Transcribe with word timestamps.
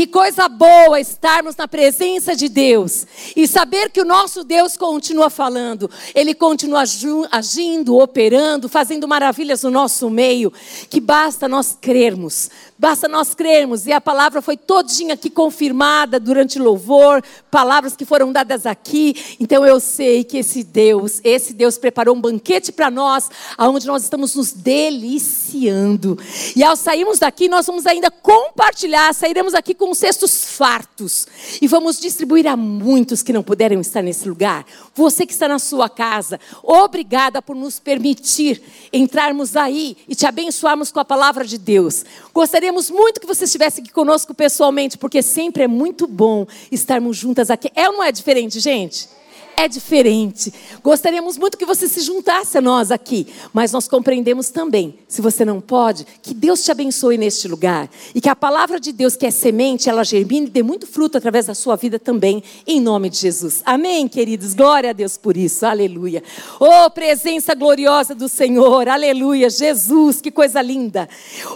Que 0.00 0.06
coisa 0.06 0.48
boa 0.48 0.98
estarmos 0.98 1.54
na 1.56 1.68
presença 1.68 2.34
de 2.34 2.48
Deus 2.48 3.06
e 3.36 3.46
saber 3.46 3.90
que 3.90 4.00
o 4.00 4.04
nosso 4.06 4.42
Deus 4.42 4.74
continua 4.74 5.28
falando, 5.28 5.90
Ele 6.14 6.32
continua 6.32 6.84
agindo, 7.30 7.98
operando, 7.98 8.66
fazendo 8.66 9.06
maravilhas 9.06 9.62
no 9.62 9.70
nosso 9.70 10.08
meio, 10.08 10.50
que 10.88 11.02
basta 11.02 11.46
nós 11.46 11.76
crermos, 11.78 12.48
basta 12.78 13.06
nós 13.08 13.34
crermos. 13.34 13.86
E 13.86 13.92
a 13.92 14.00
palavra 14.00 14.40
foi 14.40 14.56
todinha 14.56 15.12
aqui 15.12 15.28
confirmada 15.28 16.18
durante 16.18 16.58
louvor, 16.58 17.22
palavras 17.50 17.94
que 17.94 18.06
foram 18.06 18.32
dadas 18.32 18.64
aqui. 18.64 19.36
Então 19.38 19.66
eu 19.66 19.78
sei 19.78 20.24
que 20.24 20.38
esse 20.38 20.64
Deus, 20.64 21.20
esse 21.22 21.52
Deus 21.52 21.76
preparou 21.76 22.16
um 22.16 22.20
banquete 22.22 22.72
para 22.72 22.90
nós, 22.90 23.28
aonde 23.58 23.86
nós 23.86 24.04
estamos 24.04 24.34
nos 24.34 24.50
deliciando. 24.50 26.18
E 26.56 26.64
ao 26.64 26.74
sairmos 26.74 27.18
daqui, 27.18 27.50
nós 27.50 27.66
vamos 27.66 27.84
ainda 27.86 28.10
compartilhar, 28.10 29.12
sairemos 29.12 29.52
aqui 29.52 29.74
com 29.74 29.89
cestos 29.94 30.44
fartos. 30.56 31.26
E 31.60 31.66
vamos 31.66 31.98
distribuir 31.98 32.46
a 32.46 32.56
muitos 32.56 33.22
que 33.22 33.32
não 33.32 33.42
puderam 33.42 33.80
estar 33.80 34.02
nesse 34.02 34.28
lugar. 34.28 34.64
Você 34.94 35.26
que 35.26 35.32
está 35.32 35.48
na 35.48 35.58
sua 35.58 35.88
casa, 35.88 36.40
obrigada 36.62 37.40
por 37.40 37.56
nos 37.56 37.78
permitir 37.78 38.62
entrarmos 38.92 39.56
aí 39.56 39.96
e 40.08 40.14
te 40.14 40.26
abençoarmos 40.26 40.90
com 40.90 41.00
a 41.00 41.04
palavra 41.04 41.44
de 41.44 41.58
Deus. 41.58 42.04
Gostaríamos 42.32 42.90
muito 42.90 43.20
que 43.20 43.26
você 43.26 43.44
estivesse 43.44 43.80
aqui 43.80 43.90
conosco 43.90 44.34
pessoalmente, 44.34 44.98
porque 44.98 45.22
sempre 45.22 45.64
é 45.64 45.68
muito 45.68 46.06
bom 46.06 46.46
estarmos 46.70 47.16
juntas 47.16 47.50
aqui. 47.50 47.70
É 47.74 47.88
ou 47.88 47.96
não 47.96 48.04
é 48.04 48.12
diferente, 48.12 48.60
gente? 48.60 49.19
É 49.60 49.68
diferente. 49.68 50.52
Gostaríamos 50.82 51.36
muito 51.36 51.58
que 51.58 51.66
você 51.66 51.86
se 51.86 52.00
juntasse 52.00 52.56
a 52.56 52.60
nós 52.60 52.90
aqui, 52.90 53.26
mas 53.52 53.72
nós 53.72 53.86
compreendemos 53.86 54.48
também, 54.50 54.98
se 55.06 55.20
você 55.20 55.44
não 55.44 55.60
pode, 55.60 56.06
que 56.22 56.32
Deus 56.32 56.64
te 56.64 56.70
abençoe 56.70 57.18
neste 57.18 57.46
lugar 57.46 57.90
e 58.14 58.20
que 58.20 58.28
a 58.28 58.36
palavra 58.36 58.80
de 58.80 58.90
Deus, 58.92 59.16
que 59.16 59.26
é 59.26 59.30
semente, 59.30 59.90
ela 59.90 60.02
germine 60.02 60.46
e 60.46 60.50
dê 60.50 60.62
muito 60.62 60.86
fruto 60.86 61.18
através 61.18 61.46
da 61.46 61.54
sua 61.54 61.76
vida 61.76 61.98
também, 61.98 62.42
em 62.66 62.80
nome 62.80 63.10
de 63.10 63.18
Jesus. 63.18 63.62
Amém, 63.66 64.08
queridos? 64.08 64.54
Glória 64.54 64.90
a 64.90 64.92
Deus 64.94 65.18
por 65.18 65.36
isso. 65.36 65.66
Aleluia. 65.66 66.22
Oh, 66.58 66.90
presença 66.90 67.54
gloriosa 67.54 68.14
do 68.14 68.28
Senhor. 68.28 68.88
Aleluia. 68.88 69.50
Jesus, 69.50 70.20
que 70.20 70.30
coisa 70.30 70.62
linda. 70.62 71.08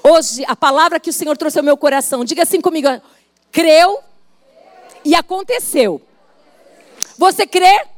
Hoje, 0.03 0.45
a 0.47 0.55
palavra 0.55 1.01
que 1.01 1.11
o 1.11 1.13
Senhor 1.13 1.37
trouxe 1.37 1.59
ao 1.59 1.65
meu 1.65 1.77
coração, 1.77 2.25
diga 2.25 2.43
assim 2.43 2.61
comigo: 2.61 2.89
creu 3.51 3.99
e 5.05 5.15
aconteceu. 5.15 6.01
Você 7.17 7.47
crê? 7.47 7.94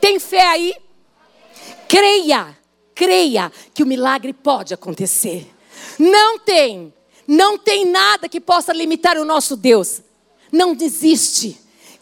Tem 0.00 0.18
fé 0.18 0.46
aí? 0.46 0.74
Creia, 1.88 2.56
creia 2.94 3.52
que 3.72 3.82
o 3.82 3.86
milagre 3.86 4.32
pode 4.32 4.74
acontecer. 4.74 5.46
Não 5.98 6.38
tem, 6.38 6.92
não 7.26 7.58
tem 7.58 7.84
nada 7.84 8.28
que 8.28 8.40
possa 8.40 8.72
limitar 8.72 9.16
o 9.16 9.24
nosso 9.24 9.56
Deus. 9.56 10.02
Não 10.50 10.74
desiste. 10.74 11.58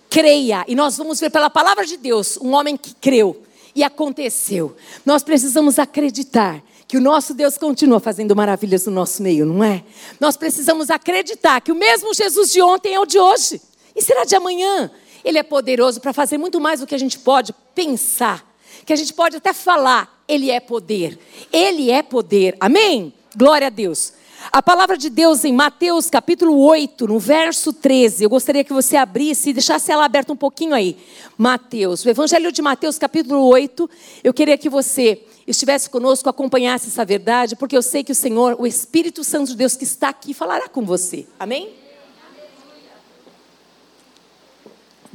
Creia. 0.08 0.64
E 0.68 0.74
nós 0.74 0.96
vamos 0.96 1.20
ver 1.20 1.30
pela 1.30 1.50
palavra 1.50 1.84
de 1.84 1.96
Deus 1.96 2.36
um 2.36 2.52
homem 2.52 2.76
que 2.76 2.94
creu 2.94 3.42
e 3.74 3.82
aconteceu. 3.82 4.76
Nós 5.04 5.22
precisamos 5.22 5.78
acreditar 5.78 6.62
que 6.86 6.96
o 6.96 7.00
nosso 7.00 7.34
Deus 7.34 7.58
continua 7.58 7.98
fazendo 7.98 8.36
maravilhas 8.36 8.86
no 8.86 8.92
nosso 8.92 9.22
meio, 9.22 9.44
não 9.44 9.64
é? 9.64 9.82
Nós 10.20 10.36
precisamos 10.36 10.90
acreditar 10.90 11.60
que 11.60 11.72
o 11.72 11.74
mesmo 11.74 12.14
Jesus 12.14 12.52
de 12.52 12.62
ontem 12.62 12.94
é 12.94 13.00
o 13.00 13.06
de 13.06 13.18
hoje 13.18 13.60
e 13.96 14.02
será 14.02 14.24
de 14.24 14.36
amanhã. 14.36 14.90
Ele 15.24 15.38
é 15.38 15.42
poderoso 15.42 16.00
para 16.00 16.12
fazer 16.12 16.36
muito 16.36 16.60
mais 16.60 16.80
do 16.80 16.86
que 16.86 16.94
a 16.94 16.98
gente 16.98 17.18
pode 17.18 17.54
pensar, 17.74 18.44
que 18.84 18.92
a 18.92 18.96
gente 18.96 19.14
pode 19.14 19.36
até 19.36 19.52
falar. 19.52 20.22
Ele 20.28 20.50
é 20.50 20.60
poder. 20.60 21.18
Ele 21.52 21.90
é 21.90 22.02
poder. 22.02 22.56
Amém? 22.60 23.12
Glória 23.36 23.68
a 23.68 23.70
Deus. 23.70 24.12
A 24.52 24.62
palavra 24.62 24.96
de 24.98 25.08
Deus 25.08 25.44
em 25.44 25.52
Mateus 25.52 26.10
capítulo 26.10 26.58
8, 26.58 27.06
no 27.06 27.18
verso 27.18 27.72
13. 27.72 28.24
Eu 28.24 28.30
gostaria 28.30 28.62
que 28.62 28.72
você 28.72 28.96
abrisse 28.96 29.50
e 29.50 29.52
deixasse 29.54 29.90
ela 29.90 30.04
aberta 30.04 30.32
um 30.32 30.36
pouquinho 30.36 30.74
aí. 30.74 30.96
Mateus, 31.36 32.04
o 32.04 32.10
Evangelho 32.10 32.52
de 32.52 32.60
Mateus 32.60 32.98
capítulo 32.98 33.46
8. 33.46 33.88
Eu 34.22 34.34
queria 34.34 34.58
que 34.58 34.68
você 34.68 35.24
estivesse 35.46 35.88
conosco, 35.88 36.28
acompanhasse 36.28 36.88
essa 36.88 37.04
verdade, 37.04 37.56
porque 37.56 37.76
eu 37.76 37.82
sei 37.82 38.04
que 38.04 38.12
o 38.12 38.14
Senhor, 38.14 38.56
o 38.58 38.66
Espírito 38.66 39.24
Santo 39.24 39.48
de 39.48 39.56
Deus 39.56 39.76
que 39.76 39.84
está 39.84 40.10
aqui, 40.10 40.34
falará 40.34 40.68
com 40.68 40.84
você. 40.84 41.26
Amém? 41.38 41.83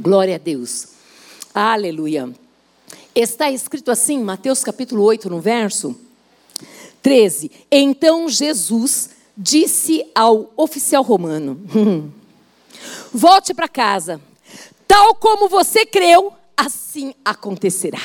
Glória 0.01 0.35
a 0.35 0.37
Deus. 0.37 0.87
Aleluia. 1.53 2.33
Está 3.13 3.51
escrito 3.51 3.91
assim, 3.91 4.23
Mateus 4.23 4.63
capítulo 4.63 5.03
8, 5.03 5.29
no 5.29 5.41
verso 5.41 5.93
13. 7.01 7.51
Então 7.69 8.29
Jesus 8.29 9.09
disse 9.35 10.09
ao 10.15 10.53
oficial 10.55 11.03
romano: 11.03 11.59
Volte 13.13 13.53
para 13.53 13.67
casa. 13.67 14.21
Tal 14.87 15.15
como 15.15 15.49
você 15.49 15.85
creu, 15.85 16.31
assim 16.55 17.13
acontecerá. 17.25 18.01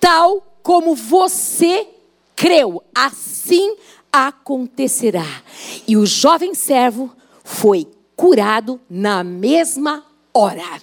Tal 0.00 0.44
como 0.64 0.96
você 0.96 1.86
creu, 2.34 2.82
assim 2.92 3.76
acontecerá. 4.12 5.44
E 5.86 5.96
o 5.96 6.04
jovem 6.04 6.56
servo 6.56 7.08
foi 7.44 7.86
curado 8.20 8.78
na 8.90 9.24
mesma 9.24 10.04
hora. 10.34 10.82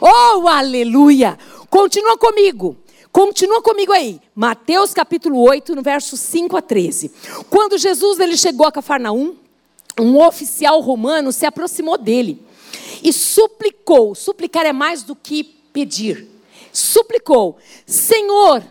Oh, 0.00 0.48
aleluia! 0.48 1.38
Continua 1.68 2.16
comigo. 2.16 2.78
Continua 3.12 3.60
comigo 3.60 3.92
aí. 3.92 4.18
Mateus 4.34 4.94
capítulo 4.94 5.38
8, 5.38 5.74
no 5.74 5.82
verso 5.82 6.16
5 6.16 6.56
a 6.56 6.62
13. 6.62 7.12
Quando 7.50 7.76
Jesus 7.76 8.18
ele 8.20 8.38
chegou 8.38 8.66
a 8.66 8.72
Cafarnaum, 8.72 9.36
um 10.00 10.18
oficial 10.18 10.80
romano 10.80 11.30
se 11.30 11.44
aproximou 11.44 11.98
dele 11.98 12.42
e 13.02 13.12
suplicou. 13.12 14.14
Suplicar 14.14 14.64
é 14.64 14.72
mais 14.72 15.02
do 15.02 15.14
que 15.14 15.44
pedir. 15.44 16.26
Suplicou: 16.72 17.58
Senhor, 17.84 18.64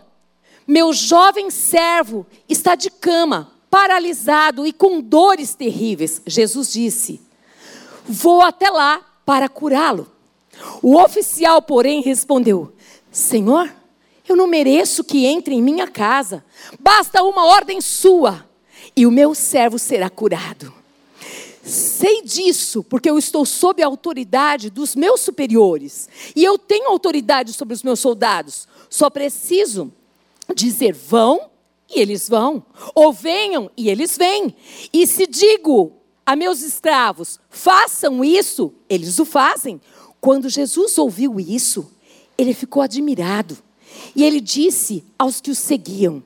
meu 0.66 0.92
jovem 0.92 1.50
servo 1.52 2.26
está 2.48 2.74
de 2.74 2.90
cama, 2.90 3.52
paralisado 3.70 4.66
e 4.66 4.72
com 4.72 5.00
dores 5.00 5.54
terríveis. 5.54 6.20
Jesus 6.26 6.72
disse: 6.72 7.25
Vou 8.08 8.42
até 8.42 8.70
lá 8.70 9.00
para 9.24 9.48
curá-lo. 9.48 10.10
O 10.82 10.96
oficial, 10.96 11.60
porém, 11.60 12.00
respondeu: 12.00 12.72
Senhor, 13.10 13.72
eu 14.28 14.36
não 14.36 14.46
mereço 14.46 15.04
que 15.04 15.26
entre 15.26 15.54
em 15.54 15.62
minha 15.62 15.86
casa. 15.86 16.44
Basta 16.78 17.22
uma 17.22 17.46
ordem 17.46 17.80
sua 17.80 18.46
e 18.96 19.06
o 19.06 19.10
meu 19.10 19.34
servo 19.34 19.78
será 19.78 20.08
curado. 20.08 20.72
Sei 21.62 22.22
disso, 22.22 22.84
porque 22.84 23.10
eu 23.10 23.18
estou 23.18 23.44
sob 23.44 23.82
a 23.82 23.86
autoridade 23.86 24.70
dos 24.70 24.94
meus 24.94 25.20
superiores. 25.20 26.08
E 26.34 26.44
eu 26.44 26.56
tenho 26.56 26.88
autoridade 26.88 27.52
sobre 27.52 27.74
os 27.74 27.82
meus 27.82 27.98
soldados. 27.98 28.68
Só 28.88 29.10
preciso 29.10 29.92
dizer: 30.54 30.92
vão, 30.92 31.50
e 31.92 32.00
eles 32.00 32.28
vão. 32.28 32.64
Ou 32.94 33.12
venham, 33.12 33.68
e 33.76 33.90
eles 33.90 34.16
vêm. 34.16 34.54
E 34.92 35.06
se 35.08 35.26
digo 35.26 35.95
a 36.26 36.34
meus 36.34 36.60
escravos: 36.62 37.38
façam 37.48 38.24
isso, 38.24 38.74
eles 38.88 39.18
o 39.20 39.24
fazem. 39.24 39.80
Quando 40.20 40.48
Jesus 40.48 40.98
ouviu 40.98 41.38
isso, 41.38 41.90
ele 42.36 42.52
ficou 42.52 42.82
admirado. 42.82 43.56
E 44.14 44.24
ele 44.24 44.40
disse 44.40 45.04
aos 45.16 45.40
que 45.40 45.50
o 45.50 45.54
seguiam: 45.54 46.22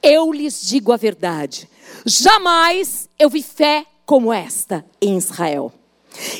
Eu 0.00 0.32
lhes 0.32 0.62
digo 0.62 0.92
a 0.92 0.96
verdade, 0.96 1.68
jamais 2.06 3.08
eu 3.18 3.28
vi 3.28 3.42
fé 3.42 3.84
como 4.06 4.32
esta 4.32 4.84
em 5.00 5.16
Israel. 5.16 5.72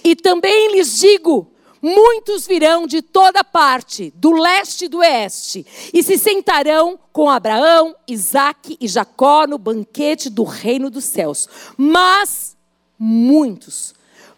E 0.04 0.14
também 0.14 0.72
lhes 0.72 0.98
digo: 0.98 1.50
muitos 1.82 2.46
virão 2.46 2.86
de 2.86 3.02
toda 3.02 3.42
parte, 3.42 4.12
do 4.16 4.30
leste 4.32 4.84
e 4.84 4.88
do 4.88 4.98
oeste, 4.98 5.66
e 5.92 6.02
se 6.02 6.16
sentarão 6.16 6.98
com 7.12 7.28
Abraão, 7.28 7.96
Isaque 8.06 8.76
e 8.80 8.86
Jacó 8.86 9.46
no 9.46 9.58
banquete 9.58 10.30
do 10.30 10.44
reino 10.44 10.88
dos 10.88 11.04
céus. 11.04 11.48
Mas 11.76 12.56
muitos 13.04 13.94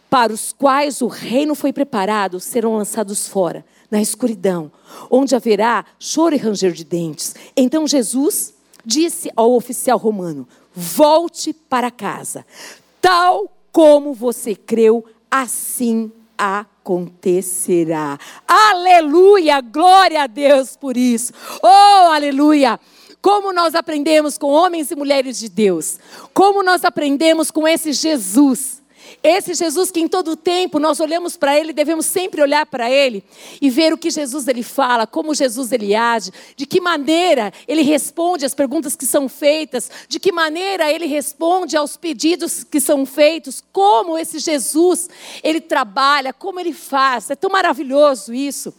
para 0.09 0.33
os 0.33 0.53
quais 0.53 1.03
o 1.03 1.07
reino 1.07 1.55
foi 1.55 1.71
preparado 1.71 2.41
serão 2.41 2.77
lançados 2.77 3.29
fora, 3.29 3.63
na 3.91 4.01
escuridão, 4.01 4.73
onde 5.11 5.37
haverá 5.37 5.85
choro 5.99 6.35
e 6.35 6.39
ranger 6.39 6.73
de 6.73 6.83
dentes. 6.83 7.35
Então 7.55 7.87
Jesus 7.87 8.55
disse 8.87 9.31
ao 9.37 9.53
oficial 9.55 9.99
romano: 9.99 10.49
Volte 10.75 11.53
para 11.53 11.91
casa, 11.91 12.47
tal 13.03 13.55
como 13.71 14.15
você 14.15 14.55
creu, 14.55 15.05
assim 15.31 16.11
acontecerá. 16.39 18.19
Aleluia, 18.49 19.61
glória 19.61 20.23
a 20.23 20.27
Deus 20.27 20.75
por 20.75 20.97
isso. 20.97 21.35
Oh, 21.63 22.13
aleluia. 22.13 22.81
Como 23.25 23.55
nós 23.55 23.75
aprendemos 23.75 24.37
com 24.37 24.49
homens 24.49 24.91
e 24.91 24.95
mulheres 24.95 25.39
de 25.39 25.49
Deus. 25.49 25.99
Como 26.35 26.63
nós 26.63 26.85
aprendemos 26.85 27.51
com 27.51 27.67
esse 27.67 27.95
Jesus 27.95 28.83
Esse 29.23 29.55
Jesus 29.55 29.91
que 29.91 30.01
em 30.01 30.07
todo 30.09 30.37
tempo 30.37 30.79
nós 30.79 31.01
olhamos 31.01 31.35
para 31.35 31.59
ele, 31.59 31.73
devemos 31.73 32.05
sempre 32.05 32.43
olhar 32.43 32.67
para 32.67 32.91
ele 32.91 33.25
e 33.63 33.71
ver 33.71 33.95
o 33.95 33.97
que 33.97 34.11
Jesus 34.11 34.47
ele 34.47 34.63
fala, 34.63 35.07
como 35.07 35.35
Jesus 35.35 35.73
ele 35.73 35.95
age, 35.95 36.31
de 36.55 36.67
que 36.67 36.83
maneira 36.83 37.51
ele 37.67 37.81
responde 37.81 38.45
às 38.45 38.55
perguntas 38.55 38.95
que 38.95 39.07
são 39.07 39.27
feitas, 39.27 39.91
de 40.07 40.21
que 40.21 40.31
maneira 40.31 40.93
ele 40.93 41.07
responde 41.07 41.79
aos 41.79 41.97
pedidos 41.97 42.63
que 42.63 42.79
são 42.79 43.07
feitos, 43.07 43.65
como 43.73 44.19
esse 44.19 44.39
Jesus 44.39 45.09
ele 45.43 45.63
trabalha, 45.63 46.31
como 46.31 46.61
ele 46.61 46.75
faz. 46.75 47.31
É 47.31 47.35
tão 47.35 47.51
maravilhoso 47.51 48.35
isso. 48.35 48.75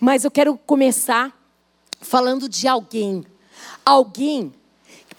Mas 0.00 0.24
eu 0.24 0.30
quero 0.32 0.58
começar 0.66 1.32
falando 2.00 2.48
de 2.48 2.66
alguém. 2.66 3.24
Alguém, 3.86 4.52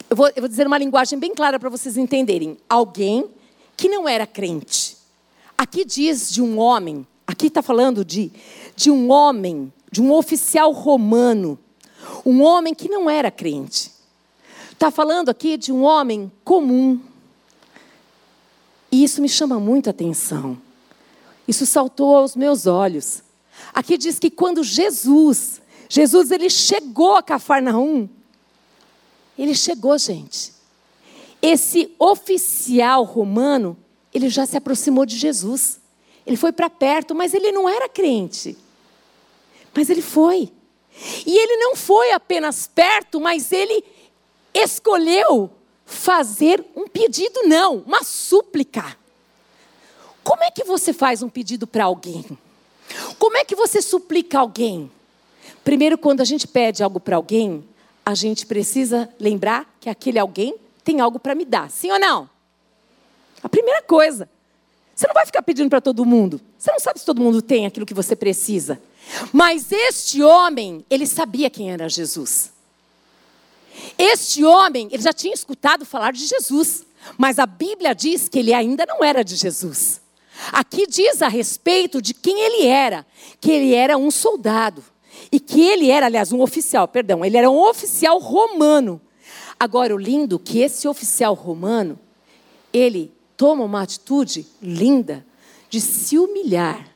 eu 0.09 0.15
vou, 0.17 0.27
eu 0.27 0.41
vou 0.41 0.49
dizer 0.49 0.67
uma 0.67 0.77
linguagem 0.77 1.17
bem 1.17 1.33
clara 1.33 1.57
para 1.57 1.69
vocês 1.69 1.95
entenderem. 1.95 2.57
Alguém 2.69 3.25
que 3.77 3.87
não 3.87 4.09
era 4.09 4.27
crente. 4.27 4.97
Aqui 5.57 5.85
diz 5.85 6.29
de 6.29 6.41
um 6.41 6.59
homem, 6.59 7.07
aqui 7.25 7.47
está 7.47 7.61
falando 7.61 8.03
de, 8.03 8.29
de 8.75 8.91
um 8.91 9.09
homem, 9.09 9.71
de 9.89 10.01
um 10.01 10.11
oficial 10.11 10.73
romano, 10.73 11.57
um 12.25 12.41
homem 12.41 12.75
que 12.75 12.89
não 12.89 13.09
era 13.09 13.31
crente. 13.31 13.89
Está 14.73 14.91
falando 14.91 15.29
aqui 15.29 15.55
de 15.55 15.71
um 15.71 15.83
homem 15.83 16.29
comum. 16.43 16.99
E 18.91 19.01
isso 19.01 19.21
me 19.21 19.29
chama 19.29 19.59
muito 19.61 19.87
a 19.87 19.91
atenção. 19.91 20.57
Isso 21.47 21.65
saltou 21.65 22.17
aos 22.17 22.35
meus 22.35 22.67
olhos. 22.67 23.23
Aqui 23.73 23.97
diz 23.97 24.19
que 24.19 24.29
quando 24.29 24.61
Jesus, 24.61 25.61
Jesus 25.87 26.31
ele 26.31 26.49
chegou 26.49 27.15
a 27.15 27.23
Cafarnaum, 27.23 28.09
ele 29.43 29.55
chegou, 29.55 29.97
gente. 29.97 30.53
Esse 31.41 31.93
oficial 31.99 33.03
romano, 33.03 33.77
ele 34.13 34.29
já 34.29 34.45
se 34.45 34.57
aproximou 34.57 35.05
de 35.05 35.15
Jesus. 35.17 35.79
Ele 36.25 36.35
foi 36.37 36.51
para 36.51 36.69
perto, 36.69 37.13
mas 37.13 37.33
ele 37.33 37.51
não 37.51 37.69
era 37.69 37.87
crente. 37.87 38.57
Mas 39.73 39.89
ele 39.89 40.01
foi. 40.01 40.51
E 41.25 41.37
ele 41.37 41.57
não 41.57 41.75
foi 41.75 42.11
apenas 42.11 42.67
perto, 42.67 43.19
mas 43.19 43.51
ele 43.51 43.83
escolheu 44.53 45.51
fazer 45.85 46.65
um 46.75 46.87
pedido, 46.87 47.43
não, 47.43 47.77
uma 47.85 48.03
súplica. 48.03 48.97
Como 50.23 50.43
é 50.43 50.51
que 50.51 50.63
você 50.63 50.91
faz 50.91 51.21
um 51.21 51.29
pedido 51.29 51.65
para 51.65 51.85
alguém? 51.85 52.25
Como 53.17 53.37
é 53.37 53.45
que 53.45 53.55
você 53.55 53.81
suplica 53.81 54.39
alguém? 54.39 54.91
Primeiro, 55.63 55.97
quando 55.97 56.21
a 56.21 56.25
gente 56.25 56.47
pede 56.47 56.83
algo 56.83 56.99
para 56.99 57.15
alguém, 57.15 57.63
a 58.07 58.15
gente 58.15 58.45
precisa 58.45 59.09
lembrar 59.19 59.69
que 59.81 59.89
aquele 59.89 60.17
alguém 60.17 60.55
tem 60.81 61.01
algo 61.01 61.19
para 61.19 61.35
me 61.35 61.43
dar. 61.43 61.69
Sim 61.69 61.91
ou 61.91 61.99
não? 61.99 62.29
A 63.43 63.49
primeira 63.49 63.81
coisa. 63.81 64.29
Você 64.95 65.05
não 65.07 65.13
vai 65.13 65.25
ficar 65.25 65.41
pedindo 65.41 65.69
para 65.69 65.81
todo 65.81 66.05
mundo. 66.05 66.39
Você 66.57 66.71
não 66.71 66.79
sabe 66.79 67.01
se 67.01 67.05
todo 67.05 67.19
mundo 67.19 67.41
tem 67.41 67.65
aquilo 67.65 67.85
que 67.85 67.93
você 67.93 68.15
precisa. 68.15 68.81
Mas 69.33 69.73
este 69.73 70.23
homem, 70.23 70.85
ele 70.89 71.05
sabia 71.05 71.49
quem 71.49 71.69
era 71.69 71.89
Jesus. 71.89 72.53
Este 73.97 74.41
homem, 74.45 74.87
ele 74.89 75.03
já 75.03 75.11
tinha 75.11 75.33
escutado 75.33 75.85
falar 75.85 76.13
de 76.13 76.25
Jesus. 76.25 76.85
Mas 77.17 77.37
a 77.37 77.45
Bíblia 77.45 77.93
diz 77.93 78.29
que 78.29 78.39
ele 78.39 78.53
ainda 78.53 78.85
não 78.85 79.03
era 79.03 79.21
de 79.21 79.35
Jesus. 79.35 79.99
Aqui 80.53 80.87
diz 80.87 81.21
a 81.21 81.27
respeito 81.27 82.01
de 82.01 82.13
quem 82.13 82.39
ele 82.39 82.67
era, 82.67 83.05
que 83.41 83.51
ele 83.51 83.73
era 83.73 83.97
um 83.97 84.09
soldado. 84.09 84.81
E 85.31 85.39
que 85.39 85.61
ele 85.61 85.89
era, 85.89 86.05
aliás, 86.05 86.31
um 86.31 86.41
oficial, 86.41 86.87
perdão, 86.87 87.23
ele 87.23 87.37
era 87.37 87.49
um 87.49 87.59
oficial 87.59 88.19
romano. 88.19 89.01
Agora, 89.59 89.93
o 89.93 89.97
lindo 89.97 90.37
que 90.37 90.59
esse 90.59 90.87
oficial 90.87 91.33
romano, 91.33 91.99
ele 92.71 93.11
toma 93.35 93.63
uma 93.63 93.81
atitude 93.81 94.45
linda 94.61 95.25
de 95.69 95.81
se 95.81 96.17
humilhar 96.17 96.87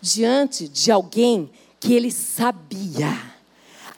diante 0.00 0.68
de 0.68 0.90
alguém 0.90 1.50
que 1.80 1.94
ele 1.94 2.10
sabia. 2.10 3.34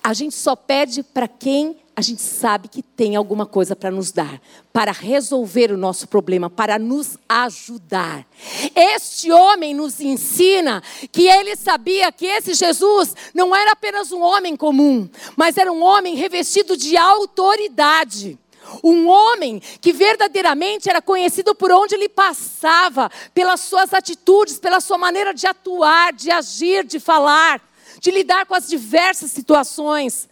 A 0.02 0.12
gente 0.12 0.34
só 0.34 0.56
pede 0.56 1.02
para 1.02 1.28
quem 1.28 1.76
a 1.98 2.00
gente 2.00 2.22
sabe 2.22 2.68
que 2.68 2.80
tem 2.80 3.16
alguma 3.16 3.44
coisa 3.44 3.74
para 3.74 3.90
nos 3.90 4.12
dar, 4.12 4.40
para 4.72 4.92
resolver 4.92 5.72
o 5.72 5.76
nosso 5.76 6.06
problema, 6.06 6.48
para 6.48 6.78
nos 6.78 7.18
ajudar. 7.28 8.24
Este 8.72 9.32
homem 9.32 9.74
nos 9.74 9.98
ensina 9.98 10.80
que 11.10 11.26
ele 11.26 11.56
sabia 11.56 12.12
que 12.12 12.24
esse 12.24 12.54
Jesus 12.54 13.16
não 13.34 13.54
era 13.54 13.72
apenas 13.72 14.12
um 14.12 14.20
homem 14.20 14.54
comum, 14.54 15.10
mas 15.36 15.58
era 15.58 15.72
um 15.72 15.82
homem 15.82 16.14
revestido 16.14 16.76
de 16.76 16.96
autoridade. 16.96 18.38
Um 18.84 19.08
homem 19.08 19.60
que 19.80 19.92
verdadeiramente 19.92 20.88
era 20.88 21.02
conhecido 21.02 21.52
por 21.52 21.72
onde 21.72 21.96
ele 21.96 22.08
passava, 22.08 23.10
pelas 23.34 23.62
suas 23.62 23.92
atitudes, 23.92 24.60
pela 24.60 24.78
sua 24.78 24.98
maneira 24.98 25.34
de 25.34 25.48
atuar, 25.48 26.12
de 26.12 26.30
agir, 26.30 26.84
de 26.84 27.00
falar, 27.00 27.60
de 28.00 28.12
lidar 28.12 28.46
com 28.46 28.54
as 28.54 28.68
diversas 28.68 29.32
situações. 29.32 30.27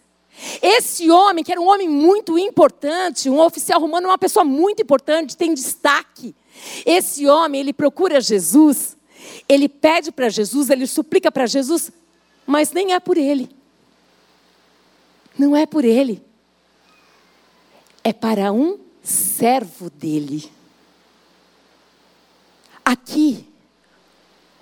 Esse 0.61 1.09
homem, 1.09 1.43
que 1.43 1.51
era 1.51 1.59
um 1.59 1.67
homem 1.67 1.89
muito 1.89 2.37
importante, 2.37 3.29
um 3.29 3.39
oficial 3.39 3.81
romano, 3.81 4.09
uma 4.09 4.17
pessoa 4.17 4.45
muito 4.45 4.81
importante, 4.81 5.35
tem 5.35 5.53
destaque. 5.53 6.35
Esse 6.85 7.27
homem, 7.27 7.61
ele 7.61 7.73
procura 7.73 8.21
Jesus, 8.21 8.95
ele 9.49 9.67
pede 9.67 10.11
para 10.11 10.29
Jesus, 10.29 10.69
ele 10.69 10.85
suplica 10.85 11.31
para 11.31 11.47
Jesus, 11.47 11.91
mas 12.45 12.71
nem 12.71 12.93
é 12.93 12.99
por 12.99 13.17
ele. 13.17 13.49
Não 15.37 15.55
é 15.55 15.65
por 15.65 15.83
ele. 15.83 16.21
É 18.03 18.13
para 18.13 18.51
um 18.51 18.79
servo 19.03 19.89
dele. 19.89 20.49
Aqui, 22.83 23.45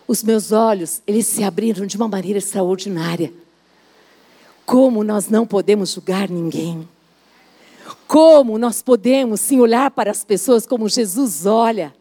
os 0.07 0.23
meus 0.23 0.51
olhos, 0.51 1.01
eles 1.05 1.27
se 1.27 1.43
abriram 1.43 1.85
de 1.85 1.95
uma 1.95 2.07
maneira 2.07 2.39
extraordinária. 2.39 3.33
Como 4.65 5.03
nós 5.03 5.29
não 5.29 5.45
podemos 5.45 5.91
julgar 5.91 6.29
ninguém. 6.29 6.87
Como 8.07 8.57
nós 8.57 8.81
podemos 8.81 9.41
sim 9.41 9.59
olhar 9.59 9.91
para 9.91 10.11
as 10.11 10.23
pessoas 10.23 10.65
como 10.65 10.89
Jesus 10.89 11.45
olha. 11.45 11.93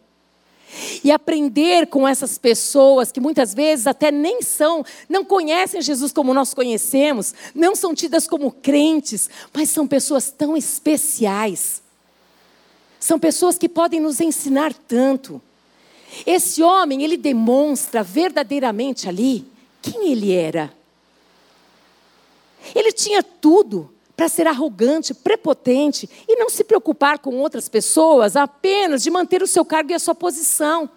E 1.04 1.12
aprender 1.12 1.86
com 1.86 2.08
essas 2.08 2.36
pessoas 2.38 3.12
que 3.12 3.20
muitas 3.20 3.54
vezes 3.54 3.86
até 3.86 4.10
nem 4.10 4.42
são, 4.42 4.84
não 5.08 5.24
conhecem 5.24 5.80
Jesus 5.80 6.12
como 6.12 6.34
nós 6.34 6.52
conhecemos, 6.52 7.32
não 7.54 7.76
são 7.76 7.94
tidas 7.94 8.26
como 8.26 8.50
crentes, 8.50 9.30
mas 9.52 9.70
são 9.70 9.86
pessoas 9.86 10.30
tão 10.30 10.56
especiais. 10.56 11.82
São 12.98 13.18
pessoas 13.18 13.58
que 13.58 13.68
podem 13.68 14.00
nos 14.00 14.20
ensinar 14.20 14.72
tanto. 14.72 15.40
Esse 16.26 16.62
homem, 16.62 17.02
ele 17.02 17.16
demonstra 17.16 18.02
verdadeiramente 18.02 19.08
ali 19.08 19.44
quem 19.82 20.10
ele 20.10 20.32
era. 20.32 20.72
Ele 22.74 22.92
tinha 22.92 23.22
tudo 23.22 23.90
para 24.16 24.28
ser 24.28 24.46
arrogante, 24.46 25.12
prepotente 25.12 26.08
e 26.28 26.36
não 26.36 26.48
se 26.48 26.62
preocupar 26.62 27.18
com 27.18 27.36
outras 27.40 27.68
pessoas, 27.68 28.36
apenas 28.36 29.02
de 29.02 29.10
manter 29.10 29.42
o 29.42 29.46
seu 29.46 29.64
cargo 29.64 29.90
e 29.90 29.94
a 29.94 29.98
sua 29.98 30.14
posição. 30.14 30.88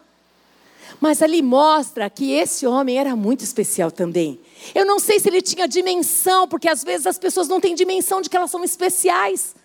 Mas 0.99 1.21
ali 1.21 1.41
mostra 1.41 2.09
que 2.09 2.31
esse 2.31 2.65
homem 2.65 2.97
era 2.97 3.15
muito 3.15 3.43
especial 3.43 3.91
também. 3.91 4.39
Eu 4.73 4.85
não 4.85 4.99
sei 4.99 5.19
se 5.19 5.29
ele 5.29 5.41
tinha 5.41 5.67
dimensão, 5.67 6.47
porque 6.47 6.67
às 6.67 6.83
vezes 6.83 7.05
as 7.05 7.17
pessoas 7.17 7.47
não 7.47 7.59
têm 7.59 7.75
dimensão 7.75 8.21
de 8.21 8.29
que 8.29 8.37
elas 8.37 8.49
são 8.49 8.63
especiais. 8.63 9.55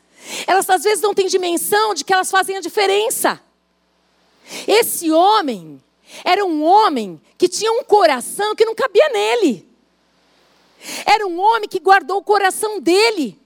Elas 0.46 0.68
às 0.68 0.82
vezes 0.82 1.02
não 1.02 1.14
têm 1.14 1.26
dimensão 1.26 1.94
de 1.94 2.04
que 2.04 2.12
elas 2.12 2.30
fazem 2.30 2.56
a 2.56 2.60
diferença. 2.60 3.40
Esse 4.66 5.10
homem 5.10 5.82
era 6.24 6.44
um 6.44 6.62
homem 6.62 7.20
que 7.38 7.48
tinha 7.48 7.72
um 7.72 7.84
coração 7.84 8.54
que 8.54 8.64
não 8.64 8.74
cabia 8.74 9.08
nele. 9.08 9.71
Era 11.06 11.26
um 11.26 11.40
homem 11.40 11.68
que 11.68 11.78
guardou 11.78 12.18
o 12.18 12.24
coração 12.24 12.80
dele. 12.80 13.38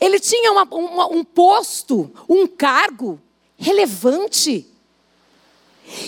Ele 0.00 0.20
tinha 0.20 0.52
uma, 0.52 0.64
uma, 0.64 1.06
um 1.08 1.24
posto, 1.24 2.10
um 2.28 2.46
cargo 2.46 3.20
relevante. 3.56 4.66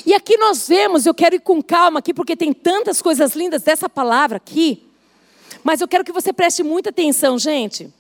E 0.05 0.13
aqui 0.13 0.37
nós 0.37 0.69
vemos, 0.69 1.07
eu 1.07 1.15
quero 1.15 1.37
ir 1.37 1.41
com 1.41 1.63
calma 1.63 2.01
aqui, 2.01 2.13
porque 2.13 2.37
tem 2.37 2.53
tantas 2.53 3.01
coisas 3.01 3.35
lindas 3.35 3.63
dessa 3.63 3.89
palavra 3.89 4.37
aqui. 4.37 4.87
Mas 5.65 5.81
eu 5.81 5.89
quero 5.89 6.05
que 6.05 6.13
você 6.13 6.33
preste 6.33 6.63
muita 6.63 6.91
atenção, 6.91 7.39
gente. 7.39 7.93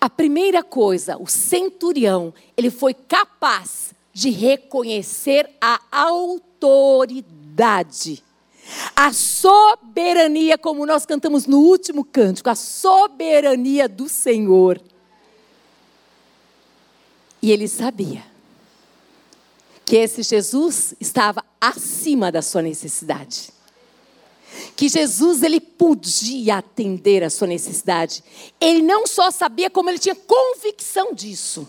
A 0.00 0.08
primeira 0.08 0.62
coisa, 0.62 1.18
o 1.18 1.26
centurião, 1.26 2.32
ele 2.56 2.70
foi 2.70 2.94
capaz 2.94 3.92
de 4.12 4.30
reconhecer 4.30 5.50
a 5.60 5.78
autoridade. 5.90 7.24
A 8.94 9.12
soberania, 9.12 10.56
como 10.56 10.86
nós 10.86 11.04
cantamos 11.04 11.46
no 11.46 11.58
último 11.58 12.04
cântico, 12.04 12.50
a 12.50 12.54
soberania 12.54 13.88
do 13.88 14.08
Senhor. 14.08 14.80
E 17.42 17.50
ele 17.50 17.66
sabia 17.68 18.24
que 19.84 19.96
esse 19.96 20.22
Jesus 20.22 20.94
estava 21.00 21.44
acima 21.60 22.30
da 22.30 22.42
sua 22.42 22.62
necessidade. 22.62 23.50
Que 24.76 24.88
Jesus 24.88 25.42
ele 25.42 25.60
podia 25.60 26.58
atender 26.58 27.24
a 27.24 27.30
sua 27.30 27.46
necessidade. 27.46 28.22
Ele 28.60 28.82
não 28.82 29.06
só 29.06 29.30
sabia, 29.30 29.70
como 29.70 29.90
ele 29.90 29.98
tinha 29.98 30.14
convicção 30.14 31.12
disso. 31.14 31.66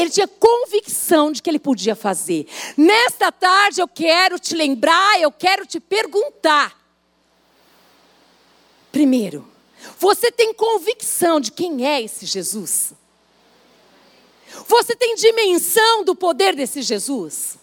Ele 0.00 0.10
tinha 0.10 0.26
convicção 0.26 1.30
de 1.30 1.42
que 1.42 1.50
ele 1.50 1.58
podia 1.58 1.94
fazer. 1.94 2.46
Nesta 2.76 3.30
tarde 3.30 3.80
eu 3.82 3.88
quero 3.88 4.38
te 4.38 4.54
lembrar, 4.54 5.20
eu 5.20 5.30
quero 5.30 5.66
te 5.66 5.78
perguntar. 5.78 6.78
Primeiro, 8.90 9.46
você 9.98 10.32
tem 10.32 10.54
convicção 10.54 11.38
de 11.38 11.52
quem 11.52 11.86
é 11.86 12.00
esse 12.00 12.24
Jesus? 12.24 12.94
Você 14.66 14.96
tem 14.96 15.14
dimensão 15.14 16.02
do 16.02 16.14
poder 16.14 16.56
desse 16.56 16.80
Jesus? 16.82 17.58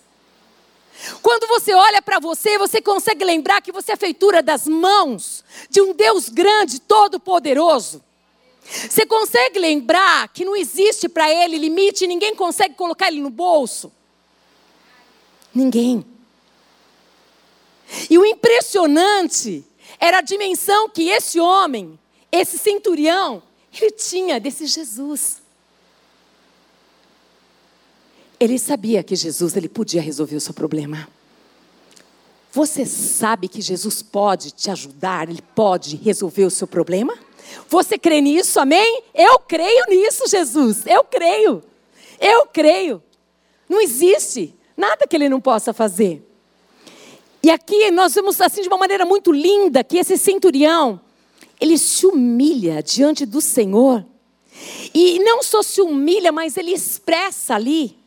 Quando 1.21 1.47
você 1.47 1.73
olha 1.73 2.01
para 2.01 2.19
você, 2.19 2.57
você 2.57 2.81
consegue 2.81 3.23
lembrar 3.23 3.61
que 3.61 3.71
você 3.71 3.93
é 3.93 3.95
feitura 3.95 4.41
das 4.41 4.67
mãos 4.67 5.43
de 5.69 5.81
um 5.81 5.93
Deus 5.93 6.29
grande, 6.29 6.79
todo-poderoso. 6.79 8.03
Você 8.69 9.05
consegue 9.05 9.59
lembrar 9.59 10.27
que 10.29 10.43
não 10.43 10.55
existe 10.55 11.07
para 11.07 11.31
ele 11.31 11.57
limite, 11.57 12.05
ninguém 12.05 12.35
consegue 12.35 12.75
colocar 12.75 13.07
ele 13.07 13.21
no 13.21 13.29
bolso? 13.29 13.91
Ninguém. 15.53 16.05
E 18.09 18.17
o 18.17 18.25
impressionante 18.25 19.63
era 19.99 20.17
a 20.17 20.21
dimensão 20.21 20.89
que 20.89 21.09
esse 21.09 21.39
homem, 21.39 21.97
esse 22.31 22.57
centurião, 22.57 23.41
ele 23.73 23.91
tinha 23.91 24.39
desse 24.39 24.65
Jesus. 24.65 25.41
Ele 28.39 28.59
sabia 28.59 29.01
que 29.01 29.15
Jesus 29.15 29.55
ele 29.55 29.69
podia 29.69 30.01
resolver 30.01 30.35
o 30.35 30.41
seu 30.41 30.53
problema. 30.53 31.07
Você 32.51 32.85
sabe 32.85 33.47
que 33.47 33.61
Jesus 33.61 34.01
pode 34.01 34.51
te 34.51 34.69
ajudar, 34.69 35.29
ele 35.29 35.41
pode 35.55 35.95
resolver 35.95 36.45
o 36.45 36.51
seu 36.51 36.67
problema? 36.67 37.17
Você 37.69 37.97
crê 37.97 38.21
nisso, 38.21 38.59
amém? 38.59 39.03
Eu 39.13 39.39
creio 39.39 39.85
nisso, 39.87 40.27
Jesus. 40.27 40.85
Eu 40.85 41.03
creio. 41.03 41.63
Eu 42.19 42.47
creio. 42.47 43.03
Não 43.67 43.81
existe 43.81 44.55
nada 44.75 45.05
que 45.07 45.15
ele 45.15 45.29
não 45.29 45.41
possa 45.41 45.73
fazer. 45.73 46.23
E 47.43 47.49
aqui 47.49 47.91
nós 47.91 48.13
vemos 48.13 48.39
assim 48.41 48.61
de 48.61 48.67
uma 48.67 48.77
maneira 48.77 49.05
muito 49.05 49.31
linda 49.31 49.83
que 49.83 49.97
esse 49.97 50.17
centurião, 50.17 50.99
ele 51.59 51.77
se 51.77 52.05
humilha 52.05 52.81
diante 52.81 53.25
do 53.25 53.41
Senhor. 53.41 54.05
E 54.93 55.19
não 55.19 55.43
só 55.43 55.61
se 55.61 55.81
humilha, 55.81 56.31
mas 56.31 56.57
ele 56.57 56.73
expressa 56.73 57.55
ali 57.55 57.97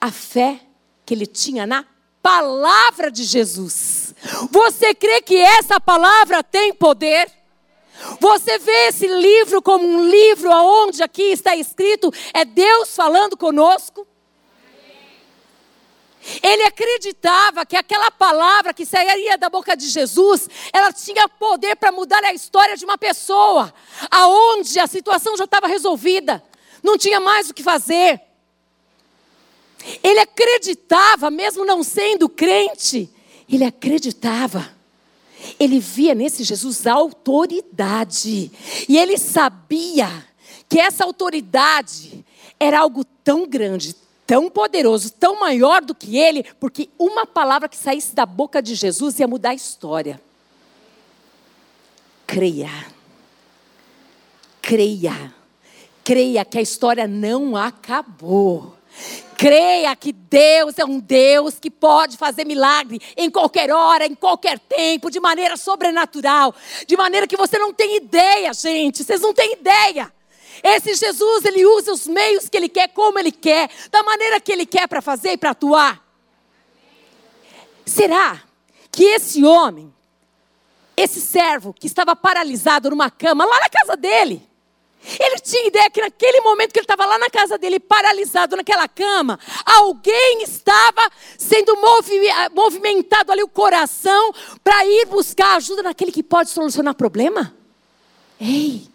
a 0.00 0.10
fé 0.10 0.60
que 1.04 1.14
ele 1.14 1.26
tinha 1.26 1.66
na 1.66 1.84
palavra 2.22 3.10
de 3.10 3.24
Jesus. 3.24 4.14
Você 4.50 4.94
crê 4.94 5.22
que 5.22 5.36
essa 5.36 5.80
palavra 5.80 6.42
tem 6.42 6.72
poder? 6.72 7.30
Você 8.20 8.58
vê 8.58 8.88
esse 8.88 9.06
livro 9.06 9.62
como 9.62 9.86
um 9.86 10.08
livro 10.08 10.52
aonde 10.52 11.02
aqui 11.02 11.32
está 11.32 11.56
escrito 11.56 12.12
é 12.32 12.44
Deus 12.44 12.94
falando 12.94 13.36
conosco? 13.36 14.06
Ele 16.42 16.64
acreditava 16.64 17.64
que 17.64 17.76
aquela 17.76 18.10
palavra 18.10 18.74
que 18.74 18.84
sairia 18.84 19.38
da 19.38 19.48
boca 19.48 19.76
de 19.76 19.88
Jesus, 19.88 20.48
ela 20.72 20.92
tinha 20.92 21.28
poder 21.28 21.76
para 21.76 21.92
mudar 21.92 22.22
a 22.24 22.32
história 22.32 22.76
de 22.76 22.84
uma 22.84 22.98
pessoa, 22.98 23.72
aonde 24.10 24.78
a 24.78 24.88
situação 24.88 25.36
já 25.36 25.44
estava 25.44 25.68
resolvida, 25.68 26.42
não 26.82 26.98
tinha 26.98 27.20
mais 27.20 27.48
o 27.48 27.54
que 27.54 27.62
fazer. 27.62 28.20
Ele 30.02 30.18
acreditava, 30.18 31.30
mesmo 31.30 31.64
não 31.64 31.84
sendo 31.84 32.28
crente, 32.28 33.08
ele 33.48 33.64
acreditava. 33.64 34.75
Ele 35.58 35.78
via 35.78 36.14
nesse 36.14 36.44
Jesus 36.44 36.86
autoridade. 36.86 38.50
E 38.88 38.96
ele 38.96 39.18
sabia 39.18 40.08
que 40.68 40.78
essa 40.78 41.04
autoridade 41.04 42.24
era 42.58 42.80
algo 42.80 43.04
tão 43.04 43.46
grande, 43.46 43.94
tão 44.26 44.50
poderoso, 44.50 45.10
tão 45.10 45.38
maior 45.38 45.82
do 45.82 45.94
que 45.94 46.16
ele, 46.16 46.44
porque 46.58 46.88
uma 46.98 47.26
palavra 47.26 47.68
que 47.68 47.76
saísse 47.76 48.14
da 48.14 48.26
boca 48.26 48.62
de 48.62 48.74
Jesus 48.74 49.18
ia 49.18 49.28
mudar 49.28 49.50
a 49.50 49.54
história. 49.54 50.20
Creia. 52.26 52.70
Creia. 54.60 55.34
Creia 56.02 56.44
que 56.44 56.58
a 56.58 56.62
história 56.62 57.06
não 57.06 57.56
acabou. 57.56 58.76
Creia 59.36 59.94
que 59.94 60.12
Deus 60.12 60.78
é 60.78 60.84
um 60.84 60.98
Deus 60.98 61.58
que 61.58 61.70
pode 61.70 62.16
fazer 62.16 62.46
milagre 62.46 63.00
em 63.16 63.30
qualquer 63.30 63.70
hora, 63.70 64.06
em 64.06 64.14
qualquer 64.14 64.58
tempo, 64.58 65.10
de 65.10 65.20
maneira 65.20 65.56
sobrenatural, 65.56 66.54
de 66.86 66.96
maneira 66.96 67.26
que 67.26 67.36
você 67.36 67.58
não 67.58 67.72
tem 67.72 67.96
ideia, 67.96 68.52
gente. 68.54 69.04
Vocês 69.04 69.20
não 69.20 69.34
têm 69.34 69.52
ideia. 69.52 70.10
Esse 70.62 70.94
Jesus, 70.94 71.44
ele 71.44 71.66
usa 71.66 71.92
os 71.92 72.06
meios 72.06 72.48
que 72.48 72.56
ele 72.56 72.68
quer, 72.68 72.88
como 72.88 73.18
ele 73.18 73.30
quer, 73.30 73.68
da 73.90 74.02
maneira 74.02 74.40
que 74.40 74.50
ele 74.50 74.64
quer 74.64 74.88
para 74.88 75.02
fazer 75.02 75.32
e 75.32 75.36
para 75.36 75.50
atuar. 75.50 76.02
Será 77.84 78.42
que 78.90 79.04
esse 79.04 79.44
homem, 79.44 79.92
esse 80.96 81.20
servo 81.20 81.74
que 81.74 81.86
estava 81.86 82.16
paralisado 82.16 82.88
numa 82.88 83.10
cama 83.10 83.44
lá 83.44 83.60
na 83.60 83.68
casa 83.68 83.96
dele, 83.96 84.42
ele 85.20 85.38
tinha 85.38 85.68
ideia 85.68 85.90
que 85.90 86.00
naquele 86.00 86.40
momento 86.40 86.72
que 86.72 86.78
ele 86.78 86.84
estava 86.84 87.06
lá 87.06 87.18
na 87.18 87.30
casa 87.30 87.56
dele, 87.56 87.78
paralisado 87.78 88.56
naquela 88.56 88.88
cama, 88.88 89.38
alguém 89.64 90.42
estava 90.42 91.10
sendo 91.38 91.76
movimentado 92.52 93.30
ali 93.30 93.42
o 93.42 93.48
coração 93.48 94.32
para 94.64 94.84
ir 94.84 95.06
buscar 95.06 95.56
ajuda 95.56 95.82
naquele 95.82 96.10
que 96.10 96.22
pode 96.22 96.50
solucionar 96.50 96.94
problema? 96.94 97.54
Ei, 98.40 98.88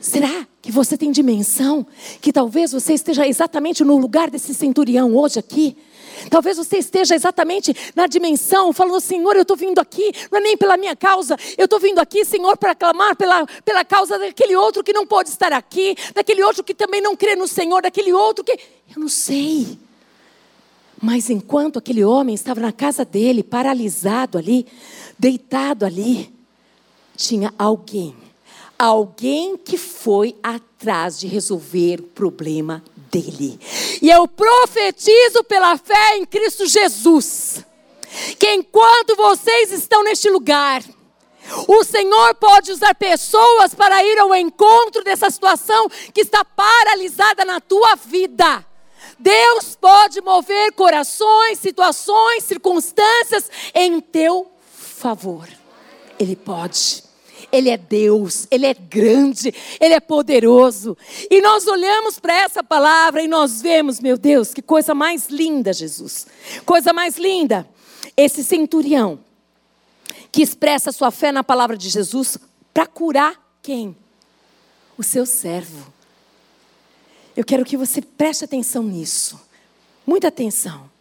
será 0.00 0.46
que 0.60 0.70
você 0.70 0.96
tem 0.96 1.10
dimensão 1.10 1.86
que 2.20 2.32
talvez 2.32 2.72
você 2.72 2.94
esteja 2.94 3.26
exatamente 3.26 3.84
no 3.84 3.96
lugar 3.96 4.30
desse 4.30 4.54
centurião 4.54 5.16
hoje 5.16 5.38
aqui? 5.38 5.76
Talvez 6.30 6.56
você 6.56 6.78
esteja 6.78 7.14
exatamente 7.14 7.74
na 7.94 8.06
dimensão, 8.06 8.72
falando, 8.72 9.00
Senhor, 9.00 9.36
eu 9.36 9.42
estou 9.42 9.56
vindo 9.56 9.78
aqui, 9.78 10.12
não 10.30 10.38
é 10.38 10.42
nem 10.42 10.56
pela 10.56 10.76
minha 10.76 10.96
causa, 10.96 11.36
eu 11.56 11.64
estou 11.64 11.78
vindo 11.78 11.98
aqui, 11.98 12.24
Senhor, 12.24 12.56
para 12.56 12.74
clamar 12.74 13.16
pela, 13.16 13.46
pela 13.64 13.84
causa 13.84 14.18
daquele 14.18 14.56
outro 14.56 14.82
que 14.82 14.92
não 14.92 15.06
pode 15.06 15.28
estar 15.28 15.52
aqui, 15.52 15.96
daquele 16.14 16.42
outro 16.42 16.64
que 16.64 16.74
também 16.74 17.00
não 17.00 17.16
crê 17.16 17.36
no 17.36 17.46
Senhor, 17.48 17.82
daquele 17.82 18.12
outro 18.12 18.44
que. 18.44 18.52
Eu 18.52 19.00
não 19.00 19.08
sei. 19.08 19.78
Mas 21.00 21.30
enquanto 21.30 21.80
aquele 21.80 22.04
homem 22.04 22.32
estava 22.32 22.60
na 22.60 22.70
casa 22.70 23.04
dele, 23.04 23.42
paralisado 23.42 24.38
ali, 24.38 24.66
deitado 25.18 25.84
ali, 25.84 26.32
tinha 27.16 27.52
alguém, 27.58 28.14
alguém 28.78 29.56
que 29.56 29.76
foi 29.76 30.36
atrás 30.42 31.18
de 31.18 31.26
resolver 31.26 32.00
o 32.00 32.04
problema 32.04 32.82
dele. 33.10 33.58
E 34.02 34.10
eu 34.10 34.26
profetizo 34.26 35.44
pela 35.44 35.78
fé 35.78 36.16
em 36.16 36.26
Cristo 36.26 36.66
Jesus, 36.66 37.64
que 38.36 38.52
enquanto 38.52 39.14
vocês 39.14 39.70
estão 39.70 40.02
neste 40.02 40.28
lugar, 40.28 40.82
o 41.68 41.84
Senhor 41.84 42.34
pode 42.34 42.72
usar 42.72 42.96
pessoas 42.96 43.76
para 43.76 44.02
ir 44.04 44.18
ao 44.18 44.34
encontro 44.34 45.04
dessa 45.04 45.30
situação 45.30 45.88
que 46.12 46.22
está 46.22 46.44
paralisada 46.44 47.44
na 47.44 47.60
tua 47.60 47.94
vida. 47.94 48.66
Deus 49.20 49.76
pode 49.80 50.20
mover 50.20 50.72
corações, 50.72 51.60
situações, 51.60 52.42
circunstâncias 52.42 53.48
em 53.72 54.00
teu 54.00 54.50
favor. 54.72 55.48
Ele 56.18 56.34
pode. 56.34 57.04
Ele 57.52 57.68
é 57.68 57.76
Deus, 57.76 58.48
Ele 58.50 58.64
é 58.64 58.72
grande, 58.72 59.54
Ele 59.78 59.92
é 59.92 60.00
poderoso. 60.00 60.96
E 61.30 61.42
nós 61.42 61.66
olhamos 61.66 62.18
para 62.18 62.34
essa 62.34 62.64
palavra 62.64 63.22
e 63.22 63.28
nós 63.28 63.60
vemos, 63.60 64.00
meu 64.00 64.16
Deus, 64.16 64.54
que 64.54 64.62
coisa 64.62 64.94
mais 64.94 65.28
linda, 65.28 65.72
Jesus. 65.72 66.26
Coisa 66.64 66.92
mais 66.94 67.18
linda. 67.18 67.68
Esse 68.16 68.42
centurião 68.42 69.20
que 70.32 70.40
expressa 70.42 70.90
sua 70.90 71.10
fé 71.10 71.30
na 71.30 71.44
palavra 71.44 71.76
de 71.76 71.90
Jesus 71.90 72.38
para 72.72 72.86
curar 72.86 73.38
quem? 73.62 73.94
O 74.96 75.02
seu 75.02 75.26
servo. 75.26 75.92
Eu 77.36 77.44
quero 77.44 77.64
que 77.64 77.76
você 77.76 78.00
preste 78.00 78.44
atenção 78.44 78.82
nisso. 78.82 79.38
Muita 80.06 80.28
atenção. 80.28 80.91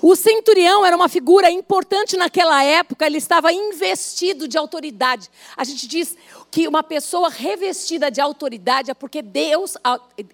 O 0.00 0.14
centurião 0.14 0.84
era 0.84 0.96
uma 0.96 1.08
figura 1.08 1.50
importante 1.50 2.16
naquela 2.16 2.62
época, 2.62 3.06
ele 3.06 3.18
estava 3.18 3.52
investido 3.52 4.46
de 4.46 4.56
autoridade. 4.56 5.28
A 5.56 5.64
gente 5.64 5.88
diz 5.88 6.16
que 6.50 6.68
uma 6.68 6.82
pessoa 6.82 7.28
revestida 7.28 8.10
de 8.10 8.20
autoridade 8.20 8.90
é 8.90 8.94
porque 8.94 9.20
Deus, 9.22 9.76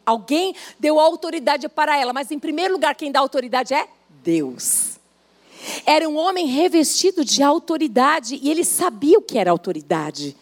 alguém 0.05 0.55
deu 0.79 1.01
autoridade 1.01 1.69
para 1.69 1.97
ela, 1.97 2.13
mas 2.13 2.31
em 2.31 2.39
primeiro 2.39 2.75
lugar, 2.75 2.95
quem 2.95 3.11
dá 3.11 3.21
autoridade 3.21 3.73
é 3.73 3.89
Deus. 4.23 5.01
Era 5.87 6.09
um 6.09 6.17
homem 6.17 6.47
revestido 6.47 7.25
de 7.25 7.43
autoridade 7.43 8.39
e 8.43 8.51
ele 8.51 8.65
sabia 8.65 9.19
o 9.19 9.23
que 9.23 9.39
era 9.39 9.51
autoridade. 9.51 10.37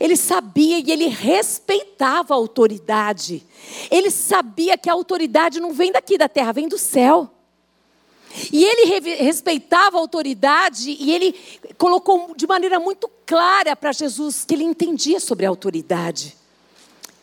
Ele 0.00 0.16
sabia 0.16 0.78
e 0.78 0.90
ele 0.90 1.08
respeitava 1.08 2.34
a 2.34 2.36
autoridade. 2.36 3.46
Ele 3.90 4.10
sabia 4.10 4.78
que 4.78 4.88
a 4.88 4.92
autoridade 4.92 5.60
não 5.60 5.72
vem 5.72 5.92
daqui 5.92 6.16
da 6.16 6.28
terra, 6.28 6.52
vem 6.52 6.68
do 6.68 6.78
céu. 6.78 7.33
E 8.52 8.64
ele 8.64 9.14
respeitava 9.16 9.96
a 9.96 10.00
autoridade 10.00 10.96
e 10.98 11.12
ele 11.12 11.34
colocou 11.78 12.34
de 12.36 12.46
maneira 12.46 12.80
muito 12.80 13.08
clara 13.24 13.76
para 13.76 13.92
Jesus 13.92 14.44
que 14.44 14.54
ele 14.54 14.64
entendia 14.64 15.20
sobre 15.20 15.46
a 15.46 15.48
autoridade. 15.48 16.36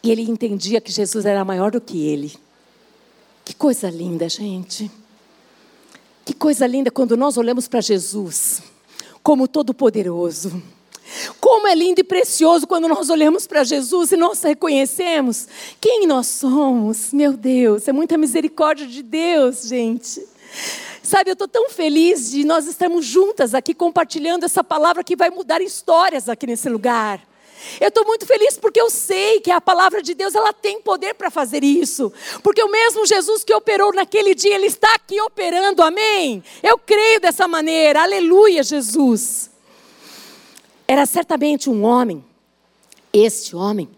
E 0.04 0.10
ele 0.10 0.22
entendia 0.24 0.82
que 0.82 0.92
Jesus 0.92 1.26
era 1.26 1.44
maior 1.44 1.72
do 1.72 1.82
que 1.82 2.08
ele. 2.08 2.34
Que 3.44 3.54
coisa 3.54 3.90
linda, 3.90 4.30
gente. 4.30 4.90
Que 6.24 6.34
coisa 6.34 6.66
linda 6.66 6.90
quando 6.90 7.18
nós 7.18 7.38
olhamos 7.38 7.68
para 7.68 7.82
Jesus 7.82 8.62
como 9.22 9.48
todo-poderoso. 9.48 10.62
Como 11.40 11.68
é 11.68 11.76
lindo 11.76 12.00
e 12.00 12.04
precioso 12.04 12.66
quando 12.66 12.88
nós 12.88 13.10
olhamos 13.10 13.46
para 13.46 13.64
Jesus 13.64 14.12
e 14.12 14.18
nós 14.18 14.42
reconhecemos 14.42 15.48
quem 15.80 16.08
nós 16.08 16.28
somos. 16.28 17.12
Meu 17.12 17.34
Deus, 17.34 17.88
é 17.88 17.92
muita 17.92 18.18
misericórdia 18.18 18.88
de 18.88 19.04
Deus, 19.04 19.64
gente. 19.68 20.26
Sabe, 21.12 21.30
eu 21.30 21.34
estou 21.34 21.46
tão 21.50 21.70
feliz 21.70 22.32
de 22.32 22.46
nós 22.46 22.66
estarmos 22.68 23.06
juntas 23.06 23.54
aqui 23.54 23.74
compartilhando 23.74 24.46
essa 24.46 24.64
palavra 24.64 25.04
que 25.04 25.14
vai 25.14 25.30
mudar 25.30 25.62
histórias 25.62 26.30
aqui 26.30 26.48
nesse 26.48 26.70
lugar. 26.70 27.20
Eu 27.82 27.90
estou 27.90 28.06
muito 28.06 28.26
feliz 28.26 28.58
porque 28.58 28.80
eu 28.80 28.90
sei 28.90 29.42
que 29.42 29.52
a 29.52 29.60
palavra 29.60 30.02
de 30.02 30.14
Deus 30.14 30.36
ela 30.36 30.54
tem 30.54 30.82
poder 30.82 31.16
para 31.16 31.30
fazer 31.30 31.66
isso. 31.66 32.14
Porque 32.42 32.64
o 32.64 32.72
mesmo 32.72 33.06
Jesus 33.06 33.44
que 33.44 33.54
operou 33.54 33.94
naquele 33.94 34.34
dia, 34.34 34.56
ele 34.56 34.68
está 34.68 34.88
aqui 34.96 35.20
operando, 35.20 35.84
amém? 35.84 36.42
Eu 36.64 36.78
creio 36.78 37.20
dessa 37.20 37.46
maneira, 37.46 38.04
aleluia, 38.04 38.64
Jesus. 38.64 39.52
Era 40.88 41.06
certamente 41.06 41.70
um 41.70 41.84
homem, 41.84 42.24
este 43.12 43.54
homem, 43.54 43.90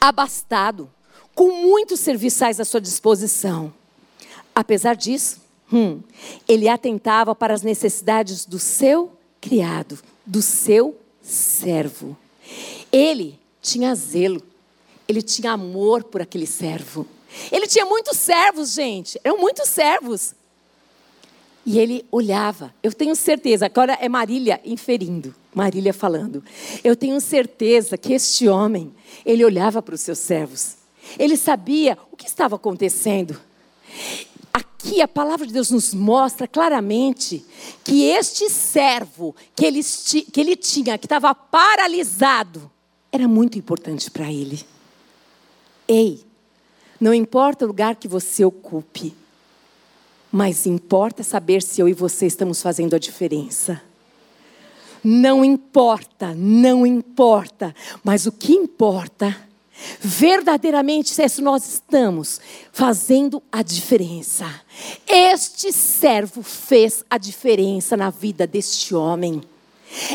abastado, 0.00 0.90
com 1.36 1.52
muitos 1.52 2.00
serviçais 2.00 2.58
à 2.58 2.64
sua 2.64 2.80
disposição. 2.80 3.72
Apesar 4.52 4.96
disso, 4.96 5.46
hum, 5.72 6.00
ele 6.46 6.68
atentava 6.68 7.34
para 7.34 7.54
as 7.54 7.62
necessidades 7.62 8.44
do 8.44 8.58
seu 8.58 9.12
criado, 9.40 9.98
do 10.24 10.42
seu 10.42 10.96
servo. 11.22 12.16
Ele 12.92 13.38
tinha 13.60 13.94
zelo, 13.94 14.42
ele 15.06 15.22
tinha 15.22 15.52
amor 15.52 16.04
por 16.04 16.22
aquele 16.22 16.46
servo. 16.46 17.06
Ele 17.52 17.66
tinha 17.66 17.84
muitos 17.84 18.16
servos, 18.16 18.72
gente, 18.72 19.20
eram 19.22 19.38
muitos 19.38 19.68
servos. 19.68 20.34
E 21.64 21.78
ele 21.78 22.06
olhava, 22.10 22.74
eu 22.82 22.90
tenho 22.92 23.14
certeza, 23.14 23.66
agora 23.66 23.98
é 24.00 24.08
Marília 24.08 24.58
inferindo, 24.64 25.34
Marília 25.54 25.92
falando. 25.92 26.42
Eu 26.82 26.96
tenho 26.96 27.20
certeza 27.20 27.98
que 27.98 28.14
este 28.14 28.48
homem, 28.48 28.90
ele 29.24 29.44
olhava 29.44 29.82
para 29.82 29.94
os 29.94 30.00
seus 30.00 30.18
servos. 30.18 30.76
Ele 31.18 31.36
sabia 31.36 31.98
o 32.10 32.16
que 32.16 32.26
estava 32.26 32.56
acontecendo. 32.56 33.38
Aqui 34.80 35.02
a 35.02 35.08
palavra 35.08 35.44
de 35.44 35.52
Deus 35.52 35.72
nos 35.72 35.92
mostra 35.92 36.46
claramente 36.46 37.44
que 37.82 38.04
este 38.04 38.48
servo 38.48 39.34
que 39.56 39.66
ele, 39.66 39.80
que 39.82 40.40
ele 40.40 40.54
tinha, 40.54 40.96
que 40.96 41.06
estava 41.06 41.34
paralisado, 41.34 42.70
era 43.10 43.26
muito 43.26 43.58
importante 43.58 44.08
para 44.08 44.32
ele. 44.32 44.64
Ei, 45.88 46.24
não 47.00 47.12
importa 47.12 47.64
o 47.64 47.68
lugar 47.68 47.96
que 47.96 48.06
você 48.06 48.44
ocupe, 48.44 49.16
mas 50.30 50.64
importa 50.64 51.24
saber 51.24 51.60
se 51.60 51.80
eu 51.80 51.88
e 51.88 51.92
você 51.92 52.26
estamos 52.26 52.62
fazendo 52.62 52.94
a 52.94 53.00
diferença. 53.00 53.82
Não 55.02 55.44
importa, 55.44 56.34
não 56.36 56.86
importa, 56.86 57.74
mas 58.04 58.26
o 58.26 58.32
que 58.32 58.52
importa 58.52 59.36
verdadeamente 60.00 61.20
é 61.20 61.28
se 61.28 61.40
nós 61.40 61.66
estamos 61.66 62.40
fazendo 62.72 63.42
a 63.50 63.62
diferença. 63.62 64.46
Este 65.06 65.72
servo 65.72 66.42
fez 66.42 67.04
a 67.08 67.18
diferença 67.18 67.96
na 67.96 68.10
vida 68.10 68.46
deste 68.46 68.94
homem. 68.94 69.42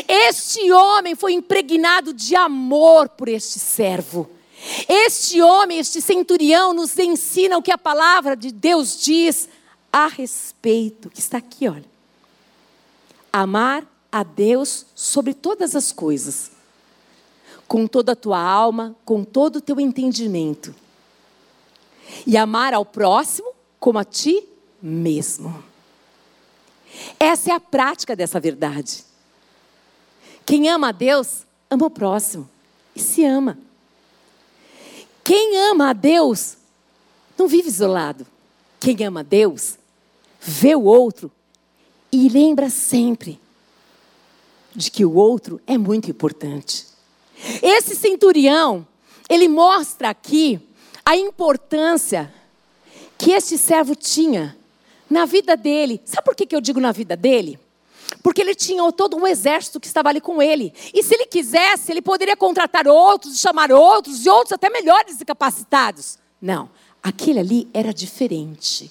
Este 0.08 0.70
homem 0.70 1.14
foi 1.14 1.32
impregnado 1.32 2.12
de 2.12 2.36
amor 2.36 3.08
por 3.08 3.28
este 3.28 3.58
servo. 3.58 4.30
Este 4.88 5.42
homem, 5.42 5.78
este 5.78 6.00
centurião, 6.00 6.72
nos 6.72 6.98
ensina 6.98 7.58
o 7.58 7.62
que 7.62 7.72
a 7.72 7.78
palavra 7.78 8.36
de 8.36 8.50
Deus 8.50 8.98
diz 9.02 9.48
a 9.92 10.06
respeito, 10.06 11.10
que 11.10 11.20
está 11.20 11.38
aqui, 11.38 11.68
olha. 11.68 11.84
Amar 13.32 13.86
a 14.10 14.22
Deus 14.22 14.86
sobre 14.94 15.34
todas 15.34 15.74
as 15.74 15.92
coisas, 15.92 16.50
com 17.74 17.88
toda 17.88 18.12
a 18.12 18.14
tua 18.14 18.38
alma, 18.38 18.94
com 19.04 19.24
todo 19.24 19.56
o 19.56 19.60
teu 19.60 19.80
entendimento, 19.80 20.72
e 22.24 22.36
amar 22.36 22.72
ao 22.72 22.86
próximo 22.86 23.52
como 23.80 23.98
a 23.98 24.04
ti 24.04 24.46
mesmo. 24.80 25.64
Essa 27.18 27.50
é 27.50 27.52
a 27.52 27.58
prática 27.58 28.14
dessa 28.14 28.38
verdade. 28.38 29.04
Quem 30.46 30.68
ama 30.68 30.90
a 30.90 30.92
Deus, 30.92 31.44
ama 31.68 31.86
o 31.86 31.90
próximo 31.90 32.48
e 32.94 33.00
se 33.00 33.24
ama. 33.24 33.58
Quem 35.24 35.58
ama 35.58 35.90
a 35.90 35.92
Deus, 35.92 36.56
não 37.36 37.48
vive 37.48 37.66
isolado. 37.66 38.24
Quem 38.78 39.04
ama 39.04 39.18
a 39.18 39.24
Deus, 39.24 39.78
vê 40.40 40.76
o 40.76 40.84
outro 40.84 41.28
e 42.12 42.28
lembra 42.28 42.70
sempre 42.70 43.40
de 44.76 44.92
que 44.92 45.04
o 45.04 45.14
outro 45.14 45.60
é 45.66 45.76
muito 45.76 46.08
importante. 46.08 46.93
Esse 47.62 47.94
centurião, 47.94 48.86
ele 49.28 49.48
mostra 49.48 50.10
aqui 50.10 50.60
a 51.04 51.16
importância 51.16 52.32
que 53.18 53.32
este 53.32 53.58
servo 53.58 53.94
tinha 53.94 54.56
na 55.08 55.24
vida 55.24 55.56
dele. 55.56 56.00
Sabe 56.04 56.24
por 56.24 56.34
que 56.34 56.54
eu 56.54 56.60
digo 56.60 56.80
na 56.80 56.92
vida 56.92 57.16
dele? 57.16 57.58
Porque 58.22 58.40
ele 58.40 58.54
tinha 58.54 58.90
todo 58.92 59.16
um 59.16 59.26
exército 59.26 59.78
que 59.78 59.86
estava 59.86 60.08
ali 60.08 60.20
com 60.20 60.40
ele. 60.40 60.72
E 60.92 61.02
se 61.02 61.14
ele 61.14 61.26
quisesse, 61.26 61.92
ele 61.92 62.02
poderia 62.02 62.36
contratar 62.36 62.86
outros, 62.86 63.38
chamar 63.38 63.70
outros, 63.70 64.24
e 64.24 64.30
outros 64.30 64.52
até 64.52 64.70
melhores 64.70 65.20
e 65.20 65.24
capacitados. 65.24 66.18
Não, 66.40 66.70
aquele 67.02 67.38
ali 67.38 67.68
era 67.72 67.92
diferente. 67.92 68.90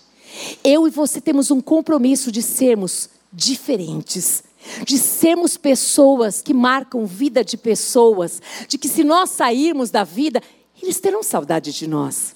Eu 0.64 0.88
e 0.88 0.92
você 0.92 1.22
temos 1.22 1.52
um 1.52 1.62
compromisso 1.62 2.32
de 2.32 2.42
sermos 2.42 3.10
diferentes, 3.32 4.44
de 4.86 4.98
sermos 4.98 5.58
pessoas 5.58 6.42
que 6.42 6.54
marcam 6.54 7.06
vida 7.06 7.44
de 7.44 7.58
pessoas, 7.58 8.42
de 8.68 8.78
que 8.78 8.88
se 8.88 9.04
nós 9.04 9.30
sairmos 9.30 9.90
da 9.90 10.04
vida, 10.04 10.42
eles 10.82 11.00
terão 11.00 11.24
saudade 11.24 11.72
de 11.72 11.88
nós. 11.88 12.36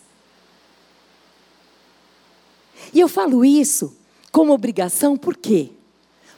E 2.93 2.99
eu 2.99 3.07
falo 3.07 3.43
isso 3.43 3.95
como 4.31 4.53
obrigação, 4.53 5.17
por 5.17 5.35
quê? 5.35 5.71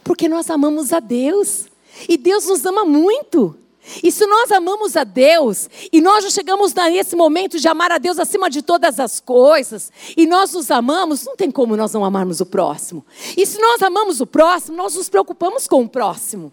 Porque 0.03 0.27
nós 0.27 0.49
amamos 0.49 0.93
a 0.93 0.99
Deus. 0.99 1.65
E 2.07 2.17
Deus 2.17 2.45
nos 2.45 2.65
ama 2.65 2.85
muito. 2.85 3.55
E 4.03 4.11
se 4.11 4.25
nós 4.25 4.51
amamos 4.51 4.95
a 4.95 5.03
Deus, 5.03 5.69
e 5.91 6.01
nós 6.01 6.23
já 6.23 6.29
chegamos 6.29 6.73
nesse 6.73 7.15
momento 7.15 7.59
de 7.59 7.67
amar 7.67 7.91
a 7.91 7.97
Deus 7.97 8.19
acima 8.19 8.49
de 8.49 8.61
todas 8.61 8.99
as 8.99 9.19
coisas, 9.19 9.91
e 10.15 10.27
nós 10.27 10.53
nos 10.53 10.69
amamos, 10.69 11.25
não 11.25 11.35
tem 11.35 11.49
como 11.49 11.75
nós 11.75 11.93
não 11.93 12.05
amarmos 12.05 12.39
o 12.39 12.45
próximo. 12.45 13.05
E 13.35 13.45
se 13.45 13.59
nós 13.59 13.81
amamos 13.81 14.21
o 14.21 14.27
próximo, 14.27 14.77
nós 14.77 14.95
nos 14.95 15.09
preocupamos 15.09 15.67
com 15.67 15.81
o 15.81 15.89
próximo. 15.89 16.51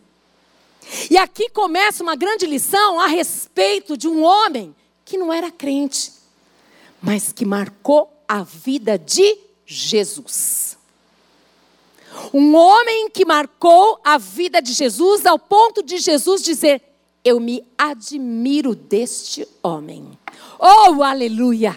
E 1.11 1.19
aqui 1.19 1.49
começa 1.51 2.03
uma 2.03 2.15
grande 2.15 2.47
lição 2.47 3.01
a 3.01 3.07
respeito 3.07 3.97
de 3.97 4.09
um 4.09 4.23
homem 4.23 4.75
que 5.05 5.19
não 5.19 5.33
era 5.33 5.51
crente, 5.51 6.13
mas 7.03 7.33
que 7.33 7.45
marcou 7.45 8.11
a 8.29 8.43
vida 8.43 8.99
de 8.99 9.37
Jesus. 9.65 10.77
Um 12.33 12.55
homem 12.55 13.11
que 13.11 13.25
marcou 13.25 14.01
a 14.03 14.17
vida 14.17 14.63
de 14.63 14.73
Jesus 14.73 15.27
ao 15.27 15.39
ponto 15.39 15.83
de 15.83 15.99
Jesus 15.99 16.43
dizer: 16.43 16.83
Eu 17.27 17.41
me 17.41 17.67
admiro 17.77 18.73
deste 18.73 19.49
homem. 19.61 20.17
Oh, 20.61 21.03
aleluia! 21.03 21.77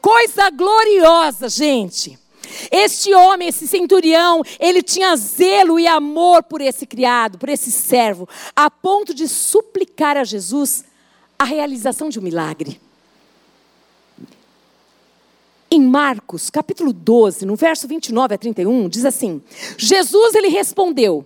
Coisa 0.00 0.50
gloriosa, 0.50 1.48
gente. 1.48 2.18
Este 2.68 3.14
homem, 3.14 3.46
esse 3.46 3.68
centurião, 3.68 4.42
ele 4.58 4.82
tinha 4.82 5.14
zelo 5.14 5.78
e 5.78 5.86
amor 5.86 6.42
por 6.42 6.60
esse 6.60 6.84
criado, 6.84 7.38
por 7.38 7.48
esse 7.48 7.70
servo, 7.70 8.28
a 8.56 8.68
ponto 8.68 9.14
de 9.14 9.28
suplicar 9.28 10.16
a 10.16 10.24
Jesus 10.24 10.84
a 11.38 11.44
realização 11.44 12.08
de 12.08 12.18
um 12.18 12.22
milagre. 12.22 12.80
Em 15.70 15.80
Marcos, 15.80 16.50
capítulo 16.50 16.92
12, 16.92 17.46
no 17.46 17.54
verso 17.54 17.86
29 17.86 18.34
a 18.34 18.38
31, 18.38 18.88
diz 18.88 19.04
assim: 19.04 19.40
Jesus 19.76 20.34
ele 20.34 20.48
respondeu: 20.48 21.24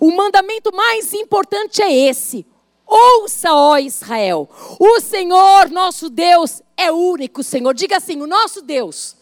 O 0.00 0.10
mandamento 0.10 0.74
mais 0.74 1.12
importante 1.12 1.82
é 1.82 1.94
esse: 1.94 2.46
Ouça, 2.86 3.52
ó 3.52 3.78
Israel, 3.78 4.48
o 4.78 5.00
Senhor 5.00 5.70
nosso 5.70 6.10
Deus 6.10 6.62
é 6.76 6.92
único 6.92 7.42
Senhor. 7.42 7.74
Diga 7.74 7.96
assim: 7.96 8.20
o 8.20 8.26
nosso 8.26 8.62
Deus 8.62 9.16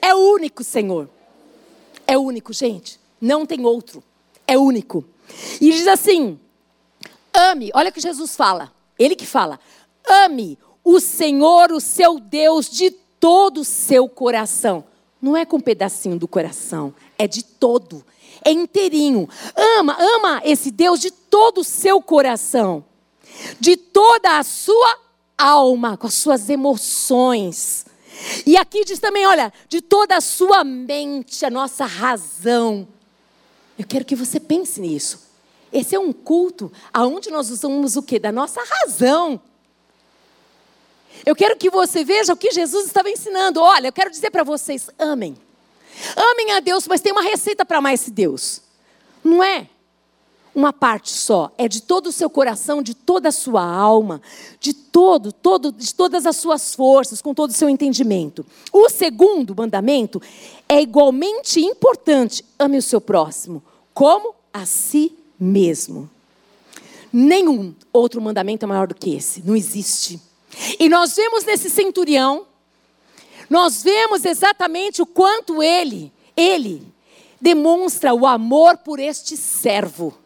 é 0.00 0.14
único 0.14 0.64
Senhor. 0.64 1.08
É 2.06 2.18
único, 2.18 2.52
gente. 2.52 3.00
Não 3.20 3.46
tem 3.46 3.64
outro. 3.64 4.02
É 4.46 4.58
único. 4.58 5.04
E 5.60 5.70
diz 5.70 5.86
assim: 5.86 6.38
ame, 7.32 7.70
olha 7.74 7.90
o 7.90 7.92
que 7.92 8.00
Jesus 8.00 8.34
fala. 8.36 8.72
Ele 8.98 9.14
que 9.14 9.26
fala: 9.26 9.58
ame 10.06 10.58
o 10.84 10.98
Senhor, 11.00 11.70
o 11.72 11.80
seu 11.80 12.18
Deus, 12.18 12.68
de 12.68 12.90
todo 12.90 13.60
o 13.60 13.64
seu 13.64 14.08
coração. 14.08 14.84
Não 15.20 15.36
é 15.36 15.44
com 15.44 15.58
um 15.58 15.60
pedacinho 15.60 16.18
do 16.18 16.26
coração, 16.26 16.92
é 17.16 17.28
de 17.28 17.44
todo, 17.44 18.04
é 18.44 18.50
inteirinho. 18.50 19.28
Ama, 19.78 19.96
ama 20.00 20.42
esse 20.44 20.72
Deus 20.72 20.98
de 20.98 21.12
todo 21.32 21.62
o 21.62 21.64
seu 21.64 22.02
coração, 22.02 22.84
de 23.58 23.74
toda 23.74 24.38
a 24.38 24.42
sua 24.42 24.98
alma, 25.38 25.96
com 25.96 26.06
as 26.06 26.12
suas 26.12 26.50
emoções. 26.50 27.86
E 28.44 28.54
aqui 28.54 28.84
diz 28.84 28.98
também, 28.98 29.26
olha, 29.26 29.50
de 29.66 29.80
toda 29.80 30.14
a 30.14 30.20
sua 30.20 30.62
mente, 30.62 31.46
a 31.46 31.48
nossa 31.48 31.86
razão. 31.86 32.86
Eu 33.78 33.86
quero 33.86 34.04
que 34.04 34.14
você 34.14 34.38
pense 34.38 34.78
nisso. 34.78 35.20
Esse 35.72 35.94
é 35.94 35.98
um 35.98 36.12
culto 36.12 36.70
aonde 36.92 37.30
nós 37.30 37.48
usamos 37.48 37.96
o 37.96 38.02
quê? 38.02 38.18
Da 38.18 38.30
nossa 38.30 38.60
razão. 38.62 39.40
Eu 41.24 41.34
quero 41.34 41.56
que 41.56 41.70
você 41.70 42.04
veja 42.04 42.34
o 42.34 42.36
que 42.36 42.50
Jesus 42.50 42.84
estava 42.84 43.08
ensinando. 43.08 43.58
Olha, 43.58 43.88
eu 43.88 43.92
quero 43.92 44.10
dizer 44.10 44.30
para 44.30 44.44
vocês: 44.44 44.90
amem. 44.98 45.34
Amem 46.14 46.52
a 46.52 46.60
Deus, 46.60 46.86
mas 46.86 47.00
tem 47.00 47.10
uma 47.10 47.22
receita 47.22 47.64
para 47.64 47.78
amar 47.78 47.94
esse 47.94 48.10
Deus. 48.10 48.60
Não 49.24 49.42
é 49.42 49.68
uma 50.54 50.72
parte 50.72 51.10
só, 51.10 51.50
é 51.56 51.66
de 51.66 51.80
todo 51.80 52.08
o 52.08 52.12
seu 52.12 52.28
coração, 52.28 52.82
de 52.82 52.94
toda 52.94 53.30
a 53.30 53.32
sua 53.32 53.64
alma, 53.64 54.20
de 54.60 54.74
todo, 54.74 55.32
todo, 55.32 55.72
de 55.72 55.94
todas 55.94 56.26
as 56.26 56.36
suas 56.36 56.74
forças, 56.74 57.22
com 57.22 57.32
todo 57.32 57.50
o 57.50 57.54
seu 57.54 57.68
entendimento. 57.68 58.44
O 58.72 58.88
segundo 58.90 59.54
mandamento 59.56 60.20
é 60.68 60.80
igualmente 60.80 61.60
importante: 61.60 62.44
ame 62.58 62.76
o 62.76 62.82
seu 62.82 63.00
próximo, 63.00 63.62
como 63.94 64.34
a 64.52 64.66
si 64.66 65.12
mesmo. 65.40 66.08
Nenhum 67.12 67.74
outro 67.92 68.20
mandamento 68.20 68.64
é 68.64 68.68
maior 68.68 68.86
do 68.86 68.94
que 68.94 69.14
esse, 69.14 69.42
não 69.46 69.56
existe. 69.56 70.20
E 70.78 70.88
nós 70.88 71.14
vemos 71.14 71.44
nesse 71.44 71.70
centurião, 71.70 72.46
nós 73.48 73.82
vemos 73.82 74.24
exatamente 74.24 75.00
o 75.00 75.06
quanto 75.06 75.62
ele, 75.62 76.12
ele 76.36 76.86
demonstra 77.40 78.14
o 78.14 78.26
amor 78.26 78.78
por 78.78 78.98
este 79.00 79.36
servo. 79.36 80.21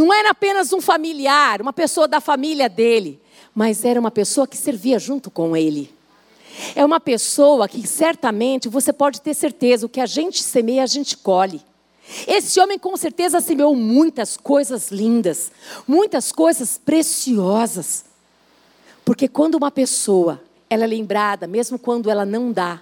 Não 0.00 0.14
era 0.14 0.30
apenas 0.30 0.72
um 0.72 0.80
familiar, 0.80 1.60
uma 1.60 1.74
pessoa 1.74 2.08
da 2.08 2.22
família 2.22 2.70
dele, 2.70 3.20
mas 3.54 3.84
era 3.84 4.00
uma 4.00 4.10
pessoa 4.10 4.46
que 4.46 4.56
servia 4.56 4.98
junto 4.98 5.30
com 5.30 5.54
ele. 5.54 5.94
É 6.74 6.82
uma 6.82 6.98
pessoa 6.98 7.68
que 7.68 7.86
certamente 7.86 8.66
você 8.66 8.94
pode 8.94 9.20
ter 9.20 9.34
certeza, 9.34 9.84
o 9.84 9.90
que 9.90 10.00
a 10.00 10.06
gente 10.06 10.42
semeia, 10.42 10.84
a 10.84 10.86
gente 10.86 11.18
colhe. 11.18 11.60
Esse 12.26 12.58
homem 12.58 12.78
com 12.78 12.96
certeza 12.96 13.42
semeou 13.42 13.76
muitas 13.76 14.38
coisas 14.38 14.90
lindas, 14.90 15.52
muitas 15.86 16.32
coisas 16.32 16.78
preciosas. 16.78 18.06
Porque 19.04 19.28
quando 19.28 19.56
uma 19.56 19.70
pessoa, 19.70 20.42
ela 20.70 20.84
é 20.84 20.86
lembrada, 20.86 21.46
mesmo 21.46 21.78
quando 21.78 22.08
ela 22.08 22.24
não 22.24 22.50
dá, 22.50 22.80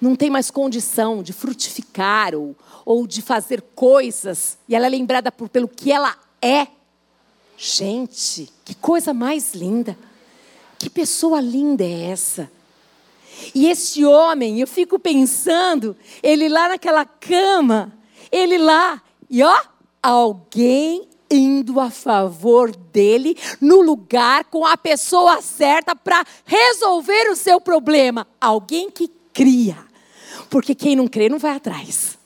não 0.00 0.14
tem 0.14 0.30
mais 0.30 0.48
condição 0.48 1.24
de 1.24 1.32
frutificar 1.32 2.36
ou, 2.36 2.54
ou 2.86 3.04
de 3.04 3.20
fazer 3.20 3.60
coisas, 3.74 4.58
e 4.68 4.76
ela 4.76 4.86
é 4.86 4.90
lembrada 4.90 5.32
por, 5.32 5.48
pelo 5.48 5.66
que 5.66 5.90
ela 5.90 6.16
é. 6.42 6.66
Gente, 7.56 8.52
que 8.64 8.74
coisa 8.74 9.14
mais 9.14 9.54
linda. 9.54 9.96
Que 10.78 10.90
pessoa 10.90 11.40
linda 11.40 11.84
é 11.84 12.10
essa? 12.10 12.50
E 13.54 13.68
esse 13.68 14.04
homem, 14.04 14.60
eu 14.60 14.66
fico 14.66 14.98
pensando, 14.98 15.96
ele 16.22 16.48
lá 16.48 16.68
naquela 16.68 17.04
cama, 17.04 17.92
ele 18.30 18.58
lá, 18.58 19.00
e 19.30 19.42
ó, 19.42 19.60
alguém 20.02 21.08
indo 21.30 21.80
a 21.80 21.90
favor 21.90 22.74
dele 22.74 23.36
no 23.60 23.80
lugar 23.80 24.44
com 24.44 24.66
a 24.66 24.76
pessoa 24.76 25.40
certa 25.40 25.96
para 25.96 26.24
resolver 26.44 27.30
o 27.30 27.36
seu 27.36 27.60
problema. 27.60 28.26
Alguém 28.40 28.90
que 28.90 29.08
cria. 29.32 29.78
Porque 30.50 30.74
quem 30.74 30.94
não 30.94 31.08
crê 31.08 31.28
não 31.28 31.38
vai 31.38 31.56
atrás. 31.56 32.18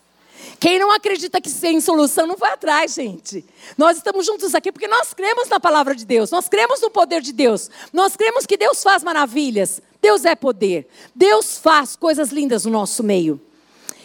Quem 0.59 0.79
não 0.79 0.91
acredita 0.91 1.41
que 1.41 1.53
tem 1.53 1.81
solução 1.81 2.27
não 2.27 2.37
vai 2.37 2.53
atrás, 2.53 2.95
gente. 2.95 3.45
Nós 3.77 3.99
estamos 3.99 4.25
juntos 4.25 4.55
aqui 4.55 4.73
porque 4.73 4.89
nós 4.89 5.13
cremos 5.13 5.49
na 5.49 5.61
palavra 5.61 5.95
de 5.95 6.07
Deus, 6.07 6.31
nós 6.31 6.49
cremos 6.49 6.81
no 6.81 6.91
poder 6.91 7.21
de 7.21 7.33
Deus, 7.33 7.71
nós 7.93 8.17
cremos 8.17 8.47
que 8.47 8.57
Deus 8.57 8.83
faz 8.83 9.03
maravilhas, 9.03 9.83
Deus 10.01 10.25
é 10.25 10.35
poder, 10.35 10.89
Deus 11.15 11.59
faz 11.59 11.95
coisas 11.95 12.31
lindas 12.31 12.65
no 12.65 12.71
nosso 12.71 13.03
meio. 13.03 13.41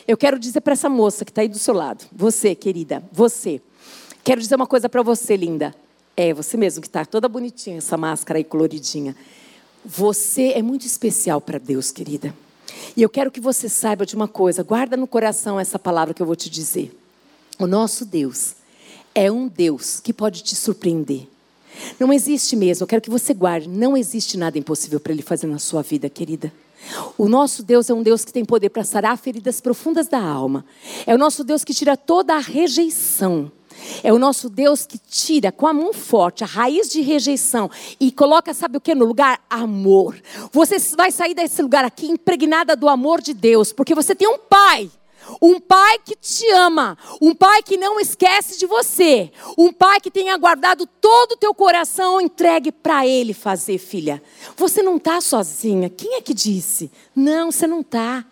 Eu 0.08 0.18
quero 0.18 0.38
dizer 0.38 0.62
para 0.62 0.74
essa 0.74 0.90
moça 0.90 1.24
que 1.24 1.32
está 1.32 1.42
aí 1.42 1.48
do 1.48 1.60
seu 1.60 1.74
lado, 1.74 2.06
você, 2.12 2.54
querida, 2.54 3.04
você. 3.12 3.62
Quero 4.24 4.42
dizer 4.42 4.56
uma 4.56 4.68
coisa 4.68 4.90
para 4.90 5.02
você, 5.02 5.36
linda. 5.36 5.74
É, 6.18 6.34
você 6.34 6.58
mesmo 6.58 6.82
que 6.82 6.88
está 6.88 7.06
toda 7.06 7.30
bonitinha, 7.30 7.78
essa 7.78 7.98
máscara 7.98 8.38
aí 8.38 8.44
coloridinha. 8.44 9.16
Você 9.86 10.52
é 10.52 10.62
muito 10.62 10.86
especial 10.86 11.40
para 11.40 11.58
Deus, 11.58 11.92
querida. 11.92 12.34
E 12.96 13.02
eu 13.02 13.10
quero 13.10 13.32
que 13.32 13.40
você 13.40 13.70
saiba 13.70 14.06
de 14.06 14.16
uma 14.16 14.28
coisa, 14.28 14.64
guarda 14.64 14.98
no 14.98 15.08
coração 15.08 15.60
essa 15.60 15.80
palavra 15.80 16.14
que 16.14 16.22
eu 16.22 16.26
vou 16.26 16.36
te 16.36 16.50
dizer. 16.50 16.98
O 17.58 17.68
nosso 17.68 18.06
Deus 18.06 18.56
é 19.14 19.32
um 19.32 19.48
Deus 19.48 20.00
que 20.00 20.14
pode 20.14 20.44
te 20.44 20.56
surpreender. 20.56 21.28
Não 22.00 22.12
existe 22.12 22.56
mesmo, 22.56 22.84
eu 22.84 22.88
quero 22.88 23.02
que 23.02 23.10
você 23.10 23.34
guarde, 23.34 23.70
não 23.70 23.96
existe 23.96 24.38
nada 24.38 24.58
impossível 24.58 25.00
para 25.00 25.14
Ele 25.14 25.22
fazer 25.22 25.48
na 25.48 25.60
sua 25.60 25.82
vida, 25.82 26.10
querida. 26.10 26.52
O 27.18 27.30
nosso 27.30 27.64
Deus 27.64 27.90
é 27.90 27.94
um 27.94 28.04
Deus 28.04 28.26
que 28.26 28.34
tem 28.34 28.44
poder 28.44 28.70
para 28.70 28.84
sarar 28.84 29.18
feridas 29.18 29.62
profundas 29.62 30.08
da 30.08 30.20
alma. 30.20 30.66
É 31.06 31.14
o 31.14 31.18
nosso 31.18 31.44
Deus 31.44 31.64
que 31.64 31.74
tira 31.74 31.96
toda 31.96 32.36
a 32.36 32.40
rejeição. 32.40 33.52
É 34.04 34.12
o 34.12 34.20
nosso 34.20 34.50
Deus 34.50 34.86
que 34.86 34.98
tira 34.98 35.52
com 35.52 35.68
a 35.68 35.74
mão 35.74 35.94
forte 35.94 36.44
a 36.44 36.48
raiz 36.48 36.90
de 36.90 37.02
rejeição 37.02 37.70
e 38.00 38.12
coloca, 38.12 38.54
sabe 38.54 38.78
o 38.78 38.82
que 38.82 38.96
no 38.96 39.06
lugar? 39.06 39.40
Amor. 39.50 40.16
Você 40.52 40.78
vai 40.96 41.12
sair 41.12 41.34
desse 41.34 41.62
lugar 41.62 41.86
aqui 41.86 42.08
impregnada 42.08 42.76
do 42.76 42.90
amor 42.90 43.22
de 43.22 43.34
Deus, 43.34 43.72
porque 43.72 43.96
você 43.96 44.16
tem 44.16 44.28
um 44.28 44.38
pai. 44.38 44.90
Um 45.42 45.60
pai 45.60 46.00
que 46.04 46.16
te 46.16 46.50
ama, 46.52 46.98
um 47.22 47.34
pai 47.34 47.62
que 47.62 47.78
não 47.78 48.00
esquece 48.00 48.58
de 48.58 48.66
você, 48.66 49.32
um 49.58 49.72
pai 49.72 50.02
que 50.02 50.10
tem 50.10 50.32
aguardado 50.32 50.86
todo 50.86 51.34
o 51.34 51.38
teu 51.38 51.54
coração 51.54 52.20
entregue 52.20 52.72
para 52.72 53.06
ele 53.06 53.34
fazer, 53.34 53.78
filha. 53.78 54.22
Você 54.58 54.82
não 54.82 54.98
está 54.98 55.22
sozinha. 55.22 55.90
Quem 55.90 56.16
é 56.16 56.22
que 56.22 56.34
disse? 56.34 56.92
Não, 57.16 57.52
você 57.52 57.68
não 57.68 57.82
está. 57.82 58.26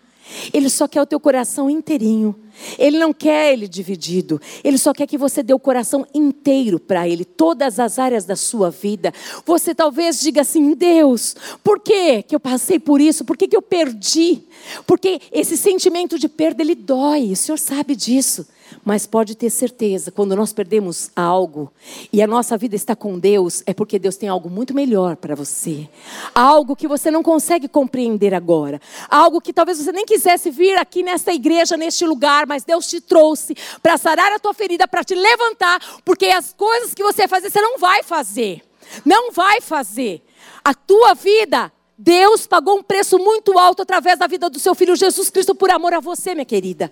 Ele 0.52 0.68
só 0.68 0.86
quer 0.86 1.02
o 1.02 1.06
teu 1.06 1.18
coração 1.18 1.68
inteirinho. 1.68 2.34
Ele 2.78 2.98
não 2.98 3.12
quer 3.12 3.52
ele 3.52 3.66
dividido. 3.66 4.40
Ele 4.62 4.78
só 4.78 4.92
quer 4.92 5.06
que 5.06 5.18
você 5.18 5.42
dê 5.42 5.52
o 5.54 5.58
coração 5.58 6.06
inteiro 6.14 6.78
para 6.78 7.08
ele, 7.08 7.24
todas 7.24 7.78
as 7.78 7.98
áreas 7.98 8.24
da 8.24 8.36
sua 8.36 8.70
vida. 8.70 9.12
Você 9.46 9.74
talvez 9.74 10.20
diga 10.20 10.42
assim: 10.42 10.74
Deus, 10.74 11.34
por 11.64 11.80
que, 11.80 12.22
que 12.22 12.34
eu 12.34 12.40
passei 12.40 12.78
por 12.78 13.00
isso? 13.00 13.24
Por 13.24 13.36
que, 13.36 13.48
que 13.48 13.56
eu 13.56 13.62
perdi? 13.62 14.42
Porque 14.86 15.20
esse 15.32 15.56
sentimento 15.56 16.18
de 16.18 16.28
perda, 16.28 16.62
ele 16.62 16.74
dói. 16.74 17.32
O 17.32 17.36
Senhor 17.36 17.58
sabe 17.58 17.96
disso. 17.96 18.46
Mas 18.84 19.06
pode 19.06 19.34
ter 19.34 19.50
certeza, 19.50 20.10
quando 20.10 20.34
nós 20.36 20.52
perdemos 20.52 21.10
algo 21.14 21.72
e 22.12 22.22
a 22.22 22.26
nossa 22.26 22.56
vida 22.56 22.76
está 22.76 22.96
com 22.96 23.18
Deus, 23.18 23.62
é 23.66 23.74
porque 23.74 23.98
Deus 23.98 24.16
tem 24.16 24.28
algo 24.28 24.48
muito 24.48 24.74
melhor 24.74 25.16
para 25.16 25.34
você. 25.34 25.88
Algo 26.34 26.76
que 26.76 26.88
você 26.88 27.10
não 27.10 27.22
consegue 27.22 27.68
compreender 27.68 28.34
agora. 28.34 28.80
Algo 29.08 29.40
que 29.40 29.52
talvez 29.52 29.78
você 29.78 29.92
nem 29.92 30.04
quisesse 30.04 30.50
vir 30.50 30.76
aqui 30.76 31.02
nesta 31.02 31.32
igreja, 31.32 31.76
neste 31.76 32.04
lugar, 32.04 32.46
mas 32.46 32.64
Deus 32.64 32.86
te 32.86 33.00
trouxe 33.00 33.54
para 33.82 33.98
sarar 33.98 34.32
a 34.32 34.38
tua 34.38 34.54
ferida, 34.54 34.88
para 34.88 35.04
te 35.04 35.14
levantar, 35.14 35.80
porque 36.04 36.26
as 36.26 36.52
coisas 36.52 36.94
que 36.94 37.02
você 37.02 37.28
fazer, 37.28 37.50
você 37.50 37.60
não 37.60 37.78
vai 37.78 38.02
fazer. 38.02 38.62
Não 39.04 39.30
vai 39.32 39.60
fazer. 39.60 40.22
A 40.64 40.74
tua 40.74 41.14
vida 41.14 41.72
Deus 42.02 42.46
pagou 42.46 42.78
um 42.78 42.82
preço 42.82 43.18
muito 43.18 43.58
alto 43.58 43.82
através 43.82 44.18
da 44.18 44.26
vida 44.26 44.48
do 44.48 44.58
seu 44.58 44.74
filho 44.74 44.96
Jesus 44.96 45.28
Cristo 45.28 45.54
por 45.54 45.70
amor 45.70 45.92
a 45.92 46.00
você, 46.00 46.34
minha 46.34 46.46
querida. 46.46 46.90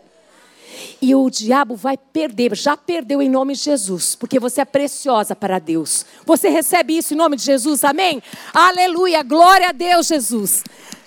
E 1.01 1.15
o 1.15 1.31
diabo 1.31 1.77
vai 1.77 1.97
perder, 1.97 2.57
já 2.57 2.77
perdeu 2.77 3.23
em 3.23 3.29
nome 3.29 3.55
de 3.55 3.61
Jesus, 3.61 4.17
porque 4.17 4.41
você 4.41 4.63
é 4.63 4.65
preciosa 4.65 5.37
para 5.37 5.61
Deus. 5.61 6.05
Você 6.27 6.49
recebe 6.49 6.99
isso 6.99 7.15
em 7.15 7.17
nome 7.17 7.37
de 7.37 7.45
Jesus, 7.45 7.85
amém? 7.85 8.21
Aleluia, 8.53 9.23
glória 9.23 9.69
a 9.69 9.73
Deus, 9.73 10.09
Jesus. 10.09 10.65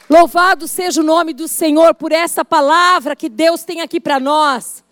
Louvado 0.09 0.67
seja 0.67 1.01
o 1.01 1.03
nome 1.03 1.33
do 1.33 1.47
Senhor 1.47 1.93
por 1.93 2.11
essa 2.11 2.43
palavra 2.43 3.15
que 3.15 3.29
Deus 3.29 3.63
tem 3.63 3.81
aqui 3.81 3.99
para 3.99 4.19
nós. 4.19 4.83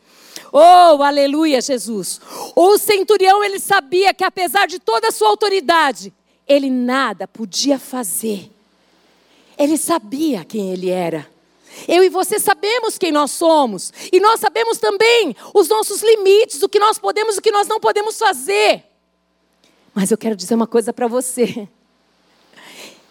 Oh, 0.52 1.02
aleluia, 1.04 1.62
Jesus. 1.62 2.20
O 2.56 2.78
centurião, 2.78 3.44
ele 3.44 3.60
sabia 3.60 4.14
que 4.14 4.24
apesar 4.24 4.68
de 4.68 4.80
toda 4.80 5.10
a 5.10 5.12
sua 5.12 5.30
autoridade, 5.30 6.14
ele 6.48 6.70
nada 6.70 7.28
podia 7.28 7.78
fazer. 7.78 8.52
Ele 9.58 9.78
sabia 9.78 10.44
quem 10.44 10.72
ele 10.72 10.90
era. 10.90 11.28
Eu 11.88 12.04
e 12.04 12.10
você 12.10 12.40
sabemos 12.40 12.98
quem 12.98 13.12
nós 13.12 13.32
somos. 13.32 13.92
E 14.12 14.20
nós 14.20 14.40
sabemos 14.40 14.78
também 14.78 15.36
os 15.54 15.68
nossos 15.70 16.02
limites, 16.02 16.62
o 16.62 16.70
que 16.70 16.80
nós 16.80 17.00
podemos 17.00 17.36
e 17.36 17.40
o 17.40 17.42
que 17.42 17.52
nós 17.52 17.68
não 17.68 17.80
podemos 17.80 18.18
fazer. 18.18 18.84
Mas 19.94 20.12
eu 20.12 20.18
quero 20.18 20.36
dizer 20.36 20.56
uma 20.56 20.68
coisa 20.68 20.94
para 20.94 21.08
você. 21.08 21.68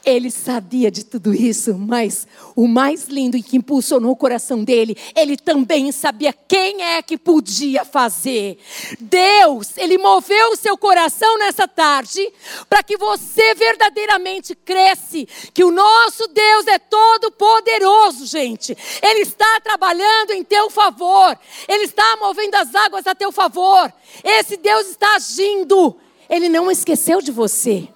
Ele 0.08 0.30
sabia 0.30 0.90
de 0.90 1.04
tudo 1.04 1.34
isso, 1.34 1.76
mas 1.76 2.26
o 2.56 2.66
mais 2.66 3.08
lindo 3.08 3.36
e 3.36 3.42
que 3.42 3.58
impulsionou 3.58 4.12
o 4.12 4.16
coração 4.16 4.64
dele, 4.64 4.96
ele 5.14 5.36
também 5.36 5.92
sabia 5.92 6.32
quem 6.32 6.82
é 6.82 7.02
que 7.02 7.18
podia 7.18 7.84
fazer. 7.84 8.56
Deus, 8.98 9.76
ele 9.76 9.98
moveu 9.98 10.52
o 10.52 10.56
seu 10.56 10.78
coração 10.78 11.36
nessa 11.36 11.68
tarde 11.68 12.26
para 12.70 12.82
que 12.82 12.96
você 12.96 13.54
verdadeiramente 13.54 14.54
cresce 14.54 15.28
que 15.52 15.62
o 15.62 15.70
nosso 15.70 16.26
Deus 16.28 16.66
é 16.68 16.78
todo 16.78 17.30
poderoso, 17.30 18.24
gente. 18.24 18.74
Ele 19.02 19.20
está 19.20 19.60
trabalhando 19.60 20.30
em 20.30 20.42
teu 20.42 20.70
favor. 20.70 21.38
Ele 21.68 21.84
está 21.84 22.16
movendo 22.16 22.54
as 22.54 22.74
águas 22.74 23.06
a 23.06 23.14
teu 23.14 23.30
favor. 23.30 23.92
Esse 24.24 24.56
Deus 24.56 24.88
está 24.88 25.16
agindo. 25.16 25.96
Ele 26.30 26.48
não 26.48 26.70
esqueceu 26.70 27.20
de 27.20 27.30
você. 27.30 27.90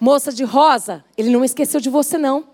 Moça 0.00 0.32
de 0.32 0.44
rosa, 0.44 1.04
ele 1.16 1.30
não 1.30 1.44
esqueceu 1.44 1.80
de 1.80 1.90
você, 1.90 2.16
não. 2.16 2.46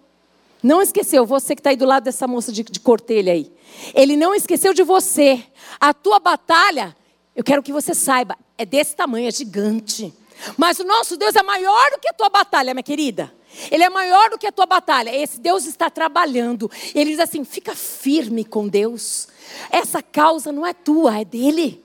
Não 0.63 0.81
esqueceu, 0.81 1.27
você 1.27 1.55
que 1.55 1.61
está 1.61 1.71
aí 1.71 1.77
do 1.77 1.85
lado 1.85 2.05
dessa 2.05 2.27
moça 2.27 2.51
de, 2.51 2.63
de 2.63 2.81
cortelha 2.81 3.35
aí. 3.35 3.53
Ele 3.95 4.17
não 4.17 4.35
esqueceu 4.35 4.73
de 4.73 4.83
você. 4.83 5.45
A 5.79 5.93
tua 5.93 6.19
batalha, 6.19 6.97
eu 7.37 7.45
quero 7.45 7.63
que 7.63 7.73
você 7.73 7.95
saiba, 7.95 8.35
é 8.57 8.65
desse 8.65 8.97
tamanho, 8.97 9.29
é 9.29 9.31
gigante. 9.31 10.15
Mas 10.57 10.79
o 10.79 10.85
nosso 10.85 11.19
Deus 11.19 11.37
é 11.37 11.43
maior 11.43 11.91
do 11.91 11.99
que 11.99 12.09
a 12.09 12.15
tua 12.15 12.31
batalha, 12.31 12.73
minha 12.73 12.83
querida. 12.83 13.31
Ele 13.71 13.85
é 13.85 13.91
maior 13.91 14.31
do 14.31 14.39
que 14.39 14.47
a 14.47 14.53
tua 14.53 14.65
batalha. 14.65 15.15
Esse 15.15 15.39
Deus 15.39 15.67
está 15.67 15.91
trabalhando. 15.91 16.71
Ele 16.95 17.11
diz 17.11 17.21
assim: 17.21 17.45
fica 17.45 17.75
firme 17.75 18.45
com 18.45 18.67
Deus. 18.67 19.29
Essa 19.71 20.03
causa 20.03 20.51
não 20.51 20.67
é 20.67 20.73
tua, 20.73 21.21
é 21.21 21.25
dele. 21.25 21.84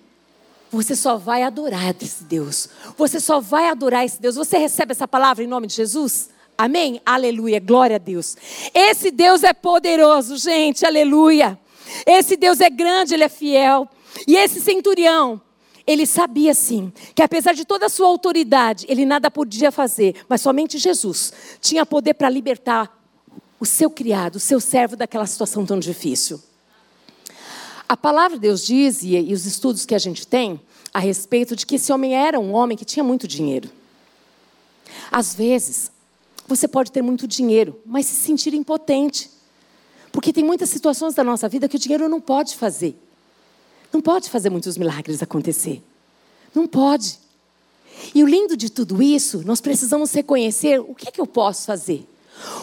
Você 0.71 0.95
só 0.95 1.17
vai 1.17 1.43
adorar 1.43 1.95
esse 2.01 2.23
Deus. 2.23 2.69
Você 2.97 3.19
só 3.19 3.39
vai 3.39 3.67
adorar 3.67 4.05
esse 4.05 4.21
Deus. 4.21 4.35
Você 4.35 4.57
recebe 4.57 4.91
essa 4.91 5.07
palavra 5.07 5.43
em 5.43 5.47
nome 5.47 5.67
de 5.67 5.75
Jesus? 5.75 6.29
Amém? 6.57 7.01
Aleluia. 7.05 7.59
Glória 7.59 7.95
a 7.95 7.99
Deus. 7.99 8.35
Esse 8.73 9.11
Deus 9.11 9.43
é 9.43 9.53
poderoso, 9.53 10.37
gente. 10.37 10.85
Aleluia. 10.85 11.59
Esse 12.05 12.35
Deus 12.35 12.59
é 12.59 12.69
grande, 12.69 13.13
ele 13.13 13.23
é 13.23 13.29
fiel. 13.29 13.87
E 14.27 14.35
esse 14.35 14.61
centurião, 14.61 15.41
ele 15.87 16.05
sabia 16.05 16.53
sim 16.53 16.91
que 17.15 17.23
apesar 17.23 17.53
de 17.53 17.65
toda 17.65 17.87
a 17.87 17.89
sua 17.89 18.07
autoridade, 18.07 18.85
ele 18.87 19.05
nada 19.05 19.31
podia 19.31 19.71
fazer, 19.71 20.15
mas 20.27 20.41
somente 20.41 20.77
Jesus 20.77 21.33
tinha 21.59 21.85
poder 21.85 22.13
para 22.13 22.29
libertar 22.29 22.95
o 23.59 23.65
seu 23.65 23.89
criado, 23.89 24.35
o 24.35 24.39
seu 24.39 24.59
servo 24.59 24.95
daquela 24.95 25.25
situação 25.25 25.65
tão 25.65 25.79
difícil. 25.79 26.41
A 27.89 27.97
palavra 27.97 28.37
de 28.37 28.41
Deus 28.43 28.63
diz, 28.63 29.01
e, 29.01 29.17
os 29.33 29.47
estudos 29.47 29.83
que 29.83 29.95
a 29.95 29.99
gente 29.99 30.27
tem, 30.27 30.61
a 30.93 30.99
respeito 30.99 31.55
de 31.55 31.65
que 31.65 31.73
esse 31.73 31.91
homem 31.91 32.13
era 32.13 32.39
um 32.39 32.53
homem 32.53 32.77
que 32.77 32.85
tinha 32.85 33.03
muito 33.03 33.27
dinheiro. 33.27 33.67
Às 35.11 35.33
vezes, 35.33 35.91
você 36.47 36.67
pode 36.67 36.91
ter 36.91 37.01
muito 37.01 37.27
dinheiro, 37.27 37.81
mas 37.83 38.05
se 38.05 38.13
sentir 38.13 38.53
impotente. 38.53 39.31
Porque 40.11 40.31
tem 40.31 40.43
muitas 40.43 40.69
situações 40.69 41.15
da 41.15 41.23
nossa 41.23 41.49
vida 41.49 41.67
que 41.67 41.77
o 41.77 41.79
dinheiro 41.79 42.07
não 42.07 42.21
pode 42.21 42.55
fazer. 42.55 42.95
Não 43.91 44.01
pode 44.01 44.29
fazer 44.29 44.51
muitos 44.51 44.77
milagres 44.77 45.23
acontecer. 45.23 45.81
Não 46.53 46.67
pode. 46.67 47.17
E 48.13 48.23
o 48.23 48.27
lindo 48.27 48.55
de 48.55 48.69
tudo 48.69 49.01
isso, 49.01 49.41
nós 49.43 49.61
precisamos 49.61 50.11
reconhecer 50.13 50.79
o 50.79 50.93
que 50.93 51.09
é 51.09 51.11
que 51.11 51.19
eu 51.19 51.25
posso 51.25 51.65
fazer. 51.65 52.07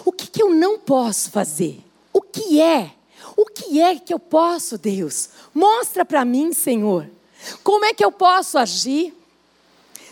O 0.05 0.13
que, 0.13 0.25
é 0.25 0.29
que 0.29 0.43
eu 0.43 0.55
não 0.55 0.79
posso 0.79 1.33
fazer. 1.33 1.81
O 2.13 2.23
que 2.23 2.61
é 2.61 2.96
o 3.37 3.45
que 3.45 3.81
é 3.81 3.97
que 3.97 4.15
eu 4.15 4.19
posso, 4.19 4.79
Deus? 4.79 5.29
Mostra 5.55 6.05
para 6.05 6.25
mim, 6.25 6.53
Senhor. 6.55 7.09
Como 7.63 7.85
é 7.85 7.93
que 7.93 8.05
eu 8.05 8.11
posso 8.11 8.57
agir? 8.57 9.15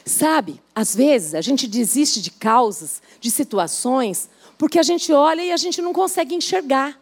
Sabe, 0.04 0.60
às 0.74 0.94
vezes 0.94 1.34
a 1.34 1.40
gente 1.40 1.66
desiste 1.66 2.20
de 2.20 2.30
causas, 2.30 3.00
de 3.18 3.30
situações, 3.30 4.28
porque 4.58 4.78
a 4.78 4.82
gente 4.82 5.10
olha 5.10 5.42
e 5.42 5.50
a 5.50 5.56
gente 5.56 5.80
não 5.80 5.94
consegue 5.94 6.34
enxergar. 6.34 7.00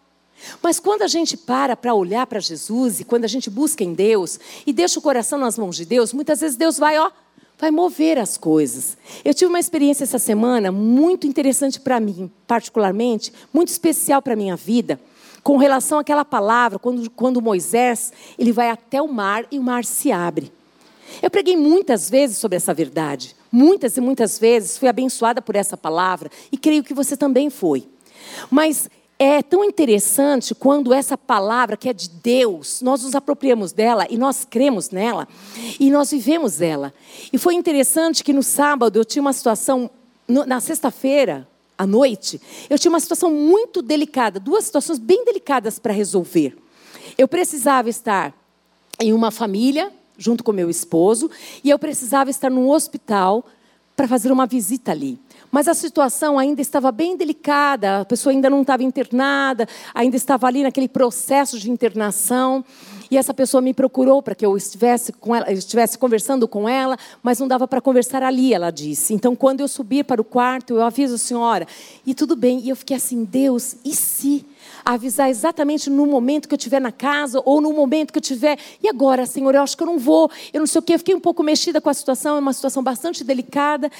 Mas 0.62 0.78
quando 0.78 1.02
a 1.02 1.08
gente 1.08 1.36
para 1.36 1.76
para 1.76 1.94
olhar 1.94 2.26
para 2.26 2.38
Jesus 2.38 3.00
e 3.00 3.04
quando 3.04 3.24
a 3.24 3.28
gente 3.28 3.50
busca 3.50 3.82
em 3.82 3.92
Deus 3.92 4.38
e 4.64 4.72
deixa 4.72 5.00
o 5.00 5.02
coração 5.02 5.38
nas 5.38 5.58
mãos 5.58 5.76
de 5.76 5.84
Deus, 5.84 6.12
muitas 6.12 6.40
vezes 6.40 6.56
Deus 6.56 6.78
vai, 6.78 6.96
ó, 6.98 7.10
vai 7.58 7.72
mover 7.72 8.18
as 8.18 8.36
coisas. 8.36 8.96
Eu 9.24 9.34
tive 9.34 9.48
uma 9.48 9.60
experiência 9.60 10.04
essa 10.04 10.18
semana 10.18 10.70
muito 10.70 11.26
interessante 11.26 11.80
para 11.80 11.98
mim, 11.98 12.30
particularmente, 12.46 13.32
muito 13.52 13.68
especial 13.68 14.22
para 14.22 14.36
minha 14.36 14.56
vida 14.56 15.00
com 15.42 15.56
relação 15.56 15.98
àquela 15.98 16.24
palavra, 16.24 16.78
quando, 16.78 17.10
quando 17.10 17.42
Moisés 17.42 18.12
ele 18.38 18.52
vai 18.52 18.70
até 18.70 19.02
o 19.02 19.08
mar 19.08 19.44
e 19.50 19.58
o 19.58 19.62
mar 19.62 19.84
se 19.84 20.12
abre. 20.12 20.52
Eu 21.20 21.30
preguei 21.30 21.56
muitas 21.56 22.08
vezes 22.08 22.38
sobre 22.38 22.56
essa 22.56 22.72
verdade, 22.72 23.36
muitas 23.50 23.96
e 23.96 24.00
muitas 24.00 24.38
vezes 24.38 24.78
fui 24.78 24.88
abençoada 24.88 25.42
por 25.42 25.56
essa 25.56 25.76
palavra 25.76 26.30
e 26.50 26.56
creio 26.56 26.84
que 26.84 26.94
você 26.94 27.16
também 27.16 27.50
foi. 27.50 27.86
Mas 28.50 28.88
é 29.18 29.42
tão 29.42 29.64
interessante 29.64 30.54
quando 30.54 30.92
essa 30.92 31.16
palavra 31.16 31.76
que 31.76 31.88
é 31.88 31.92
de 31.92 32.08
Deus, 32.08 32.80
nós 32.82 33.02
nos 33.02 33.14
apropriamos 33.14 33.72
dela 33.72 34.06
e 34.10 34.16
nós 34.16 34.44
cremos 34.44 34.90
nela 34.90 35.28
e 35.78 35.90
nós 35.90 36.10
vivemos 36.10 36.60
ela. 36.60 36.92
E 37.32 37.38
foi 37.38 37.54
interessante 37.54 38.24
que 38.24 38.32
no 38.32 38.42
sábado 38.42 38.98
eu 38.98 39.04
tinha 39.04 39.22
uma 39.22 39.32
situação, 39.32 39.90
na 40.26 40.60
sexta-feira, 40.60 41.46
à 41.82 41.86
noite, 41.86 42.40
eu 42.70 42.78
tinha 42.78 42.90
uma 42.90 43.00
situação 43.00 43.30
muito 43.30 43.82
delicada, 43.82 44.38
duas 44.38 44.64
situações 44.64 44.98
bem 44.98 45.24
delicadas 45.24 45.78
para 45.78 45.92
resolver. 45.92 46.56
Eu 47.18 47.26
precisava 47.26 47.90
estar 47.90 48.32
em 49.00 49.12
uma 49.12 49.30
família, 49.30 49.92
junto 50.16 50.44
com 50.44 50.52
meu 50.52 50.70
esposo, 50.70 51.30
e 51.64 51.70
eu 51.70 51.78
precisava 51.78 52.30
estar 52.30 52.50
num 52.50 52.70
hospital 52.70 53.44
para 53.96 54.06
fazer 54.06 54.30
uma 54.30 54.46
visita 54.46 54.92
ali. 54.92 55.18
Mas 55.50 55.68
a 55.68 55.74
situação 55.74 56.38
ainda 56.38 56.62
estava 56.62 56.90
bem 56.90 57.16
delicada, 57.16 58.00
a 58.00 58.04
pessoa 58.04 58.32
ainda 58.32 58.48
não 58.48 58.62
estava 58.62 58.82
internada, 58.82 59.68
ainda 59.92 60.16
estava 60.16 60.46
ali 60.46 60.62
naquele 60.62 60.88
processo 60.88 61.58
de 61.58 61.70
internação. 61.70 62.64
E 63.12 63.18
essa 63.18 63.34
pessoa 63.34 63.60
me 63.60 63.74
procurou 63.74 64.22
para 64.22 64.34
que 64.34 64.46
eu 64.46 64.56
estivesse, 64.56 65.12
com 65.12 65.36
ela, 65.36 65.52
estivesse 65.52 65.98
conversando 65.98 66.48
com 66.48 66.66
ela, 66.66 66.96
mas 67.22 67.38
não 67.38 67.46
dava 67.46 67.68
para 67.68 67.78
conversar 67.78 68.22
ali, 68.22 68.54
ela 68.54 68.70
disse. 68.70 69.12
Então, 69.12 69.36
quando 69.36 69.60
eu 69.60 69.68
subir 69.68 70.02
para 70.02 70.18
o 70.18 70.24
quarto, 70.24 70.76
eu 70.76 70.82
aviso 70.82 71.16
a 71.16 71.18
senhora. 71.18 71.66
E 72.06 72.14
tudo 72.14 72.34
bem. 72.34 72.60
E 72.60 72.70
eu 72.70 72.74
fiquei 72.74 72.96
assim, 72.96 73.22
Deus, 73.22 73.76
e 73.84 73.94
se? 73.94 74.46
avisar 74.84 75.28
exatamente 75.28 75.90
no 75.90 76.06
momento 76.06 76.48
que 76.48 76.54
eu 76.54 76.56
estiver 76.56 76.80
na 76.80 76.90
casa 76.90 77.40
ou 77.44 77.60
no 77.60 77.72
momento 77.72 78.12
que 78.12 78.18
eu 78.18 78.22
estiver. 78.22 78.58
E 78.82 78.88
agora, 78.88 79.26
Senhor, 79.26 79.54
eu 79.54 79.62
acho 79.62 79.76
que 79.76 79.82
eu 79.82 79.86
não 79.86 79.98
vou, 79.98 80.30
eu 80.52 80.60
não 80.60 80.66
sei 80.66 80.78
o 80.78 80.82
quê. 80.82 80.94
Eu 80.94 80.98
fiquei 80.98 81.14
um 81.14 81.20
pouco 81.20 81.42
mexida 81.42 81.80
com 81.80 81.90
a 81.90 81.94
situação, 81.94 82.36
é 82.36 82.40
uma 82.40 82.52
situação 82.52 82.82
bastante 82.82 83.22
delicada. 83.22 83.90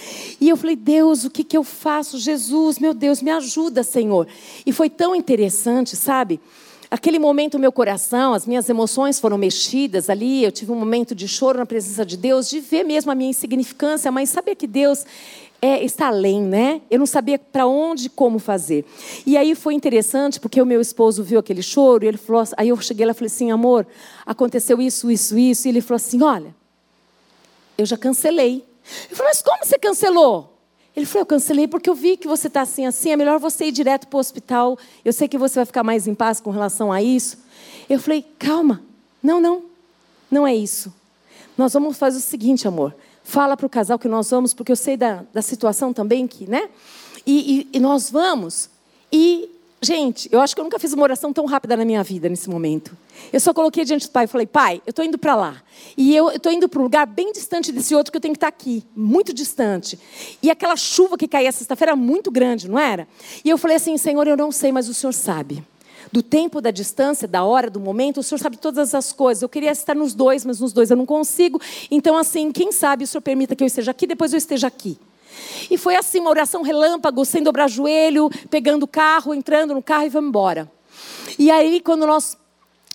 E 0.40 0.48
eu 0.48 0.57
falei, 0.57 0.75
Deus, 0.75 1.25
o 1.25 1.31
que, 1.31 1.44
que 1.44 1.57
eu 1.57 1.62
faço? 1.62 2.18
Jesus, 2.18 2.79
meu 2.79 2.94
Deus, 2.94 3.20
me 3.20 3.31
ajuda, 3.31 3.83
Senhor. 3.83 4.27
E 4.64 4.72
foi 4.72 4.88
tão 4.88 5.14
interessante, 5.14 5.94
sabe? 5.94 6.40
Aquele 6.92 7.18
momento, 7.18 7.59
meu 7.59 7.72
coração, 7.72 8.35
as 8.35 8.46
minhas 8.46 8.68
emoções 8.68 9.18
foram 9.18 9.38
mexidas 9.38 10.11
ali. 10.11 10.44
Eu 10.44 10.52
tive 10.52 10.72
um 10.72 10.74
momento 10.74 11.14
de 11.14 11.26
choro 11.26 11.57
na 11.57 11.64
presença 11.64 12.05
de 12.05 12.18
Deus, 12.18 12.50
de 12.50 12.61
ver 12.61 12.85
mesmo 12.85 13.11
a 13.11 13.14
minha 13.14 13.31
insignificância, 13.31 14.12
mas 14.12 14.28
saber 14.28 14.57
que 14.57 14.66
Deus 14.66 15.07
é, 15.62 15.83
está 15.83 16.09
além, 16.09 16.42
né? 16.42 16.83
Eu 16.90 16.98
não 16.98 17.07
sabia 17.07 17.38
para 17.38 17.66
onde 17.66 18.11
como 18.11 18.38
fazer. 18.38 18.85
E 19.24 19.38
aí 19.38 19.55
foi 19.55 19.72
interessante, 19.72 20.38
porque 20.38 20.61
o 20.61 20.66
meu 20.66 20.83
esposo 20.83 21.24
viu 21.24 21.38
aquele 21.38 21.62
choro, 21.62 22.05
e 22.05 22.09
ele 22.09 22.18
falou, 22.18 22.44
aí 22.59 22.68
eu 22.68 22.78
cheguei 22.78 23.07
lá 23.07 23.12
e 23.12 23.14
falei 23.14 23.28
assim, 23.28 23.50
amor, 23.50 23.87
aconteceu 24.26 24.78
isso, 24.78 25.11
isso, 25.11 25.38
isso. 25.38 25.66
E 25.66 25.70
ele 25.70 25.81
falou 25.81 25.96
assim, 25.96 26.22
olha, 26.22 26.55
eu 27.78 27.87
já 27.87 27.96
cancelei. 27.96 28.62
Eu 29.11 29.16
falei, 29.16 29.31
mas 29.31 29.40
como 29.40 29.64
você 29.64 29.78
cancelou? 29.78 30.59
Ele 30.94 31.07
falou, 31.07 31.22
eu 31.22 31.26
cancelei 31.26 31.66
porque 31.66 31.88
eu 31.88 31.94
vi 31.94 32.16
que 32.16 32.28
você 32.28 32.48
está 32.48 32.61
assim, 32.62 32.85
assim, 32.85 33.11
é 33.11 33.16
melhor 33.16 33.38
você 33.38 33.66
ir 33.66 33.72
direto 33.72 34.07
para 34.07 34.16
o 34.16 34.20
hospital. 34.20 34.78
Eu 35.05 35.12
sei 35.12 35.26
que 35.26 35.38
você 35.38 35.57
vai 35.57 35.64
ficar 35.64 35.83
mais 35.83 36.07
em 36.07 36.14
paz 36.14 36.40
com 36.40 36.50
relação 36.50 36.92
a 36.92 37.02
isso. 37.02 37.38
Eu 37.88 37.98
falei, 37.98 38.24
calma, 38.38 38.83
não, 39.22 39.40
não, 39.40 39.62
não 40.31 40.46
é 40.46 40.55
isso. 40.55 40.92
Nós 41.57 41.72
vamos 41.72 41.96
fazer 41.96 42.18
o 42.18 42.20
seguinte, 42.20 42.68
amor. 42.68 42.94
Fala 43.24 43.57
para 43.57 43.66
o 43.66 43.70
casal 43.70 43.98
que 43.98 44.09
nós 44.09 44.31
vamos, 44.31 44.52
porque 44.52 44.72
eu 44.72 44.76
sei 44.76 44.96
da, 44.96 45.24
da 45.33 45.40
situação 45.40 45.92
também 45.92 46.26
que, 46.26 46.48
né? 46.48 46.68
E, 47.26 47.68
e, 47.72 47.76
e 47.76 47.81
nós 47.81 48.11
vamos. 48.11 48.68
E, 49.11 49.48
gente, 49.83 50.29
eu 50.33 50.40
acho 50.40 50.55
que 50.55 50.61
eu 50.61 50.64
nunca 50.64 50.79
fiz 50.79 50.92
uma 50.92 51.03
oração 51.03 51.33
tão 51.33 51.45
rápida 51.45 51.77
na 51.77 51.85
minha 51.85 52.03
vida 52.03 52.29
nesse 52.29 52.49
momento. 52.49 52.97
Eu 53.33 53.40
só 53.40 53.53
coloquei 53.53 53.85
diante 53.85 54.07
do 54.07 54.11
pai 54.11 54.25
e 54.25 54.29
falei, 54.29 54.47
pai, 54.47 54.81
eu 54.87 54.90
estou 54.90 55.05
indo 55.05 55.18
para 55.18 55.35
lá. 55.35 55.62
E 55.97 56.14
eu 56.14 56.31
estou 56.31 56.53
indo 56.53 56.68
para 56.68 56.81
um 56.81 56.85
lugar 56.85 57.07
bem 57.07 57.33
distante 57.33 57.73
desse 57.73 57.95
outro 57.95 58.12
que 58.12 58.16
eu 58.16 58.21
tenho 58.21 58.33
que 58.33 58.38
estar 58.38 58.51
tá 58.51 58.57
aqui, 58.57 58.85
muito 58.95 59.33
distante. 59.33 59.99
E 60.42 60.51
aquela 60.51 60.77
chuva 60.77 61.18
que 61.18 61.27
caía 61.27 61.51
sexta-feira 61.51 61.92
era 61.92 61.97
muito 61.97 62.31
grande, 62.31 62.71
não 62.71 62.79
era? 62.79 63.09
E 63.45 63.51
eu 63.51 63.59
falei 63.59 63.77
assim, 63.77 63.97
Senhor, 63.99 64.27
eu 64.27 64.37
não 64.37 64.53
sei, 64.53 64.71
mas 64.71 64.88
o 64.88 64.95
Senhor 64.95 65.12
sabe 65.12 65.64
do 66.12 66.23
tempo, 66.23 66.61
da 66.61 66.71
distância, 66.71 67.27
da 67.27 67.42
hora, 67.42 67.71
do 67.71 67.81
momento. 67.81 68.21
O 68.21 68.23
Senhor 68.23 68.38
sabe 68.38 68.59
todas 68.59 68.95
as 68.95 69.12
coisas. 69.12 69.42
Eu 69.42 69.49
queria 69.49 69.73
estar 69.73 69.95
nos 69.95 70.12
dois, 70.12 70.45
mas 70.45 70.61
nos 70.61 70.73
dois 70.73 70.90
eu 70.90 70.97
não 70.97 71.07
consigo. 71.07 71.61
Então, 71.90 72.16
assim, 72.16 72.53
quem 72.53 72.71
sabe 72.71 73.05
o 73.05 73.07
Senhor 73.07 73.23
permita 73.23 73.57
que 73.57 73.64
eu 73.64 73.66
esteja 73.66 73.90
aqui, 73.90 74.07
depois 74.07 74.33
eu 74.33 74.38
esteja 74.38 74.66
aqui. 74.66 74.99
E 75.71 75.79
foi 75.79 75.97
assim, 75.97 76.21
uma 76.21 76.31
oração 76.31 76.62
relâmpago, 76.62 77.25
sem 77.25 77.42
dobrar 77.42 77.68
joelho, 77.68 78.31
pegando 78.51 78.85
o 78.85 78.88
carro, 78.88 79.35
entrando 79.35 79.75
no 79.75 79.83
carro 79.83 80.07
e 80.07 80.09
vamos 80.09 80.29
embora. 80.29 80.71
E 81.38 81.51
aí, 81.51 81.81
quando 81.81 82.07
nós 82.07 82.37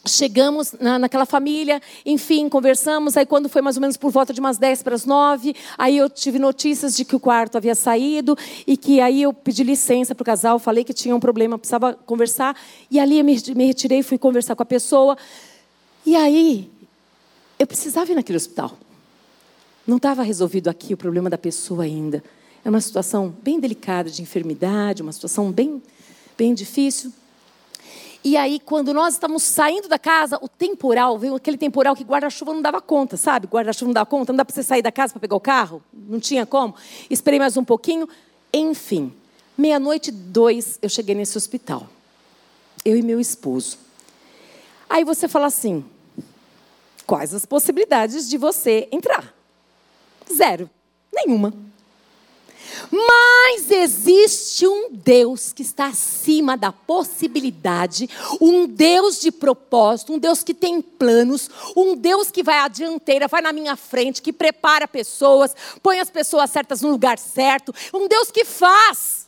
Chegamos 0.08 0.74
na, 0.80 0.98
naquela 0.98 1.26
família, 1.26 1.82
enfim, 2.06 2.48
conversamos. 2.48 3.18
Aí, 3.18 3.26
quando 3.26 3.50
foi 3.50 3.62
mais 3.62 3.76
ou 3.76 3.82
menos 3.82 3.98
por 3.98 4.12
volta 4.12 4.34
de 4.34 4.40
umas 4.40 4.58
10 4.58 4.84
para 4.84 4.96
as 4.96 5.06
9, 5.06 5.56
aí 5.78 5.98
eu 5.98 6.10
tive 6.10 6.40
notícias 6.40 6.96
de 6.96 7.04
que 7.04 7.16
o 7.16 7.20
quarto 7.20 7.58
havia 7.58 7.76
saído 7.76 8.38
e 8.66 8.78
que 8.78 9.02
aí 9.02 9.22
eu 9.24 9.34
pedi 9.34 9.64
licença 9.64 10.16
para 10.16 10.22
o 10.22 10.26
casal, 10.26 10.60
falei 10.60 10.84
que 10.84 10.94
tinha 10.94 11.16
um 11.16 11.20
problema, 11.20 11.58
precisava 11.58 11.94
conversar. 11.94 12.56
E 12.90 13.00
ali 13.00 13.20
eu 13.20 13.26
me, 13.26 13.36
me 13.56 13.66
retirei, 13.66 14.02
fui 14.02 14.18
conversar 14.18 14.56
com 14.56 14.64
a 14.64 14.66
pessoa. 14.66 15.18
E 16.06 16.16
aí, 16.16 16.72
eu 17.60 17.68
precisava 17.68 18.12
ir 18.12 18.16
naquele 18.16 18.38
hospital. 18.38 18.78
Não 19.88 19.96
estava 19.96 20.22
resolvido 20.22 20.68
aqui 20.68 20.94
o 20.94 20.98
problema 20.98 21.30
da 21.30 21.38
pessoa 21.38 21.86
ainda. 21.86 22.22
É 22.66 22.70
uma 22.70 22.82
situação 22.82 23.34
bem 23.42 23.58
delicada 23.58 24.10
de 24.10 24.22
enfermidade, 24.22 25.02
uma 25.02 25.14
situação 25.14 25.50
bem, 25.50 25.82
bem 26.38 26.54
difícil. 26.54 27.14
E 28.22 28.36
aí, 28.36 28.60
quando 28.60 28.94
nós 28.94 29.14
estamos 29.14 29.44
saindo 29.44 29.88
da 29.88 29.98
casa, 29.98 30.38
o 30.42 30.50
temporal, 30.50 31.18
veio 31.18 31.36
aquele 31.36 31.58
temporal 31.58 31.96
que 31.96 32.04
guarda-chuva 32.04 32.54
não 32.54 32.62
dava 32.62 32.82
conta, 32.82 33.16
sabe? 33.16 33.48
Guarda-chuva 33.48 33.86
não 33.88 33.94
dava 33.94 34.06
conta, 34.06 34.34
não 34.34 34.38
dá 34.38 34.44
para 34.44 34.54
você 34.54 34.64
sair 34.64 34.82
da 34.82 34.92
casa 34.92 35.14
para 35.14 35.22
pegar 35.22 35.38
o 35.38 35.40
carro, 35.40 35.82
não 35.94 36.20
tinha 36.20 36.46
como. 36.46 36.76
Esperei 37.10 37.40
mais 37.40 37.56
um 37.56 37.64
pouquinho. 37.64 38.10
Enfim, 38.52 39.14
meia-noite 39.58 40.12
dois, 40.12 40.78
eu 40.82 40.90
cheguei 40.90 41.16
nesse 41.16 41.38
hospital. 41.38 41.88
Eu 42.84 42.98
e 42.98 43.02
meu 43.02 43.22
esposo. 43.22 43.78
Aí 44.90 45.06
você 45.06 45.30
fala 45.30 45.46
assim: 45.46 45.86
quais 47.06 47.34
as 47.34 47.46
possibilidades 47.46 48.28
de 48.28 48.38
você 48.38 48.90
entrar? 48.92 49.37
Zero. 50.34 50.70
Nenhuma. 51.14 51.54
Mas 52.92 53.72
existe 53.72 54.68
um 54.68 54.90
Deus 54.92 55.52
que 55.52 55.62
está 55.62 55.88
acima 55.88 56.56
da 56.56 56.72
possibilidade, 56.72 58.10
um 58.40 58.68
Deus 58.68 59.20
de 59.20 59.32
propósito, 59.32 60.14
um 60.14 60.20
Deus 60.20 60.44
que 60.44 60.54
tem 60.54 60.82
planos, 60.82 61.50
um 61.76 61.96
Deus 61.96 62.30
que 62.30 62.44
vai 62.44 62.60
à 62.60 62.68
dianteira, 62.68 63.28
vai 63.28 63.42
na 63.42 63.52
minha 63.52 63.76
frente, 63.76 64.22
que 64.22 64.34
prepara 64.34 64.88
pessoas, 64.88 65.56
põe 65.82 66.00
as 66.00 66.10
pessoas 66.10 66.50
certas 66.50 66.82
no 66.82 66.92
lugar 66.92 67.18
certo, 67.18 67.74
um 67.94 68.08
Deus 68.08 68.32
que 68.32 68.46
faz. 68.46 69.28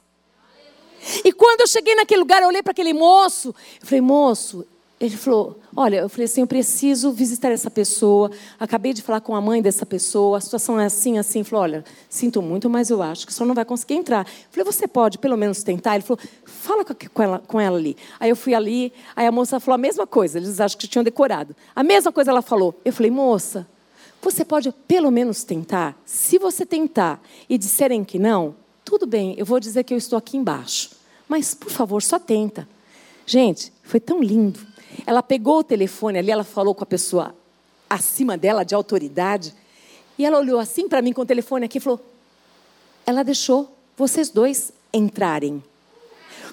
E 1.23 1.31
quando 1.31 1.61
eu 1.61 1.67
cheguei 1.67 1.95
naquele 1.95 2.19
lugar, 2.19 2.41
eu 2.41 2.49
olhei 2.49 2.61
para 2.61 2.71
aquele 2.71 2.93
moço, 2.93 3.55
eu 3.81 3.87
falei, 3.87 4.01
moço, 4.01 4.65
ele 4.99 5.15
falou: 5.15 5.57
Olha, 5.75 5.97
eu 5.97 6.09
falei 6.09 6.25
assim: 6.25 6.41
eu 6.41 6.47
preciso 6.47 7.11
visitar 7.11 7.51
essa 7.51 7.71
pessoa. 7.71 8.29
Acabei 8.59 8.93
de 8.93 9.01
falar 9.01 9.21
com 9.21 9.33
a 9.33 9.39
mãe 9.39 9.61
dessa 9.61 9.85
pessoa. 9.85 10.37
A 10.37 10.41
situação 10.41 10.79
é 10.79 10.85
assim, 10.85 11.17
assim. 11.17 11.39
Ele 11.39 11.47
falou: 11.47 11.63
Olha, 11.63 11.85
sinto 12.09 12.41
muito, 12.41 12.69
mas 12.69 12.89
eu 12.89 13.01
acho 13.01 13.25
que 13.25 13.33
senhor 13.33 13.47
não 13.47 13.55
vai 13.55 13.63
conseguir 13.63 13.93
entrar. 13.93 14.27
Eu 14.27 14.47
falei: 14.51 14.65
Você 14.65 14.87
pode 14.87 15.17
pelo 15.17 15.37
menos 15.37 15.63
tentar? 15.63 15.95
Ele 15.95 16.03
falou: 16.03 16.19
Fala 16.43 16.83
com 16.83 17.23
ela, 17.23 17.39
com 17.39 17.59
ela 17.61 17.77
ali. 17.77 17.95
Aí 18.19 18.29
eu 18.29 18.35
fui 18.35 18.53
ali. 18.53 18.91
Aí 19.15 19.25
a 19.25 19.31
moça 19.31 19.59
falou 19.59 19.75
a 19.75 19.77
mesma 19.77 20.05
coisa. 20.05 20.37
Eles 20.37 20.59
acham 20.59 20.77
que 20.77 20.87
tinham 20.87 21.03
decorado. 21.03 21.55
A 21.73 21.81
mesma 21.81 22.11
coisa 22.11 22.31
ela 22.31 22.41
falou. 22.41 22.77
Eu 22.83 22.91
falei: 22.91 23.09
Moça, 23.09 23.65
você 24.21 24.43
pode 24.43 24.69
pelo 24.85 25.09
menos 25.11 25.45
tentar? 25.45 25.97
Se 26.05 26.37
você 26.37 26.65
tentar 26.65 27.21
e 27.47 27.57
disserem 27.57 28.03
que 28.03 28.19
não, 28.19 28.53
tudo 28.83 29.07
bem, 29.07 29.33
eu 29.37 29.45
vou 29.45 29.61
dizer 29.61 29.85
que 29.85 29.93
eu 29.93 29.97
estou 29.97 30.17
aqui 30.17 30.35
embaixo. 30.35 30.91
Mas, 31.25 31.53
por 31.53 31.69
favor, 31.69 32.01
só 32.01 32.19
tenta. 32.19 32.67
Gente, 33.25 33.71
foi 33.83 33.99
tão 33.99 34.23
lindo. 34.23 34.59
Ela 35.05 35.23
pegou 35.23 35.59
o 35.59 35.63
telefone 35.63 36.19
ali, 36.19 36.31
ela 36.31 36.43
falou 36.43 36.75
com 36.75 36.83
a 36.83 36.87
pessoa 36.87 37.35
acima 37.89 38.37
dela, 38.37 38.63
de 38.63 38.75
autoridade, 38.75 39.53
e 40.17 40.25
ela 40.25 40.37
olhou 40.37 40.59
assim 40.59 40.87
para 40.87 41.01
mim 41.01 41.13
com 41.13 41.21
o 41.21 41.25
telefone 41.25 41.65
aqui 41.65 41.77
e 41.77 41.81
falou: 41.81 41.99
Ela 43.05 43.23
deixou 43.23 43.75
vocês 43.97 44.29
dois 44.29 44.71
entrarem. 44.93 45.63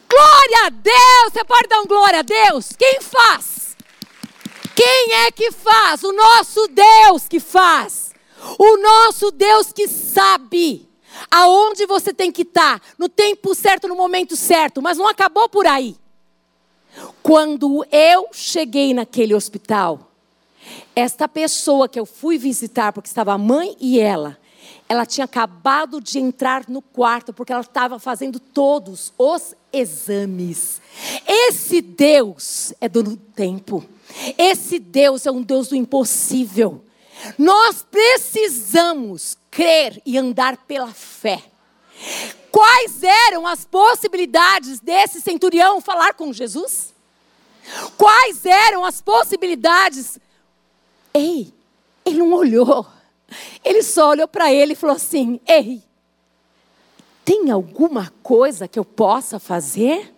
Glória 0.08 0.66
a 0.66 0.70
Deus! 0.70 1.32
Você 1.32 1.44
pode 1.44 1.68
dar 1.68 1.80
um 1.80 1.86
glória 1.86 2.20
a 2.20 2.22
Deus? 2.22 2.70
Quem 2.78 3.00
faz? 3.00 3.76
Quem 4.74 5.12
é 5.12 5.30
que 5.32 5.50
faz? 5.50 6.04
O 6.04 6.12
nosso 6.12 6.68
Deus 6.68 7.26
que 7.26 7.40
faz. 7.40 8.12
O 8.58 8.76
nosso 8.76 9.30
Deus 9.30 9.72
que 9.72 9.88
sabe 9.88 10.86
aonde 11.30 11.86
você 11.86 12.12
tem 12.12 12.30
que 12.30 12.42
estar, 12.42 12.80
no 12.98 13.08
tempo 13.08 13.54
certo, 13.54 13.88
no 13.88 13.96
momento 13.96 14.36
certo, 14.36 14.82
mas 14.82 14.98
não 14.98 15.08
acabou 15.08 15.48
por 15.48 15.66
aí. 15.66 15.96
Quando 17.22 17.84
eu 17.90 18.28
cheguei 18.32 18.94
naquele 18.94 19.34
hospital, 19.34 20.10
esta 20.94 21.28
pessoa 21.28 21.88
que 21.88 21.98
eu 21.98 22.06
fui 22.06 22.38
visitar, 22.38 22.92
porque 22.92 23.08
estava 23.08 23.32
a 23.32 23.38
mãe 23.38 23.76
e 23.80 24.00
ela, 24.00 24.38
ela 24.88 25.04
tinha 25.04 25.24
acabado 25.24 26.00
de 26.00 26.18
entrar 26.18 26.68
no 26.68 26.80
quarto, 26.80 27.32
porque 27.32 27.52
ela 27.52 27.62
estava 27.62 27.98
fazendo 27.98 28.38
todos 28.38 29.12
os 29.18 29.54
exames. 29.72 30.80
Esse 31.26 31.80
Deus 31.80 32.72
é 32.80 32.88
do 32.88 33.16
tempo. 33.16 33.84
Esse 34.38 34.78
Deus 34.78 35.26
é 35.26 35.30
um 35.30 35.42
Deus 35.42 35.68
do 35.68 35.76
impossível. 35.76 36.82
Nós 37.36 37.84
precisamos 37.90 39.36
crer 39.50 40.00
e 40.04 40.16
andar 40.16 40.56
pela 40.66 40.92
fé. 40.92 41.42
Quais 42.56 43.02
eram 43.02 43.46
as 43.46 43.66
possibilidades 43.66 44.80
desse 44.80 45.20
centurião 45.20 45.78
falar 45.78 46.14
com 46.14 46.32
Jesus? 46.32 46.94
Quais 47.98 48.46
eram 48.46 48.82
as 48.82 49.02
possibilidades? 49.02 50.18
Ei, 51.12 51.52
ele 52.02 52.16
não 52.16 52.32
olhou. 52.32 52.86
Ele 53.62 53.82
só 53.82 54.08
olhou 54.08 54.26
para 54.26 54.50
ele 54.50 54.72
e 54.72 54.74
falou 54.74 54.96
assim: 54.96 55.38
Ei, 55.46 55.82
tem 57.26 57.50
alguma 57.50 58.10
coisa 58.22 58.66
que 58.66 58.78
eu 58.78 58.86
possa 58.86 59.38
fazer? 59.38 60.14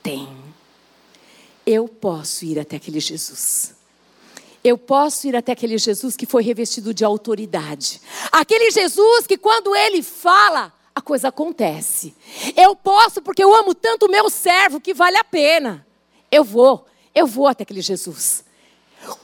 Tem. 0.00 0.28
Eu 1.66 1.88
posso 1.88 2.44
ir 2.44 2.56
até 2.56 2.76
aquele 2.76 3.00
Jesus. 3.00 3.74
Eu 4.62 4.78
posso 4.78 5.26
ir 5.26 5.34
até 5.34 5.50
aquele 5.50 5.76
Jesus 5.76 6.16
que 6.16 6.24
foi 6.24 6.44
revestido 6.44 6.94
de 6.94 7.04
autoridade. 7.04 8.00
Aquele 8.30 8.70
Jesus 8.70 9.26
que, 9.26 9.36
quando 9.36 9.74
ele 9.74 10.04
fala, 10.04 10.72
a 10.94 11.00
coisa 11.00 11.28
acontece. 11.28 12.14
Eu 12.56 12.76
posso 12.76 13.20
porque 13.20 13.42
eu 13.42 13.54
amo 13.54 13.74
tanto 13.74 14.06
o 14.06 14.10
meu 14.10 14.30
servo 14.30 14.80
que 14.80 14.94
vale 14.94 15.16
a 15.16 15.24
pena. 15.24 15.86
Eu 16.30 16.44
vou, 16.44 16.86
eu 17.14 17.26
vou 17.26 17.48
até 17.48 17.64
aquele 17.64 17.80
Jesus. 17.80 18.44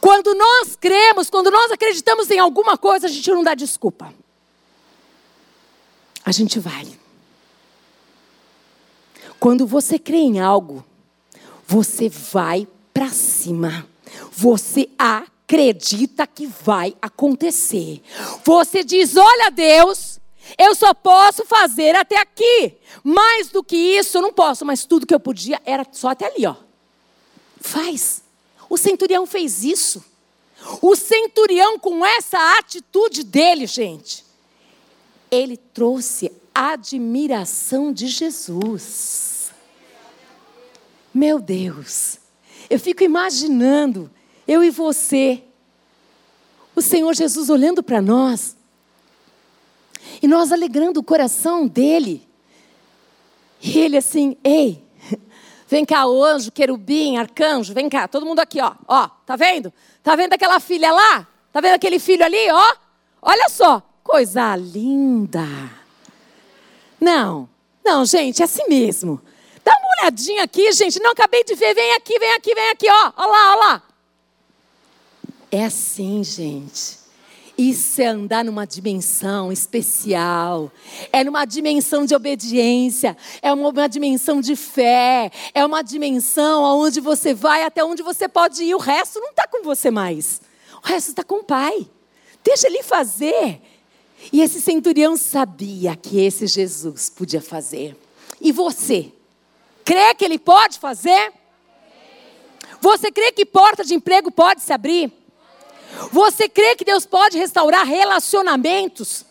Quando 0.01 0.35
nós 0.35 0.77
cremos, 0.77 1.31
quando 1.31 1.51
nós 1.51 1.71
acreditamos 1.71 2.31
em 2.31 2.39
alguma 2.39 2.77
coisa, 2.77 3.07
a 3.07 3.11
gente 3.11 3.31
não 3.31 3.43
dá 3.43 3.55
desculpa. 3.55 4.13
A 6.25 6.33
gente 6.33 6.59
vai. 6.59 6.87
Quando 9.39 9.67
você 9.67 9.99
crê 9.99 10.19
em 10.19 10.39
algo, 10.39 10.85
você 11.67 12.09
vai 12.09 12.69
para 12.93 13.09
cima. 13.09 13.87
Você 14.31 14.91
acredita 14.99 16.27
que 16.27 16.47
vai 16.47 16.95
acontecer. 17.01 18.03
Você 18.45 18.85
diz: 18.85 19.17
Olha, 19.17 19.51
Deus, 19.51 20.20
eu 20.59 20.75
só 20.75 20.93
posso 20.95 21.45
fazer 21.45 21.95
até 21.95 22.19
aqui. 22.19 22.75
Mais 23.03 23.49
do 23.49 23.63
que 23.63 23.77
isso, 23.77 24.19
eu 24.19 24.23
não 24.23 24.33
posso, 24.33 24.65
mas 24.65 24.85
tudo 24.85 25.07
que 25.07 25.15
eu 25.15 25.21
podia 25.21 25.61
era 25.65 25.87
só 25.93 26.09
até 26.09 26.27
ali, 26.27 26.47
ó. 26.47 26.55
Faz. 27.61 28.23
O 28.69 28.77
centurião 28.77 29.27
fez 29.27 29.65
isso. 29.65 30.05
O 30.81 30.95
centurião, 30.95 31.79
com 31.79 32.05
essa 32.05 32.59
atitude 32.59 33.25
dele, 33.25 33.67
gente, 33.67 34.25
ele 35.31 35.57
trouxe 35.57 36.31
admiração 36.55 37.93
de 37.93 38.07
Jesus. 38.07 39.51
Meu 41.13 41.41
Deus, 41.41 42.19
eu 42.69 42.79
fico 42.79 43.03
imaginando, 43.03 44.11
eu 44.47 44.63
e 44.63 44.71
você, 44.71 45.43
o 46.75 46.83
Senhor 46.83 47.15
Jesus 47.15 47.51
olhando 47.51 47.83
para 47.83 48.01
nós, 48.01 48.57
e 50.23 50.29
nós 50.29 50.53
alegrando 50.53 51.01
o 51.01 51.05
coração 51.05 51.67
dele. 51.67 52.27
E 53.63 53.79
ele 53.79 53.97
assim, 53.97 54.37
ei, 54.43 54.83
vem 55.69 55.85
cá, 55.85 56.05
anjo, 56.05 56.51
querubim, 56.51 57.17
arcanjo, 57.17 57.75
vem 57.75 57.89
cá, 57.89 58.09
todo 58.09 58.27
mundo 58.27 58.41
aqui, 58.41 58.61
ó, 58.61 58.75
ó, 58.89 59.09
tá 59.27 59.37
vendo? 59.37 59.73
Tá 60.03 60.17
vendo 60.17 60.33
aquela 60.33 60.59
filha 60.61 60.93
lá? 60.93 61.27
Tá 61.53 61.61
vendo 61.61 61.75
aquele 61.75 61.99
filho 61.99 62.25
ali, 62.25 62.51
ó? 62.51 62.77
Olha 63.23 63.49
só, 63.49 63.83
coisa 64.03 64.57
linda. 64.57 65.47
Não, 67.01 67.49
não, 67.85 68.05
gente, 68.05 68.43
é 68.43 68.45
assim 68.45 68.65
mesmo. 68.69 69.21
Dá 69.65 69.73
uma 69.73 69.89
olhadinha 70.01 70.45
aqui, 70.45 70.73
gente. 70.73 71.01
Não 71.01 71.11
acabei 71.11 71.45
de 71.45 71.55
ver. 71.55 71.75
Vem 71.75 71.93
aqui, 71.95 72.19
vem 72.19 72.33
aqui, 72.35 72.55
vem 72.55 72.71
aqui, 72.71 72.87
ó. 72.89 73.13
Olha 73.17 73.29
lá, 73.29 73.51
olha 73.51 73.61
lá. 73.61 73.83
É 75.51 75.65
assim, 75.65 76.23
gente. 76.23 77.00
Isso 77.61 78.01
é 78.01 78.07
andar 78.07 78.43
numa 78.43 78.67
dimensão 78.67 79.53
especial, 79.53 80.73
é 81.13 81.23
numa 81.23 81.45
dimensão 81.45 82.07
de 82.07 82.15
obediência, 82.15 83.15
é 83.43 83.53
uma, 83.53 83.69
uma 83.69 83.87
dimensão 83.87 84.41
de 84.41 84.57
fé, 84.57 85.31
é 85.53 85.63
uma 85.67 85.83
dimensão 85.83 86.65
aonde 86.65 87.01
você 87.01 87.35
vai 87.35 87.63
até 87.63 87.85
onde 87.85 88.03
você 88.03 88.27
pode 88.27 88.65
ir. 88.65 88.75
O 88.75 88.79
resto 88.79 89.21
não 89.21 89.29
está 89.29 89.47
com 89.47 89.63
você 89.63 89.91
mais, 89.91 90.41
o 90.83 90.87
resto 90.87 91.11
está 91.11 91.23
com 91.23 91.41
o 91.41 91.45
Pai. 91.45 91.87
Deixa 92.43 92.67
ele 92.67 92.83
fazer. 92.83 93.61
E 94.33 94.41
esse 94.41 94.59
centurião 94.59 95.15
sabia 95.15 95.95
que 95.95 96.19
esse 96.19 96.47
Jesus 96.47 97.11
podia 97.11 97.43
fazer. 97.43 97.95
E 98.41 98.53
você, 98.53 99.13
crê 99.85 100.15
que 100.15 100.25
ele 100.25 100.39
pode 100.39 100.79
fazer? 100.79 101.31
Você 102.81 103.13
crê 103.13 103.33
que 103.33 103.45
porta 103.45 103.85
de 103.85 103.93
emprego 103.93 104.31
pode 104.31 104.63
se 104.63 104.73
abrir? 104.73 105.20
Você 106.13 106.49
crê 106.49 106.77
que 106.77 106.85
Deus 106.85 107.07
pode 107.07 107.39
restaurar 107.39 107.87
relacionamentos? 107.87 109.25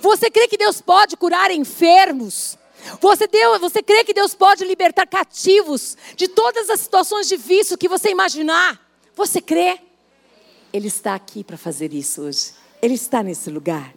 Você 0.00 0.30
crê 0.30 0.46
que 0.48 0.56
Deus 0.56 0.80
pode 0.80 1.16
curar 1.16 1.50
enfermos? 1.50 2.58
Você, 3.00 3.26
deu, 3.26 3.58
você 3.58 3.82
crê 3.82 4.04
que 4.04 4.14
Deus 4.14 4.34
pode 4.34 4.64
libertar 4.64 5.06
cativos 5.06 5.96
de 6.16 6.28
todas 6.28 6.70
as 6.70 6.80
situações 6.80 7.28
difíceis 7.28 7.76
que 7.78 7.88
você 7.88 8.10
imaginar? 8.10 8.80
Você 9.14 9.40
crê? 9.40 9.78
Ele 10.72 10.88
está 10.88 11.14
aqui 11.14 11.44
para 11.44 11.56
fazer 11.56 11.92
isso 11.92 12.22
hoje. 12.22 12.52
Ele 12.80 12.94
está 12.94 13.22
nesse 13.22 13.50
lugar. 13.50 13.92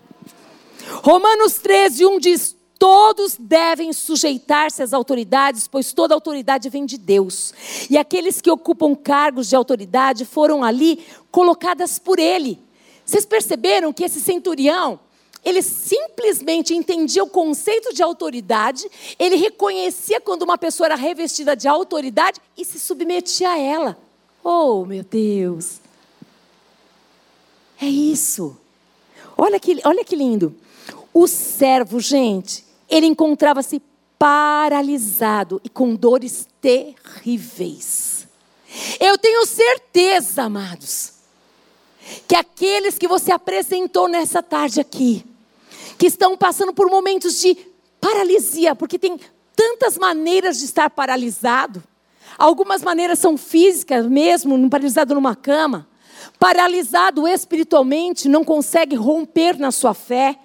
Romanos 1.01 1.53
13, 1.59 2.05
1 2.05 2.19
diz: 2.19 2.55
Todos 2.84 3.38
devem 3.39 3.93
sujeitar-se 3.93 4.84
às 4.84 4.91
autoridades, 4.91 5.69
pois 5.69 5.93
toda 5.93 6.13
autoridade 6.13 6.67
vem 6.67 6.86
de 6.86 6.97
Deus. 6.97 7.53
E 7.89 7.97
aqueles 7.97 8.41
que 8.41 8.51
ocupam 8.51 8.93
cargos 8.93 9.47
de 9.47 9.55
autoridade 9.55 10.25
foram 10.25 10.61
ali 10.61 11.01
colocadas 11.31 11.97
por 11.97 12.19
Ele. 12.19 12.59
Vocês 13.05 13.25
perceberam 13.25 13.93
que 13.93 14.03
esse 14.03 14.19
centurião, 14.19 14.99
ele 15.45 15.61
simplesmente 15.61 16.75
entendia 16.75 17.23
o 17.23 17.29
conceito 17.29 17.93
de 17.93 18.03
autoridade, 18.03 18.86
ele 19.17 19.38
reconhecia 19.38 20.19
quando 20.19 20.41
uma 20.41 20.57
pessoa 20.57 20.88
era 20.88 20.95
revestida 20.95 21.55
de 21.55 21.69
autoridade 21.69 22.41
e 22.57 22.65
se 22.65 22.77
submetia 22.81 23.51
a 23.51 23.57
ela. 23.57 23.97
Oh, 24.43 24.84
meu 24.84 25.05
Deus! 25.05 25.79
É 27.81 27.86
isso. 27.86 28.57
Olha 29.38 29.57
que, 29.57 29.79
olha 29.86 30.03
que 30.03 30.17
lindo. 30.17 30.53
O 31.13 31.29
servo, 31.29 32.01
gente, 32.01 32.62
ele 32.89 33.05
encontrava-se 33.05 33.81
paralisado 34.17 35.59
e 35.63 35.69
com 35.69 35.95
dores 35.95 36.47
terríveis. 36.61 38.27
Eu 38.99 39.17
tenho 39.17 39.45
certeza, 39.45 40.43
amados, 40.43 41.13
que 42.27 42.36
aqueles 42.36 42.97
que 42.97 43.07
você 43.07 43.31
apresentou 43.31 44.07
nessa 44.07 44.41
tarde 44.41 44.79
aqui, 44.79 45.25
que 45.97 46.07
estão 46.07 46.38
passando 46.38 46.73
por 46.73 46.89
momentos 46.89 47.39
de 47.39 47.55
paralisia, 47.99 48.75
porque 48.75 48.97
tem 48.97 49.19
tantas 49.55 49.97
maneiras 49.97 50.57
de 50.57 50.65
estar 50.65 50.89
paralisado. 50.89 51.84
Algumas 52.38 52.81
maneiras 52.81 53.19
são 53.19 53.38
físicas 53.38 54.05
mesmo, 54.07 54.69
paralisado 54.69 55.13
numa 55.13 55.36
cama, 55.36 55.88
paralisado 56.39 57.27
espiritualmente, 57.27 58.27
não 58.27 58.43
consegue 58.43 58.95
romper 58.95 59.57
na 59.57 59.71
sua 59.71 59.93
fé 59.93 60.38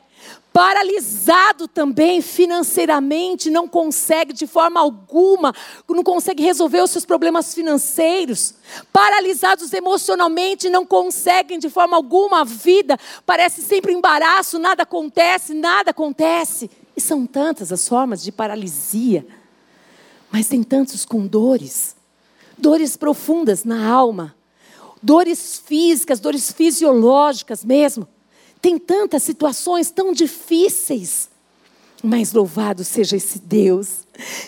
paralisado 0.53 1.68
também 1.68 2.20
financeiramente, 2.20 3.51
não 3.51 3.68
consegue 3.68 4.32
de 4.32 4.46
forma 4.46 4.80
alguma, 4.80 5.55
não 5.88 6.03
consegue 6.03 6.42
resolver 6.42 6.82
os 6.82 6.90
seus 6.90 7.05
problemas 7.05 7.55
financeiros, 7.55 8.55
paralisados 8.92 9.72
emocionalmente, 9.72 10.68
não 10.68 10.84
conseguem 10.84 11.59
de 11.59 11.68
forma 11.68 11.96
alguma 11.96 12.40
a 12.40 12.44
vida, 12.44 12.99
parece 13.24 13.62
sempre 13.62 13.92
embaraço, 13.92 14.59
nada 14.59 14.82
acontece, 14.82 15.55
nada 15.55 15.90
acontece. 15.90 16.70
E 16.96 17.01
são 17.01 17.26
tantas 17.26 17.70
as 17.70 17.86
formas 17.86 18.22
de 18.22 18.32
paralisia, 18.32 19.24
mas 20.30 20.49
tem 20.49 20.62
tantos 20.62 21.05
com 21.05 21.26
dores, 21.26 21.94
dores 22.57 22.96
profundas 22.96 23.64
na 23.64 23.86
alma, 23.86 24.34
dores 25.01 25.62
físicas, 25.64 26.18
dores 26.18 26.51
fisiológicas 26.51 27.64
mesmo 27.64 28.09
tem 28.61 28.79
tantas 28.79 29.23
situações 29.23 29.91
tão 29.91 30.13
difíceis. 30.13 31.29
Mas 32.03 32.33
louvado 32.33 32.85
seja 32.85 33.17
esse 33.17 33.39
Deus, 33.41 34.07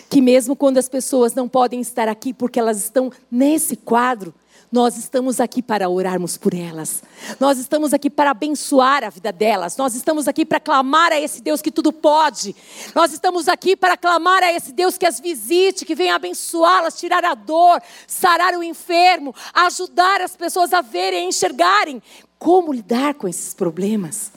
que 0.09 0.21
mesmo 0.21 0.55
quando 0.55 0.77
as 0.77 0.87
pessoas 0.87 1.33
não 1.33 1.49
podem 1.49 1.81
estar 1.81 2.07
aqui 2.07 2.33
porque 2.33 2.59
elas 2.59 2.77
estão 2.77 3.11
nesse 3.29 3.75
quadro, 3.75 4.33
nós 4.71 4.95
estamos 4.95 5.41
aqui 5.41 5.61
para 5.61 5.89
orarmos 5.89 6.37
por 6.37 6.53
elas. 6.53 7.03
Nós 7.41 7.57
estamos 7.57 7.93
aqui 7.93 8.09
para 8.09 8.31
abençoar 8.31 9.03
a 9.03 9.09
vida 9.09 9.29
delas. 9.29 9.75
Nós 9.75 9.93
estamos 9.95 10.29
aqui 10.29 10.45
para 10.45 10.61
clamar 10.61 11.11
a 11.11 11.19
esse 11.19 11.41
Deus 11.41 11.61
que 11.61 11.69
tudo 11.69 11.91
pode. 11.91 12.55
Nós 12.95 13.11
estamos 13.11 13.49
aqui 13.49 13.75
para 13.75 13.97
clamar 13.97 14.41
a 14.41 14.53
esse 14.53 14.71
Deus 14.71 14.97
que 14.97 15.05
as 15.05 15.19
visite, 15.19 15.83
que 15.83 15.93
venha 15.93 16.15
abençoá-las, 16.15 16.97
tirar 16.97 17.25
a 17.25 17.35
dor, 17.35 17.81
sarar 18.07 18.53
o 18.53 18.63
enfermo, 18.63 19.35
ajudar 19.53 20.21
as 20.21 20.37
pessoas 20.37 20.71
a 20.71 20.79
verem, 20.79 21.25
a 21.25 21.27
enxergarem 21.27 22.01
como 22.41 22.73
lidar 22.73 23.13
com 23.13 23.27
esses 23.27 23.53
problemas. 23.53 24.31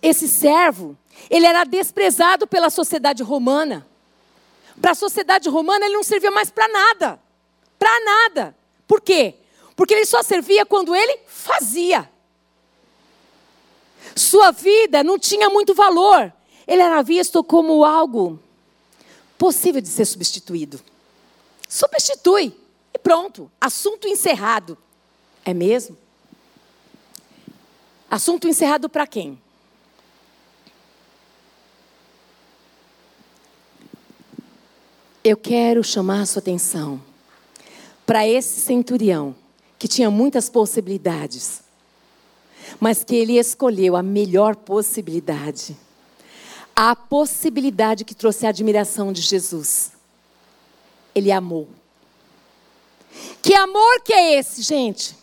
Esse 0.00 0.26
servo, 0.26 0.96
ele 1.28 1.44
era 1.44 1.62
desprezado 1.64 2.46
pela 2.46 2.70
sociedade 2.70 3.22
romana. 3.22 3.86
Para 4.80 4.92
a 4.92 4.94
sociedade 4.94 5.50
romana, 5.50 5.84
ele 5.84 5.92
não 5.92 6.02
servia 6.02 6.30
mais 6.30 6.48
para 6.48 6.66
nada. 6.68 7.20
Para 7.78 8.00
nada. 8.00 8.56
Por 8.88 9.02
quê? 9.02 9.34
Porque 9.76 9.92
ele 9.92 10.06
só 10.06 10.22
servia 10.22 10.64
quando 10.64 10.96
ele 10.96 11.18
fazia. 11.26 12.10
Sua 14.14 14.52
vida 14.52 15.04
não 15.04 15.18
tinha 15.18 15.50
muito 15.50 15.74
valor. 15.74 16.32
Ele 16.66 16.80
era 16.80 17.02
visto 17.02 17.44
como 17.44 17.84
algo 17.84 18.42
possível 19.36 19.82
de 19.82 19.88
ser 19.88 20.06
substituído. 20.06 20.80
Substitui. 21.68 22.64
E 22.96 22.98
pronto, 22.98 23.52
assunto 23.60 24.08
encerrado. 24.08 24.78
É 25.44 25.52
mesmo? 25.52 25.98
Assunto 28.10 28.48
encerrado 28.48 28.88
para 28.88 29.06
quem? 29.06 29.38
Eu 35.22 35.36
quero 35.36 35.84
chamar 35.84 36.22
a 36.22 36.26
sua 36.26 36.40
atenção 36.40 36.98
para 38.06 38.26
esse 38.26 38.60
centurião 38.60 39.36
que 39.78 39.86
tinha 39.86 40.10
muitas 40.10 40.48
possibilidades, 40.48 41.62
mas 42.80 43.04
que 43.04 43.14
ele 43.14 43.38
escolheu 43.38 43.94
a 43.94 44.02
melhor 44.02 44.56
possibilidade. 44.56 45.76
A 46.74 46.96
possibilidade 46.96 48.06
que 48.06 48.14
trouxe 48.14 48.46
a 48.46 48.48
admiração 48.48 49.12
de 49.12 49.20
Jesus. 49.20 49.92
Ele 51.14 51.30
amou. 51.30 51.68
Que 53.42 53.54
amor 53.54 54.00
que 54.02 54.12
é 54.12 54.38
esse, 54.38 54.62
gente? 54.62 55.16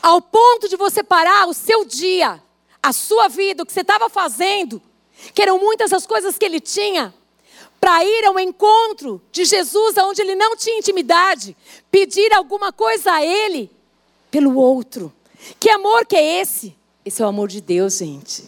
Ao 0.00 0.20
ponto 0.20 0.68
de 0.68 0.76
você 0.76 1.02
parar 1.02 1.48
o 1.48 1.54
seu 1.54 1.84
dia, 1.84 2.42
a 2.82 2.92
sua 2.92 3.28
vida, 3.28 3.62
o 3.62 3.66
que 3.66 3.72
você 3.72 3.80
estava 3.80 4.08
fazendo, 4.08 4.82
que 5.34 5.42
eram 5.42 5.58
muitas 5.58 5.92
as 5.92 6.06
coisas 6.06 6.36
que 6.36 6.44
ele 6.44 6.60
tinha, 6.60 7.14
para 7.80 8.04
ir 8.04 8.24
ao 8.24 8.38
encontro 8.38 9.20
de 9.32 9.44
Jesus, 9.44 9.96
onde 9.98 10.22
ele 10.22 10.36
não 10.36 10.56
tinha 10.56 10.78
intimidade, 10.78 11.56
pedir 11.90 12.32
alguma 12.32 12.72
coisa 12.72 13.12
a 13.12 13.24
ele 13.24 13.70
pelo 14.30 14.56
outro. 14.56 15.12
Que 15.58 15.68
amor 15.70 16.06
que 16.06 16.16
é 16.16 16.40
esse? 16.40 16.76
Esse 17.04 17.22
é 17.22 17.24
o 17.24 17.28
amor 17.28 17.48
de 17.48 17.60
Deus, 17.60 17.98
gente. 17.98 18.44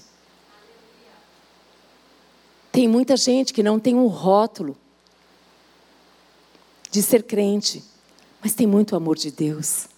Tem 2.70 2.86
muita 2.86 3.16
gente 3.16 3.52
que 3.52 3.62
não 3.62 3.78
tem 3.78 3.94
um 3.94 4.06
rótulo 4.06 4.76
de 6.90 7.02
ser 7.02 7.24
crente 7.24 7.82
mas 8.44 8.52
tem 8.52 8.66
muito 8.66 8.94
amor 8.94 9.16
de 9.16 9.30
Deus. 9.30 9.88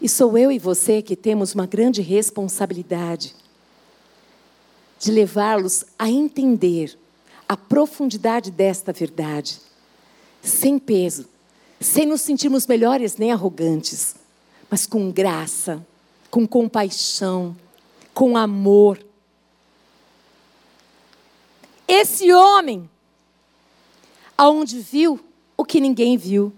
E 0.00 0.08
sou 0.08 0.38
eu 0.38 0.52
e 0.52 0.60
você 0.60 1.02
que 1.02 1.16
temos 1.16 1.56
uma 1.56 1.66
grande 1.66 2.00
responsabilidade 2.00 3.34
de 5.00 5.10
levá-los 5.10 5.84
a 5.98 6.08
entender 6.08 6.96
a 7.48 7.56
profundidade 7.56 8.52
desta 8.52 8.92
verdade, 8.92 9.60
sem 10.40 10.78
peso, 10.78 11.28
sem 11.80 12.06
nos 12.06 12.20
sentirmos 12.20 12.64
melhores 12.64 13.16
nem 13.16 13.32
arrogantes, 13.32 14.14
mas 14.70 14.86
com 14.86 15.10
graça, 15.10 15.84
com 16.30 16.46
compaixão, 16.46 17.56
com 18.14 18.36
amor. 18.36 19.04
Esse 21.88 22.32
homem, 22.32 22.88
aonde 24.38 24.78
viu 24.78 25.18
o 25.56 25.64
que 25.64 25.80
ninguém 25.80 26.16
viu, 26.16 26.52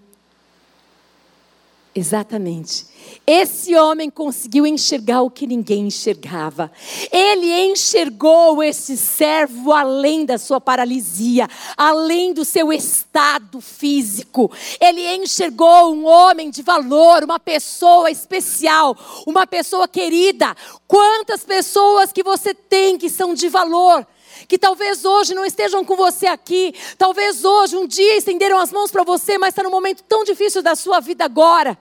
Exatamente. 1.98 2.86
Esse 3.26 3.74
homem 3.74 4.08
conseguiu 4.08 4.64
enxergar 4.64 5.22
o 5.22 5.30
que 5.30 5.48
ninguém 5.48 5.88
enxergava. 5.88 6.70
Ele 7.10 7.52
enxergou 7.72 8.62
esse 8.62 8.96
servo 8.96 9.72
além 9.72 10.24
da 10.24 10.38
sua 10.38 10.60
paralisia, 10.60 11.48
além 11.76 12.32
do 12.32 12.44
seu 12.44 12.72
estado 12.72 13.60
físico. 13.60 14.48
Ele 14.80 15.16
enxergou 15.16 15.92
um 15.92 16.06
homem 16.06 16.50
de 16.50 16.62
valor, 16.62 17.24
uma 17.24 17.40
pessoa 17.40 18.12
especial, 18.12 18.96
uma 19.26 19.44
pessoa 19.44 19.88
querida. 19.88 20.56
Quantas 20.86 21.42
pessoas 21.44 22.12
que 22.12 22.22
você 22.22 22.54
tem 22.54 22.96
que 22.96 23.10
são 23.10 23.34
de 23.34 23.48
valor? 23.48 24.06
que 24.46 24.56
talvez 24.56 25.04
hoje 25.04 25.34
não 25.34 25.44
estejam 25.44 25.84
com 25.84 25.96
você 25.96 26.26
aqui, 26.26 26.72
talvez 26.96 27.44
hoje 27.44 27.76
um 27.76 27.88
dia 27.88 28.16
estenderam 28.16 28.58
as 28.58 28.70
mãos 28.70 28.90
para 28.90 29.02
você, 29.02 29.36
mas 29.36 29.48
está 29.48 29.64
num 29.64 29.70
momento 29.70 30.04
tão 30.04 30.22
difícil 30.22 30.62
da 30.62 30.76
sua 30.76 31.00
vida 31.00 31.24
agora. 31.24 31.76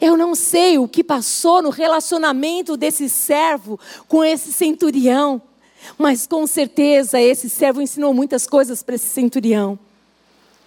Eu 0.00 0.16
não 0.16 0.34
sei 0.34 0.78
o 0.78 0.86
que 0.86 1.02
passou 1.02 1.62
no 1.62 1.70
relacionamento 1.70 2.76
desse 2.76 3.08
servo 3.08 3.78
com 4.06 4.22
esse 4.22 4.52
centurião, 4.52 5.40
mas 5.96 6.26
com 6.26 6.46
certeza 6.46 7.20
esse 7.20 7.48
servo 7.48 7.80
ensinou 7.80 8.12
muitas 8.12 8.46
coisas 8.46 8.82
para 8.82 8.96
esse 8.96 9.06
centurião, 9.06 9.78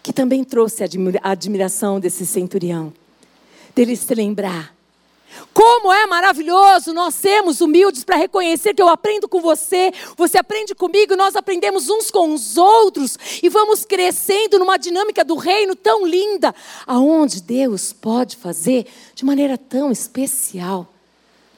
que 0.02 0.12
também 0.12 0.44
trouxe 0.44 0.84
a 0.84 1.32
admiração 1.32 2.00
desse 2.00 2.26
centurião, 2.26 2.92
dele 3.76 3.96
se 3.96 4.14
lembrar 4.16 4.79
como 5.54 5.92
é 5.92 6.06
maravilhoso 6.06 6.94
nós 6.94 7.16
sermos 7.16 7.62
humildes 7.62 8.04
para 8.04 8.16
reconhecer 8.16 8.74
que 8.74 8.82
eu 8.82 8.88
aprendo 8.88 9.28
com 9.28 9.42
você, 9.42 9.92
você 10.16 10.38
aprende 10.38 10.74
comigo, 10.74 11.16
nós 11.16 11.36
aprendemos 11.36 11.90
uns 11.90 12.12
com 12.12 12.34
os 12.34 12.58
outros 12.58 13.18
e 13.42 13.50
vamos 13.50 13.86
crescendo 13.86 14.60
numa 14.60 14.78
dinâmica 14.78 15.24
do 15.24 15.36
reino 15.36 15.76
tão 15.76 16.06
linda, 16.06 16.54
aonde 16.86 17.42
Deus 17.42 17.94
pode 17.94 18.38
fazer 18.38 18.88
de 19.14 19.26
maneira 19.26 19.58
tão 19.58 19.92
especial, 19.92 20.88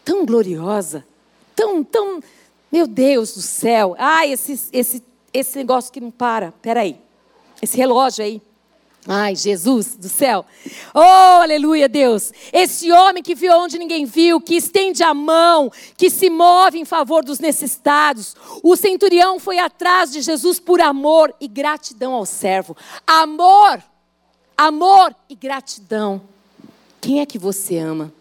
tão 0.03 0.25
gloriosa, 0.25 1.05
tão, 1.55 1.83
tão, 1.83 2.21
meu 2.71 2.87
Deus 2.87 3.33
do 3.33 3.41
céu. 3.41 3.95
Ai, 3.97 4.31
esse, 4.31 4.59
esse, 4.71 5.03
esse 5.33 5.57
negócio 5.57 5.91
que 5.91 5.99
não 5.99 6.11
para, 6.11 6.51
peraí, 6.61 6.97
esse 7.61 7.77
relógio 7.77 8.23
aí. 8.23 8.41
Ai, 9.07 9.35
Jesus 9.35 9.95
do 9.95 10.07
céu. 10.07 10.45
Oh, 10.93 11.41
aleluia, 11.41 11.89
Deus. 11.89 12.31
Esse 12.53 12.91
homem 12.91 13.23
que 13.23 13.33
viu 13.33 13.51
onde 13.53 13.79
ninguém 13.79 14.05
viu, 14.05 14.39
que 14.39 14.55
estende 14.55 15.01
a 15.01 15.13
mão, 15.13 15.71
que 15.97 16.09
se 16.09 16.29
move 16.29 16.77
em 16.77 16.85
favor 16.85 17.23
dos 17.23 17.39
necessitados. 17.39 18.35
O 18.61 18.75
centurião 18.75 19.39
foi 19.39 19.57
atrás 19.57 20.11
de 20.11 20.21
Jesus 20.21 20.59
por 20.59 20.79
amor 20.79 21.33
e 21.41 21.47
gratidão 21.47 22.13
ao 22.13 22.27
servo. 22.27 22.77
Amor, 23.07 23.81
amor 24.55 25.15
e 25.27 25.35
gratidão. 25.35 26.21
Quem 26.99 27.21
é 27.21 27.25
que 27.25 27.39
você 27.39 27.79
ama? 27.79 28.13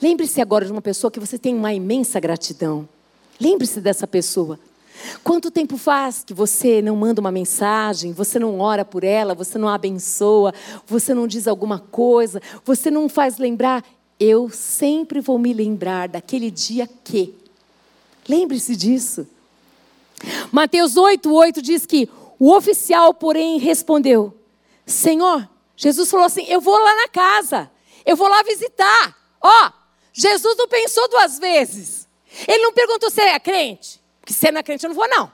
Lembre-se 0.00 0.40
agora 0.40 0.64
de 0.64 0.70
uma 0.70 0.82
pessoa 0.82 1.10
que 1.10 1.18
você 1.18 1.36
tem 1.36 1.52
uma 1.54 1.74
imensa 1.74 2.20
gratidão. 2.20 2.88
Lembre-se 3.40 3.80
dessa 3.80 4.06
pessoa. 4.06 4.58
Quanto 5.22 5.50
tempo 5.50 5.76
faz 5.76 6.22
que 6.24 6.34
você 6.34 6.80
não 6.80 6.96
manda 6.96 7.20
uma 7.20 7.30
mensagem, 7.30 8.12
você 8.12 8.38
não 8.38 8.60
ora 8.60 8.84
por 8.84 9.04
ela, 9.04 9.34
você 9.34 9.58
não 9.58 9.68
a 9.68 9.74
abençoa, 9.74 10.54
você 10.86 11.14
não 11.14 11.26
diz 11.26 11.46
alguma 11.46 11.78
coisa, 11.78 12.40
você 12.64 12.90
não 12.90 13.08
faz 13.08 13.38
lembrar? 13.38 13.84
Eu 14.18 14.48
sempre 14.50 15.20
vou 15.20 15.38
me 15.38 15.52
lembrar 15.52 16.08
daquele 16.08 16.50
dia 16.50 16.88
que. 17.04 17.34
Lembre-se 18.28 18.74
disso. 18.74 19.26
Mateus 20.50 20.96
8, 20.96 21.32
8 21.32 21.62
diz 21.62 21.84
que 21.84 22.08
o 22.38 22.52
oficial, 22.54 23.12
porém, 23.12 23.58
respondeu: 23.58 24.34
Senhor, 24.84 25.48
Jesus 25.76 26.10
falou 26.10 26.26
assim: 26.26 26.44
Eu 26.48 26.60
vou 26.60 26.78
lá 26.78 26.94
na 26.94 27.08
casa, 27.08 27.70
eu 28.04 28.16
vou 28.16 28.28
lá 28.28 28.42
visitar. 28.42 29.16
Ó, 29.40 29.70
Jesus 30.12 30.56
não 30.56 30.66
pensou 30.66 31.08
duas 31.08 31.38
vezes. 31.38 32.08
Ele 32.48 32.62
não 32.64 32.72
perguntou 32.72 33.10
se 33.10 33.20
é 33.20 33.38
crente. 33.38 34.00
Porque 34.26 34.34
se 34.34 34.50
não 34.50 34.58
é 34.58 34.62
crente, 34.64 34.84
eu 34.84 34.88
não 34.88 34.96
vou, 34.96 35.08
não. 35.08 35.30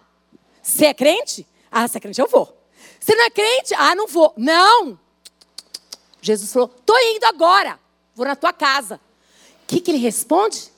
Se 0.63 0.85
é 0.85 0.93
crente? 0.93 1.47
Ah, 1.71 1.89
se 1.89 1.97
é 1.97 2.01
crente, 2.01 2.21
eu 2.21 2.29
vou. 2.29 2.55
Se 3.01 3.15
não 3.15 3.25
é 3.25 3.31
crente? 3.31 3.73
Ah, 3.75 3.95
não 3.95 4.07
vou. 4.07 4.35
Não. 4.37 4.99
Jesus 6.21 6.53
falou: 6.53 6.71
estou 6.77 6.99
indo 6.99 7.25
agora. 7.25 7.81
Vou 8.15 8.27
na 8.27 8.37
tua 8.37 8.53
casa. 8.53 8.97
O 8.97 9.67
que, 9.67 9.81
que 9.81 9.91
ele 9.91 9.97
responde? 9.97 10.71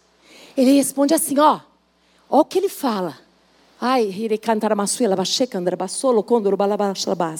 Ele 0.56 0.74
responde 0.74 1.12
assim: 1.12 1.40
ó. 1.40 1.58
Ó 2.30 2.38
o 2.38 2.44
que 2.44 2.56
ele 2.56 2.68
fala. 2.68 3.18
Ai, 3.80 4.04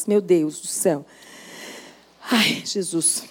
meu 0.09 0.21
Deus 0.21 0.59
do 0.61 0.67
céu. 0.67 1.07
Ai, 2.29 2.65
Jesus. 2.67 3.23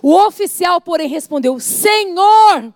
O 0.00 0.14
oficial, 0.26 0.80
porém, 0.80 1.06
respondeu: 1.06 1.60
Senhor, 1.60 2.72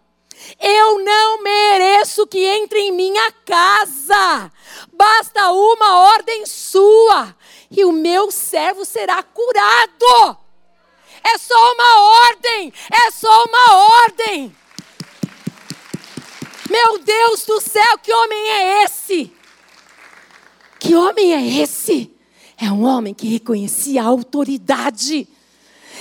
eu 0.60 1.04
não 1.04 1.42
mereço 1.42 2.26
que 2.26 2.38
entre 2.38 2.78
em 2.78 2.92
minha 2.92 3.32
casa. 3.44 4.52
Basta 4.92 5.50
uma 5.50 6.00
ordem 6.12 6.46
sua 6.46 7.34
e 7.70 7.84
o 7.84 7.92
meu 7.92 8.30
servo 8.30 8.84
será 8.84 9.22
curado. 9.22 10.38
É 11.22 11.38
só 11.38 11.72
uma 11.72 12.00
ordem, 12.28 12.72
é 12.92 13.10
só 13.10 13.44
uma 13.44 13.74
ordem. 14.02 14.54
Meu 16.70 16.98
Deus 16.98 17.44
do 17.46 17.60
céu, 17.60 17.98
que 17.98 18.12
homem 18.12 18.48
é 18.48 18.84
esse? 18.84 19.32
Que 20.78 20.94
homem 20.94 21.34
é 21.34 21.62
esse? 21.62 22.14
É 22.56 22.70
um 22.70 22.84
homem 22.84 23.14
que 23.14 23.26
reconhecia 23.26 24.02
a 24.02 24.06
autoridade 24.06 25.26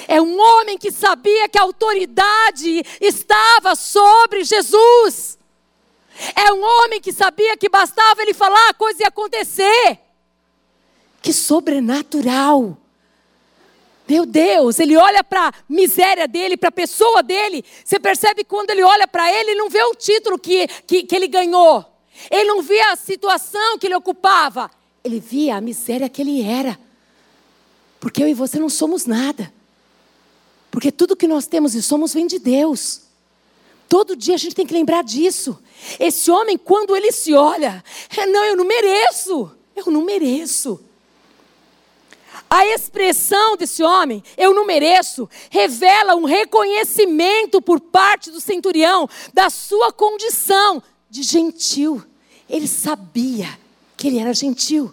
é 0.07 0.21
um 0.21 0.39
homem 0.39 0.77
que 0.77 0.91
sabia 0.91 1.47
que 1.49 1.57
a 1.57 1.63
autoridade 1.63 2.83
estava 2.99 3.75
sobre 3.75 4.43
Jesus. 4.43 5.37
É 6.35 6.53
um 6.53 6.63
homem 6.63 7.01
que 7.01 7.11
sabia 7.11 7.57
que 7.57 7.69
bastava 7.69 8.21
ele 8.21 8.33
falar, 8.33 8.69
a 8.69 8.73
coisa 8.73 9.03
ia 9.03 9.07
acontecer. 9.07 9.99
Que 11.21 11.33
sobrenatural. 11.33 12.77
Meu 14.07 14.25
Deus, 14.25 14.79
ele 14.79 14.97
olha 14.97 15.23
para 15.23 15.47
a 15.47 15.53
miséria 15.67 16.27
dele, 16.27 16.57
para 16.57 16.69
a 16.69 16.73
pessoa 16.73 17.23
dele. 17.23 17.63
Você 17.83 17.99
percebe 17.99 18.43
quando 18.43 18.69
ele 18.69 18.83
olha 18.83 19.07
para 19.07 19.31
ele, 19.31 19.51
ele 19.51 19.59
não 19.59 19.69
vê 19.69 19.81
o 19.83 19.95
título 19.95 20.37
que, 20.37 20.67
que, 20.67 21.03
que 21.03 21.15
ele 21.15 21.27
ganhou. 21.27 21.85
Ele 22.29 22.43
não 22.43 22.61
via 22.61 22.91
a 22.91 22.95
situação 22.95 23.77
que 23.79 23.87
ele 23.87 23.95
ocupava. 23.95 24.69
Ele 25.03 25.19
via 25.19 25.55
a 25.55 25.61
miséria 25.61 26.09
que 26.09 26.21
ele 26.21 26.41
era. 26.41 26.77
Porque 27.99 28.21
eu 28.21 28.27
e 28.27 28.33
você 28.33 28.59
não 28.59 28.69
somos 28.69 29.05
nada. 29.05 29.51
Porque 30.73 30.91
tudo 30.91 31.15
que 31.15 31.27
nós 31.27 31.45
temos 31.45 31.75
e 31.75 31.83
somos 31.83 32.15
vem 32.15 32.25
de 32.25 32.39
Deus. 32.39 33.01
Todo 33.87 34.15
dia 34.15 34.33
a 34.33 34.39
gente 34.39 34.55
tem 34.55 34.65
que 34.65 34.73
lembrar 34.73 35.03
disso. 35.03 35.59
Esse 35.99 36.31
homem, 36.31 36.57
quando 36.57 36.95
ele 36.95 37.11
se 37.11 37.31
olha, 37.31 37.83
é, 38.17 38.25
não, 38.25 38.43
eu 38.43 38.57
não 38.57 38.65
mereço. 38.65 39.51
Eu 39.75 39.91
não 39.91 40.03
mereço. 40.03 40.83
A 42.49 42.65
expressão 42.65 43.55
desse 43.55 43.83
homem, 43.83 44.23
eu 44.35 44.51
não 44.51 44.65
mereço, 44.65 45.29
revela 45.51 46.15
um 46.15 46.23
reconhecimento 46.23 47.61
por 47.61 47.79
parte 47.79 48.31
do 48.31 48.41
centurião 48.41 49.07
da 49.31 49.51
sua 49.51 49.93
condição 49.93 50.81
de 51.07 51.21
gentil. 51.21 52.03
Ele 52.49 52.67
sabia 52.67 53.59
que 53.95 54.07
ele 54.07 54.17
era 54.17 54.33
gentil, 54.33 54.91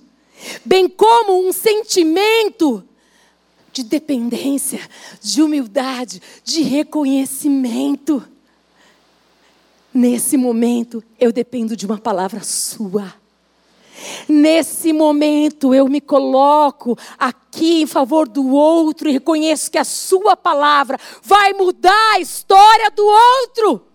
bem 0.63 0.91
como 0.91 1.49
um 1.49 1.53
sentimento 1.55 2.87
de 3.73 3.83
dependência, 3.83 4.81
de 5.21 5.43
humildade, 5.43 6.21
de 6.45 6.63
reconhecimento. 6.63 8.23
Nesse 9.93 10.37
momento, 10.37 11.03
eu 11.19 11.33
dependo 11.33 11.77
de 11.77 11.87
uma 11.87 11.99
palavra 11.99 12.43
sua. 12.43 13.15
Nesse 14.29 14.93
momento, 14.93 15.75
eu 15.75 15.87
me 15.89 16.01
coloco 16.01 16.97
aqui 17.19 17.83
em 17.83 17.87
favor 17.87 18.29
do 18.29 18.49
outro 18.49 19.09
e 19.09 19.13
reconheço 19.13 19.71
que 19.71 19.79
a 19.79 19.85
sua 19.85 20.37
palavra 20.37 20.99
vai 21.23 21.53
mudar 21.53 22.15
a 22.15 22.21
história 22.21 22.91
do 22.91 23.05
outro. 23.05 23.90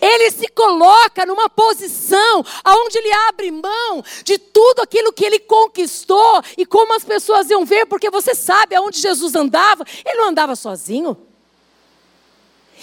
Ele 0.00 0.30
se 0.30 0.48
coloca 0.48 1.26
numa 1.26 1.48
posição 1.48 2.44
onde 2.66 2.98
ele 2.98 3.12
abre 3.28 3.50
mão 3.50 4.04
de 4.22 4.38
tudo 4.38 4.80
aquilo 4.80 5.12
que 5.12 5.24
ele 5.24 5.38
conquistou 5.40 6.42
e 6.56 6.64
como 6.64 6.94
as 6.94 7.04
pessoas 7.04 7.50
iam 7.50 7.64
ver, 7.64 7.86
porque 7.86 8.10
você 8.10 8.34
sabe 8.34 8.74
aonde 8.74 9.00
Jesus 9.00 9.34
andava, 9.34 9.84
ele 10.04 10.18
não 10.18 10.28
andava 10.28 10.54
sozinho. 10.54 11.16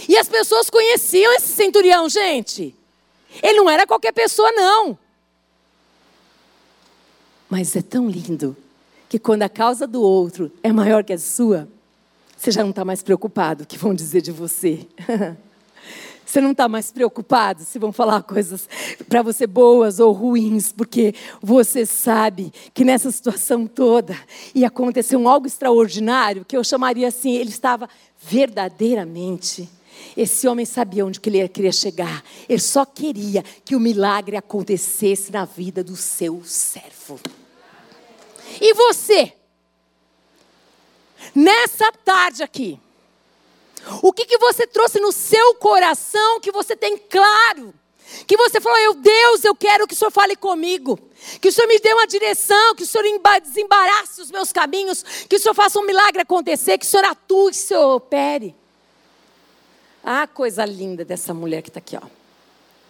E 0.08 0.18
as 0.18 0.28
pessoas 0.28 0.70
conheciam 0.70 1.34
esse 1.34 1.50
centurião, 1.50 2.10
gente. 2.10 2.76
Ele 3.42 3.60
não 3.60 3.70
era 3.70 3.88
qualquer 3.88 4.12
pessoa, 4.12 4.52
não. 4.52 4.98
Mas 7.50 7.76
é 7.76 7.82
tão 7.82 8.10
lindo 8.10 8.56
que 9.10 9.20
quando 9.20 9.44
a 9.44 9.50
causa 9.50 9.86
do 9.86 10.02
outro 10.02 10.52
é 10.64 10.72
maior 10.72 11.04
que 11.04 11.14
a 11.14 11.18
sua, 11.18 11.68
você 12.38 12.50
já 12.50 12.64
não 12.64 12.70
está 12.72 12.84
mais 12.84 13.04
preocupado 13.04 13.64
o 13.64 13.68
que 13.68 13.78
vão 13.78 13.94
dizer 13.94 14.22
de 14.22 14.32
você. 14.32 14.88
Você 16.32 16.40
não 16.40 16.52
está 16.52 16.70
mais 16.70 16.94
preocupado 16.94 17.62
se 17.66 17.78
vão 17.78 17.92
falar 17.92 18.24
coisas 18.24 18.70
para 19.10 19.22
você 19.22 19.46
boas 19.46 20.00
ou 20.00 20.14
ruins, 20.14 20.72
porque 20.72 21.14
você 21.42 21.86
sabe 21.86 22.54
que 22.74 22.86
nessa 22.86 23.12
situação 23.12 23.68
toda 23.68 24.18
ia 24.56 24.68
acontecer 24.68 25.18
um 25.18 25.28
algo 25.28 25.46
extraordinário, 25.46 26.46
que 26.46 26.56
eu 26.56 26.64
chamaria 26.64 27.10
assim, 27.10 27.36
ele 27.36 27.50
estava 27.50 27.90
verdadeiramente. 28.22 29.68
Esse 30.16 30.48
homem 30.48 30.66
sabia 30.66 31.06
onde 31.06 31.20
que 31.20 31.30
ele 31.30 31.46
queria 31.50 31.72
chegar. 31.74 32.24
Ele 32.48 32.62
só 32.62 32.86
queria 32.86 33.44
que 33.66 33.76
o 33.76 33.80
milagre 33.80 34.38
acontecesse 34.38 35.34
na 35.34 35.44
vida 35.44 35.84
do 35.84 35.98
seu 35.98 36.42
servo. 36.46 37.20
E 38.62 38.74
você? 38.74 39.34
Nessa 41.36 41.92
tarde 42.06 42.42
aqui, 42.42 42.80
o 44.02 44.14
que, 44.14 44.26
que 44.26 44.38
você 44.38 44.68
trouxe 44.68 45.00
no 45.00 45.12
seu 45.12 45.56
coração 45.56 46.40
que 46.40 46.52
você 46.52 46.76
tem 46.76 46.98
claro? 46.98 47.74
Que 48.28 48.38
você 48.38 48.60
falou, 48.60 48.78
eu 48.80 48.94
Deus, 48.94 49.44
eu 49.44 49.56
quero 49.56 49.88
que 49.88 49.94
o 49.94 49.98
Senhor 49.98 50.12
fale 50.12 50.36
comigo. 50.36 51.00
Que 51.40 51.48
o 51.48 51.52
Senhor 51.52 51.68
me 51.68 51.80
dê 51.80 51.94
uma 51.94 52.06
direção, 52.06 52.76
que 52.76 52.84
o 52.84 52.86
Senhor 52.86 53.06
desembarace 53.42 54.22
os 54.22 54.30
meus 54.30 54.52
caminhos, 54.52 55.04
que 55.28 55.36
o 55.36 55.40
Senhor 55.40 55.54
faça 55.54 55.80
um 55.80 55.86
milagre 55.86 56.22
acontecer, 56.22 56.78
que 56.78 56.86
o 56.86 56.90
Senhor 56.90 57.06
atue, 57.06 57.52
que 57.52 57.58
o 57.58 57.62
Senhor 57.62 57.96
opere. 57.96 58.56
Ah, 60.04 60.28
coisa 60.28 60.66
linda 60.66 61.06
dessa 61.06 61.34
mulher 61.34 61.62
que 61.62 61.70
está 61.70 61.80
aqui, 61.80 61.96
ó. 61.96 62.08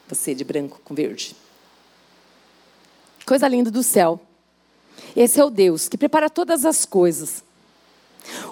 Você 0.07 0.33
de 0.33 0.43
branco 0.43 0.81
com 0.83 0.95
verde. 0.95 1.35
Coisa 3.25 3.47
linda 3.47 3.69
do 3.69 3.83
céu. 3.83 4.19
Esse 5.15 5.39
é 5.39 5.43
o 5.43 5.49
Deus 5.49 5.87
que 5.87 5.97
prepara 5.97 6.29
todas 6.29 6.65
as 6.65 6.85
coisas. 6.85 7.43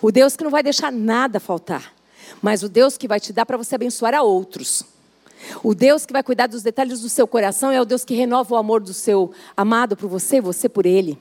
O 0.02 0.12
Deus 0.12 0.36
que 0.36 0.44
não 0.44 0.52
vai 0.52 0.64
deixar 0.64 0.92
nada 0.92 1.40
faltar 1.40 1.99
mas 2.42 2.64
o 2.64 2.70
Deus 2.70 2.98
que 2.98 3.08
vai 3.08 3.20
te 3.20 3.34
dar 3.34 3.46
para 3.46 3.58
você 3.58 3.76
abençoar 3.76 4.14
a 4.14 4.22
outros. 4.22 4.84
O 5.64 5.74
Deus 5.74 6.06
que 6.06 6.14
vai 6.14 6.24
cuidar 6.24 6.48
dos 6.48 6.64
detalhes 6.64 7.02
do 7.02 7.10
seu 7.10 7.28
coração 7.28 7.72
é 7.72 7.82
o 7.82 7.86
Deus 7.86 8.04
que 8.04 8.14
renova 8.14 8.54
o 8.54 8.58
amor 8.58 8.82
do 8.82 8.94
seu 8.94 9.32
amado 9.56 9.96
por 9.96 10.10
você, 10.10 10.42
você 10.42 10.68
por 10.68 10.86
ele. 10.86 11.18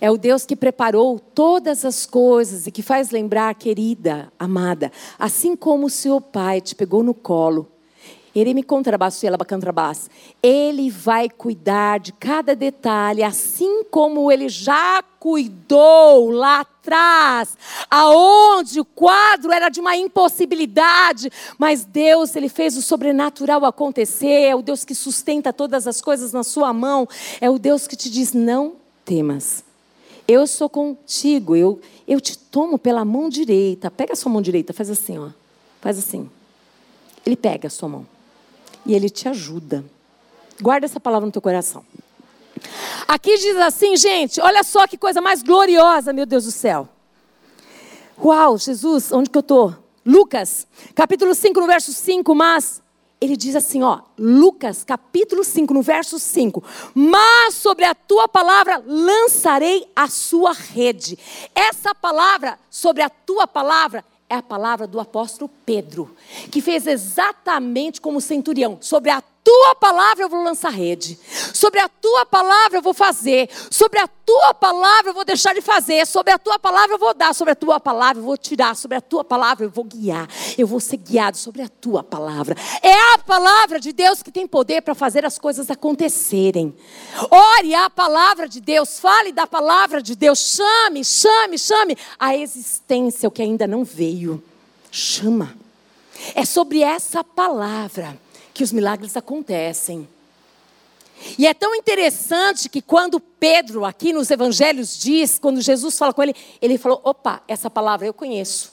É 0.00 0.10
o 0.10 0.16
Deus 0.16 0.46
que 0.46 0.56
preparou 0.56 1.18
todas 1.18 1.84
as 1.84 2.06
coisas 2.06 2.66
e 2.66 2.70
que 2.70 2.82
faz 2.82 3.10
lembrar, 3.10 3.54
querida, 3.54 4.32
amada, 4.38 4.90
assim 5.18 5.54
como 5.54 5.86
o 5.86 5.90
seu 5.90 6.20
pai 6.20 6.60
te 6.60 6.74
pegou 6.74 7.02
no 7.02 7.14
colo 7.14 7.70
Ele 10.42 10.90
vai 10.90 11.28
cuidar 11.28 11.98
de 11.98 12.12
cada 12.12 12.54
detalhe, 12.54 13.22
assim 13.22 13.84
como 13.84 14.30
ele 14.30 14.48
já 14.48 15.02
cuidou 15.18 16.30
lá 16.30 16.60
atrás, 16.60 17.58
aonde 17.90 18.80
o 18.80 18.84
quadro 18.84 19.52
era 19.52 19.68
de 19.68 19.80
uma 19.80 19.96
impossibilidade, 19.96 21.30
mas 21.58 21.84
Deus, 21.84 22.34
ele 22.36 22.48
fez 22.48 22.76
o 22.76 22.82
sobrenatural 22.82 23.64
acontecer, 23.64 24.48
é 24.48 24.54
o 24.54 24.62
Deus 24.62 24.84
que 24.84 24.94
sustenta 24.94 25.52
todas 25.52 25.86
as 25.86 26.00
coisas 26.00 26.32
na 26.32 26.42
sua 26.42 26.72
mão, 26.72 27.06
é 27.40 27.50
o 27.50 27.58
Deus 27.58 27.86
que 27.86 27.96
te 27.96 28.08
diz 28.08 28.32
não 28.32 28.74
temas. 29.04 29.64
Eu 30.26 30.46
sou 30.46 30.68
contigo, 30.68 31.56
eu 31.56 31.80
eu 32.06 32.20
te 32.20 32.36
tomo 32.36 32.76
pela 32.76 33.04
mão 33.04 33.28
direita. 33.28 33.88
Pega 33.88 34.14
a 34.14 34.16
sua 34.16 34.32
mão 34.32 34.42
direita, 34.42 34.72
faz 34.72 34.90
assim, 34.90 35.16
ó. 35.16 35.28
Faz 35.80 35.96
assim. 35.96 36.28
Ele 37.24 37.36
pega 37.36 37.68
a 37.68 37.70
sua 37.70 37.88
mão 37.88 38.06
e 38.84 38.94
ele 38.94 39.08
te 39.08 39.28
ajuda. 39.28 39.84
Guarda 40.60 40.86
essa 40.86 41.00
palavra 41.00 41.26
no 41.26 41.32
teu 41.32 41.42
coração. 41.42 41.84
Aqui 43.08 43.36
diz 43.38 43.56
assim, 43.56 43.96
gente, 43.96 44.40
olha 44.40 44.62
só 44.62 44.86
que 44.86 44.96
coisa 44.96 45.20
mais 45.20 45.42
gloriosa, 45.42 46.12
meu 46.12 46.26
Deus 46.26 46.44
do 46.44 46.52
céu. 46.52 46.88
Uau, 48.22 48.58
Jesus, 48.58 49.10
onde 49.12 49.30
que 49.30 49.38
eu 49.38 49.40
estou? 49.40 49.74
Lucas, 50.04 50.66
capítulo 50.94 51.34
5, 51.34 51.60
no 51.60 51.66
verso 51.66 51.92
5, 51.92 52.34
mas 52.34 52.82
ele 53.20 53.36
diz 53.36 53.54
assim, 53.54 53.82
ó, 53.82 54.00
Lucas, 54.18 54.82
capítulo 54.82 55.44
5, 55.44 55.74
no 55.74 55.82
verso 55.82 56.18
5. 56.18 56.62
Mas 56.94 57.54
sobre 57.54 57.84
a 57.84 57.94
tua 57.94 58.26
palavra 58.26 58.82
lançarei 58.86 59.86
a 59.94 60.08
sua 60.08 60.52
rede. 60.52 61.18
Essa 61.54 61.94
palavra, 61.94 62.58
sobre 62.70 63.02
a 63.02 63.10
tua 63.10 63.46
palavra, 63.46 64.04
é 64.30 64.36
a 64.36 64.42
palavra 64.42 64.86
do 64.86 65.00
apóstolo 65.00 65.50
Pedro, 65.66 66.14
que 66.52 66.62
fez 66.62 66.86
exatamente 66.86 68.00
como 68.00 68.18
o 68.18 68.20
centurião. 68.20 68.78
Sobre 68.80 69.10
a 69.10 69.20
tua 69.42 69.74
palavra 69.74 70.24
eu 70.24 70.28
vou 70.28 70.42
lançar 70.42 70.70
rede. 70.70 71.18
Sobre 71.54 71.80
a 71.80 71.88
tua 71.88 72.26
palavra 72.26 72.78
eu 72.78 72.82
vou 72.82 72.92
fazer. 72.92 73.48
Sobre 73.70 73.98
a 73.98 74.06
tua 74.06 74.54
palavra 74.54 75.10
eu 75.10 75.14
vou 75.14 75.24
deixar 75.24 75.54
de 75.54 75.60
fazer. 75.60 76.06
Sobre 76.06 76.32
a 76.32 76.38
tua 76.38 76.58
palavra 76.58 76.94
eu 76.94 76.98
vou 76.98 77.14
dar. 77.14 77.34
Sobre 77.34 77.52
a 77.52 77.54
tua 77.54 77.80
palavra 77.80 78.20
eu 78.20 78.24
vou 78.24 78.36
tirar. 78.36 78.76
Sobre 78.76 78.98
a 78.98 79.00
tua 79.00 79.24
palavra 79.24 79.64
eu 79.64 79.70
vou 79.70 79.84
guiar. 79.84 80.28
Eu 80.58 80.66
vou 80.66 80.78
ser 80.78 80.98
guiado 80.98 81.36
sobre 81.36 81.62
a 81.62 81.68
tua 81.68 82.02
palavra. 82.02 82.54
É 82.82 83.14
a 83.14 83.18
palavra 83.18 83.80
de 83.80 83.92
Deus 83.92 84.22
que 84.22 84.30
tem 84.30 84.46
poder 84.46 84.82
para 84.82 84.94
fazer 84.94 85.24
as 85.24 85.38
coisas 85.38 85.70
acontecerem. 85.70 86.74
Ore 87.30 87.74
a 87.74 87.88
palavra 87.88 88.48
de 88.48 88.60
Deus. 88.60 89.00
Fale 89.00 89.32
da 89.32 89.46
palavra 89.46 90.02
de 90.02 90.14
Deus. 90.14 90.38
Chame, 90.38 91.04
chame, 91.04 91.58
chame 91.58 91.96
a 92.18 92.36
existência, 92.36 93.28
o 93.28 93.32
que 93.32 93.42
ainda 93.42 93.66
não 93.66 93.84
veio. 93.84 94.42
Chama. 94.90 95.56
É 96.34 96.44
sobre 96.44 96.82
essa 96.82 97.24
palavra 97.24 98.18
que 98.60 98.64
os 98.64 98.72
milagres 98.72 99.16
acontecem. 99.16 100.06
E 101.38 101.46
é 101.46 101.54
tão 101.54 101.74
interessante 101.74 102.68
que 102.68 102.82
quando 102.82 103.18
Pedro, 103.18 103.86
aqui 103.86 104.12
nos 104.12 104.30
evangelhos, 104.30 104.98
diz, 104.98 105.38
quando 105.38 105.62
Jesus 105.62 105.96
fala 105.96 106.12
com 106.12 106.22
ele, 106.22 106.36
ele 106.60 106.76
falou: 106.76 107.00
opa, 107.02 107.42
essa 107.48 107.70
palavra 107.70 108.06
eu 108.06 108.12
conheço. 108.12 108.70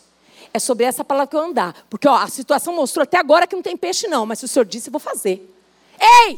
É 0.53 0.59
sobre 0.59 0.83
essa 0.83 1.05
palavra 1.05 1.27
que 1.29 1.37
eu 1.37 1.39
andar. 1.39 1.85
Porque 1.89 2.05
ó, 2.05 2.15
a 2.15 2.27
situação 2.27 2.75
mostrou 2.75 3.03
até 3.03 3.17
agora 3.17 3.47
que 3.47 3.55
não 3.55 3.63
tem 3.63 3.77
peixe, 3.77 4.09
não, 4.09 4.25
mas 4.25 4.39
se 4.39 4.45
o 4.45 4.47
Senhor 4.49 4.65
disse, 4.65 4.89
eu 4.89 4.91
vou 4.91 4.99
fazer. 4.99 5.55
Ei! 5.97 6.37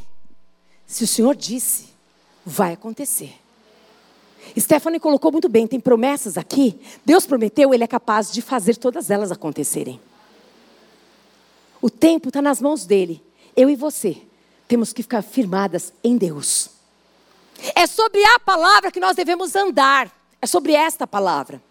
Se 0.85 1.03
o 1.03 1.07
Senhor 1.07 1.35
disse, 1.35 1.89
vai 2.45 2.73
acontecer. 2.73 3.33
Stephanie 4.59 4.99
colocou 4.99 5.31
muito 5.31 5.49
bem, 5.49 5.65
tem 5.65 5.79
promessas 5.79 6.37
aqui. 6.37 6.79
Deus 7.03 7.25
prometeu, 7.25 7.73
Ele 7.73 7.83
é 7.83 7.87
capaz 7.87 8.31
de 8.31 8.43
fazer 8.43 8.75
todas 8.75 9.09
elas 9.09 9.31
acontecerem. 9.31 9.99
O 11.81 11.89
tempo 11.89 12.27
está 12.27 12.43
nas 12.43 12.61
mãos 12.61 12.85
dele 12.85 13.27
eu 13.59 13.69
e 13.69 13.75
você 13.75 14.21
temos 14.69 14.93
que 14.93 15.03
ficar 15.03 15.21
firmadas 15.21 15.91
em 16.01 16.15
Deus. 16.15 16.69
É 17.75 17.85
sobre 17.85 18.23
a 18.23 18.39
palavra 18.39 18.89
que 18.89 19.01
nós 19.01 19.17
devemos 19.17 19.53
andar. 19.53 20.09
É 20.41 20.47
sobre 20.47 20.73
esta 20.73 21.05
palavra. 21.05 21.61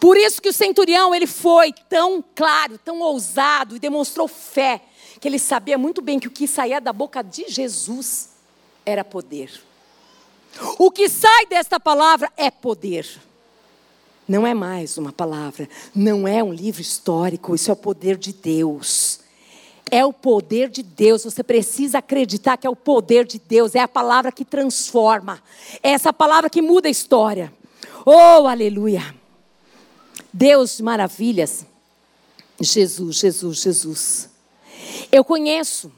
Por 0.00 0.16
isso 0.16 0.42
que 0.42 0.48
o 0.48 0.52
centurião, 0.52 1.14
ele 1.14 1.28
foi 1.28 1.72
tão 1.88 2.24
claro, 2.34 2.76
tão 2.78 3.00
ousado 3.00 3.76
e 3.76 3.78
demonstrou 3.78 4.26
fé, 4.26 4.82
que 5.20 5.28
ele 5.28 5.38
sabia 5.38 5.78
muito 5.78 6.02
bem 6.02 6.18
que 6.18 6.26
o 6.26 6.30
que 6.30 6.48
saía 6.48 6.80
da 6.80 6.92
boca 6.92 7.22
de 7.22 7.44
Jesus 7.48 8.30
era 8.84 9.04
poder. 9.04 9.62
O 10.76 10.90
que 10.90 11.08
sai 11.08 11.46
desta 11.46 11.78
palavra 11.78 12.32
é 12.36 12.50
poder. 12.50 13.06
Não 14.26 14.44
é 14.44 14.54
mais 14.54 14.98
uma 14.98 15.12
palavra, 15.12 15.68
não 15.94 16.26
é 16.26 16.42
um 16.42 16.52
livro 16.52 16.82
histórico, 16.82 17.54
isso 17.54 17.70
é 17.70 17.74
o 17.74 17.76
poder 17.76 18.16
de 18.16 18.32
Deus. 18.32 19.20
É 19.90 20.04
o 20.04 20.12
poder 20.12 20.68
de 20.68 20.82
Deus. 20.82 21.24
Você 21.24 21.42
precisa 21.42 21.98
acreditar 21.98 22.56
que 22.56 22.66
é 22.66 22.70
o 22.70 22.76
poder 22.76 23.26
de 23.26 23.38
Deus. 23.38 23.74
É 23.74 23.80
a 23.80 23.88
palavra 23.88 24.30
que 24.30 24.44
transforma. 24.44 25.42
É 25.82 25.90
essa 25.90 26.12
palavra 26.12 26.50
que 26.50 26.60
muda 26.60 26.88
a 26.88 26.90
história. 26.90 27.52
Oh, 28.04 28.46
aleluia. 28.46 29.14
Deus 30.32 30.76
de 30.76 30.82
maravilhas. 30.82 31.66
Jesus, 32.60 33.16
Jesus, 33.16 33.58
Jesus. 33.58 34.30
Eu 35.10 35.24
conheço 35.24 35.92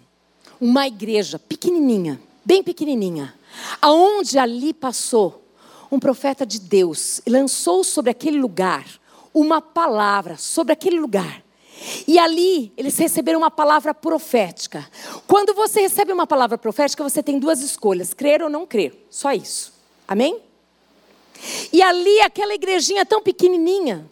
uma 0.60 0.86
igreja 0.86 1.38
pequenininha, 1.38 2.20
bem 2.44 2.62
pequenininha, 2.62 3.34
aonde 3.80 4.38
ali 4.38 4.74
passou 4.74 5.42
um 5.90 5.98
profeta 5.98 6.46
de 6.46 6.60
Deus 6.60 7.20
e 7.26 7.30
lançou 7.30 7.82
sobre 7.82 8.10
aquele 8.10 8.38
lugar 8.38 8.86
uma 9.32 9.60
palavra 9.60 10.36
sobre 10.36 10.72
aquele 10.72 10.98
lugar 10.98 11.42
e 12.06 12.18
ali 12.18 12.72
eles 12.76 12.96
receberam 12.98 13.38
uma 13.38 13.50
palavra 13.50 13.94
profética. 13.94 14.86
Quando 15.26 15.54
você 15.54 15.80
recebe 15.80 16.12
uma 16.12 16.26
palavra 16.26 16.58
profética, 16.58 17.02
você 17.02 17.22
tem 17.22 17.38
duas 17.38 17.60
escolhas: 17.62 18.12
crer 18.12 18.42
ou 18.42 18.50
não 18.50 18.66
crer. 18.66 19.06
Só 19.08 19.32
isso. 19.32 19.72
Amém? 20.06 20.40
E 21.72 21.82
ali, 21.82 22.20
aquela 22.20 22.54
igrejinha 22.54 23.06
tão 23.06 23.22
pequenininha, 23.22 24.08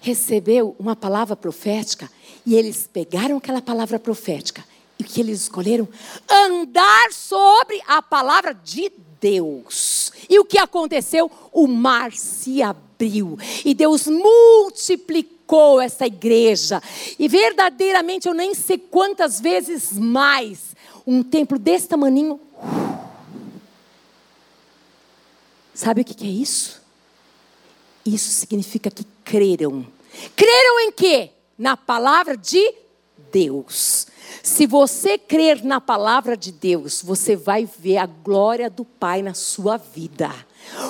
recebeu 0.00 0.76
uma 0.78 0.94
palavra 0.94 1.34
profética 1.34 2.08
e 2.46 2.54
eles 2.54 2.88
pegaram 2.92 3.38
aquela 3.38 3.60
palavra 3.60 3.98
profética 3.98 4.64
e 4.98 5.02
o 5.02 5.06
que 5.06 5.20
eles 5.20 5.42
escolheram? 5.42 5.88
Andar 6.28 7.12
sobre 7.12 7.80
a 7.86 8.02
palavra 8.02 8.52
de 8.52 8.92
Deus. 9.20 10.12
E 10.28 10.38
o 10.38 10.44
que 10.44 10.58
aconteceu? 10.58 11.30
O 11.52 11.66
mar 11.66 12.12
se 12.12 12.62
abriu 12.62 13.38
e 13.64 13.74
Deus 13.74 14.06
multiplicou 14.06 15.37
edificou 15.48 15.80
essa 15.80 16.06
igreja. 16.06 16.82
E 17.18 17.26
verdadeiramente 17.26 18.28
eu 18.28 18.34
nem 18.34 18.54
sei 18.54 18.76
quantas 18.76 19.40
vezes 19.40 19.92
mais 19.92 20.76
um 21.06 21.22
templo 21.22 21.58
desse 21.58 21.88
tamaninho. 21.88 22.38
Sabe 25.72 26.02
o 26.02 26.04
que 26.04 26.26
é 26.26 26.30
isso? 26.30 26.82
Isso 28.04 28.30
significa 28.30 28.90
que 28.90 29.06
creram. 29.24 29.86
Creram 30.36 30.80
em 30.80 30.92
quê? 30.92 31.30
Na 31.56 31.76
palavra 31.76 32.36
de 32.36 32.74
Deus. 33.32 34.06
Se 34.42 34.66
você 34.66 35.16
crer 35.16 35.64
na 35.64 35.80
palavra 35.80 36.36
de 36.36 36.52
Deus, 36.52 37.02
você 37.02 37.36
vai 37.36 37.64
ver 37.64 37.98
a 37.98 38.06
glória 38.06 38.68
do 38.68 38.84
Pai 38.84 39.22
na 39.22 39.34
sua 39.34 39.76
vida. 39.76 40.30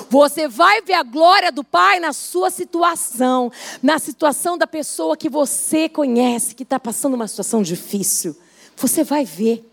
Você 0.09 0.47
vai 0.47 0.81
ver 0.81 0.93
a 0.93 1.03
glória 1.03 1.51
do 1.51 1.63
Pai 1.63 1.99
na 1.99 2.13
sua 2.13 2.49
situação, 2.49 3.51
na 3.81 3.99
situação 3.99 4.57
da 4.57 4.67
pessoa 4.67 5.17
que 5.17 5.29
você 5.29 5.87
conhece, 5.87 6.55
que 6.55 6.63
está 6.63 6.79
passando 6.79 7.13
uma 7.13 7.27
situação 7.27 7.61
difícil. 7.61 8.35
Você 8.75 9.03
vai 9.03 9.25
ver. 9.25 9.65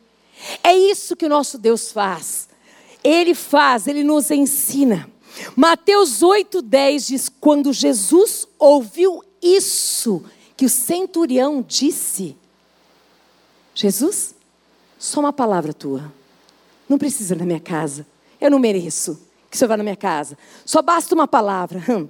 É 0.63 0.77
isso 0.77 1.17
que 1.17 1.27
o 1.27 1.29
nosso 1.29 1.59
Deus 1.59 1.91
faz. 1.91 2.49
Ele 3.03 3.35
faz, 3.35 3.87
ele 3.87 4.03
nos 4.03 4.31
ensina. 4.31 5.09
Mateus 5.55 6.21
8,10 6.23 7.07
diz: 7.07 7.29
Quando 7.29 7.73
Jesus 7.73 8.47
ouviu 8.59 9.23
isso 9.43 10.25
que 10.57 10.65
o 10.65 10.71
centurião 10.71 11.65
disse, 11.67 12.37
Jesus, 13.75 14.35
só 14.99 15.21
uma 15.21 15.33
palavra 15.33 15.73
tua. 15.73 16.13
Não 16.89 16.99
precisa 16.99 17.35
na 17.35 17.45
minha 17.45 17.61
casa. 17.61 18.07
Eu 18.41 18.51
não 18.51 18.59
mereço 18.59 19.26
que 19.51 19.57
senhor 19.57 19.69
vá 19.69 19.77
na 19.77 19.83
minha 19.83 19.97
casa. 19.97 20.37
Só 20.65 20.83
basta 20.83 21.15
uma 21.15 21.29
palavra. 21.29 21.83
Hum. 21.89 22.09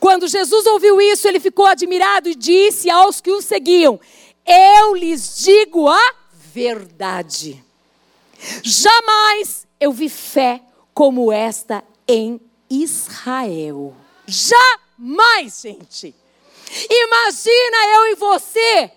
Quando 0.00 0.26
Jesus 0.26 0.66
ouviu 0.66 1.00
isso, 1.00 1.28
ele 1.28 1.38
ficou 1.38 1.66
admirado 1.66 2.28
e 2.28 2.34
disse 2.34 2.90
aos 2.90 3.20
que 3.20 3.30
o 3.30 3.42
seguiam: 3.42 4.00
Eu 4.46 4.94
lhes 4.94 5.38
digo 5.44 5.88
a 5.88 6.14
verdade. 6.32 7.62
Jamais 8.62 9.66
eu 9.80 9.92
vi 9.92 10.08
fé 10.08 10.62
como 10.94 11.32
esta 11.32 11.84
em 12.06 12.40
Israel. 12.68 13.94
Jamais, 14.26 15.60
gente. 15.62 16.14
Imagina 16.90 17.86
eu 17.96 18.12
e 18.12 18.14
você 18.16 18.90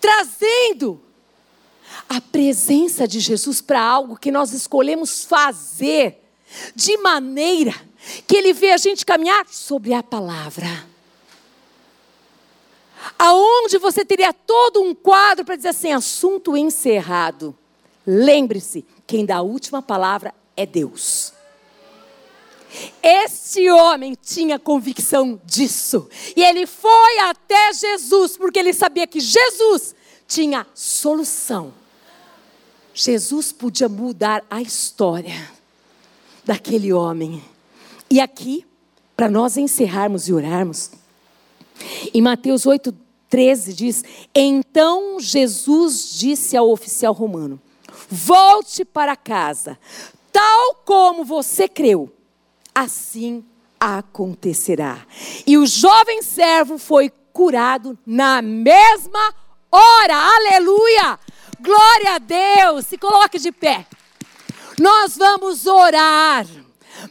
trazendo 0.00 1.02
a 2.08 2.20
presença 2.20 3.06
de 3.06 3.20
Jesus 3.20 3.60
para 3.60 3.80
algo 3.80 4.16
que 4.16 4.30
nós 4.30 4.52
escolhemos 4.52 5.24
fazer 5.24 6.21
de 6.74 6.96
maneira 6.98 7.74
que 8.26 8.36
ele 8.36 8.52
vê 8.52 8.70
a 8.70 8.76
gente 8.76 9.04
caminhar 9.06 9.46
sobre 9.48 9.92
a 9.92 10.02
palavra. 10.02 10.90
aonde 13.18 13.78
você 13.78 14.04
teria 14.04 14.32
todo 14.32 14.80
um 14.80 14.94
quadro 14.94 15.44
para 15.44 15.56
dizer 15.56 15.68
assim: 15.68 15.92
assunto 15.92 16.56
encerrado. 16.56 17.56
Lembre-se, 18.06 18.84
quem 19.06 19.24
dá 19.24 19.36
a 19.36 19.42
última 19.42 19.80
palavra 19.80 20.34
é 20.56 20.66
Deus. 20.66 21.32
Este 23.02 23.70
homem 23.70 24.16
tinha 24.20 24.58
convicção 24.58 25.40
disso. 25.44 26.08
E 26.34 26.42
ele 26.42 26.66
foi 26.66 27.18
até 27.18 27.72
Jesus, 27.72 28.36
porque 28.36 28.58
ele 28.58 28.72
sabia 28.72 29.06
que 29.06 29.20
Jesus 29.20 29.94
tinha 30.26 30.66
solução. 30.74 31.72
Jesus 32.94 33.52
podia 33.52 33.88
mudar 33.88 34.44
a 34.50 34.60
história 34.62 35.61
daquele 36.44 36.92
homem. 36.92 37.42
E 38.10 38.20
aqui, 38.20 38.66
para 39.16 39.30
nós 39.30 39.56
encerrarmos 39.56 40.28
e 40.28 40.32
orarmos, 40.32 40.90
em 42.12 42.20
Mateus 42.20 42.66
8, 42.66 42.94
13 43.28 43.72
diz: 43.72 44.04
Então 44.34 45.18
Jesus 45.18 46.18
disse 46.18 46.56
ao 46.56 46.70
oficial 46.70 47.12
romano: 47.12 47.60
Volte 48.10 48.84
para 48.84 49.16
casa, 49.16 49.78
tal 50.30 50.74
como 50.84 51.24
você 51.24 51.68
creu, 51.68 52.12
assim 52.74 53.44
acontecerá. 53.80 55.04
E 55.46 55.56
o 55.56 55.66
jovem 55.66 56.22
servo 56.22 56.78
foi 56.78 57.10
curado 57.32 57.98
na 58.06 58.42
mesma 58.42 59.34
hora. 59.70 60.14
Aleluia! 60.14 61.18
Glória 61.60 62.14
a 62.14 62.18
Deus! 62.18 62.86
Se 62.86 62.98
coloque 62.98 63.38
de 63.38 63.50
pé. 63.50 63.86
Nós 64.78 65.16
vamos 65.16 65.66
orar. 65.66 66.46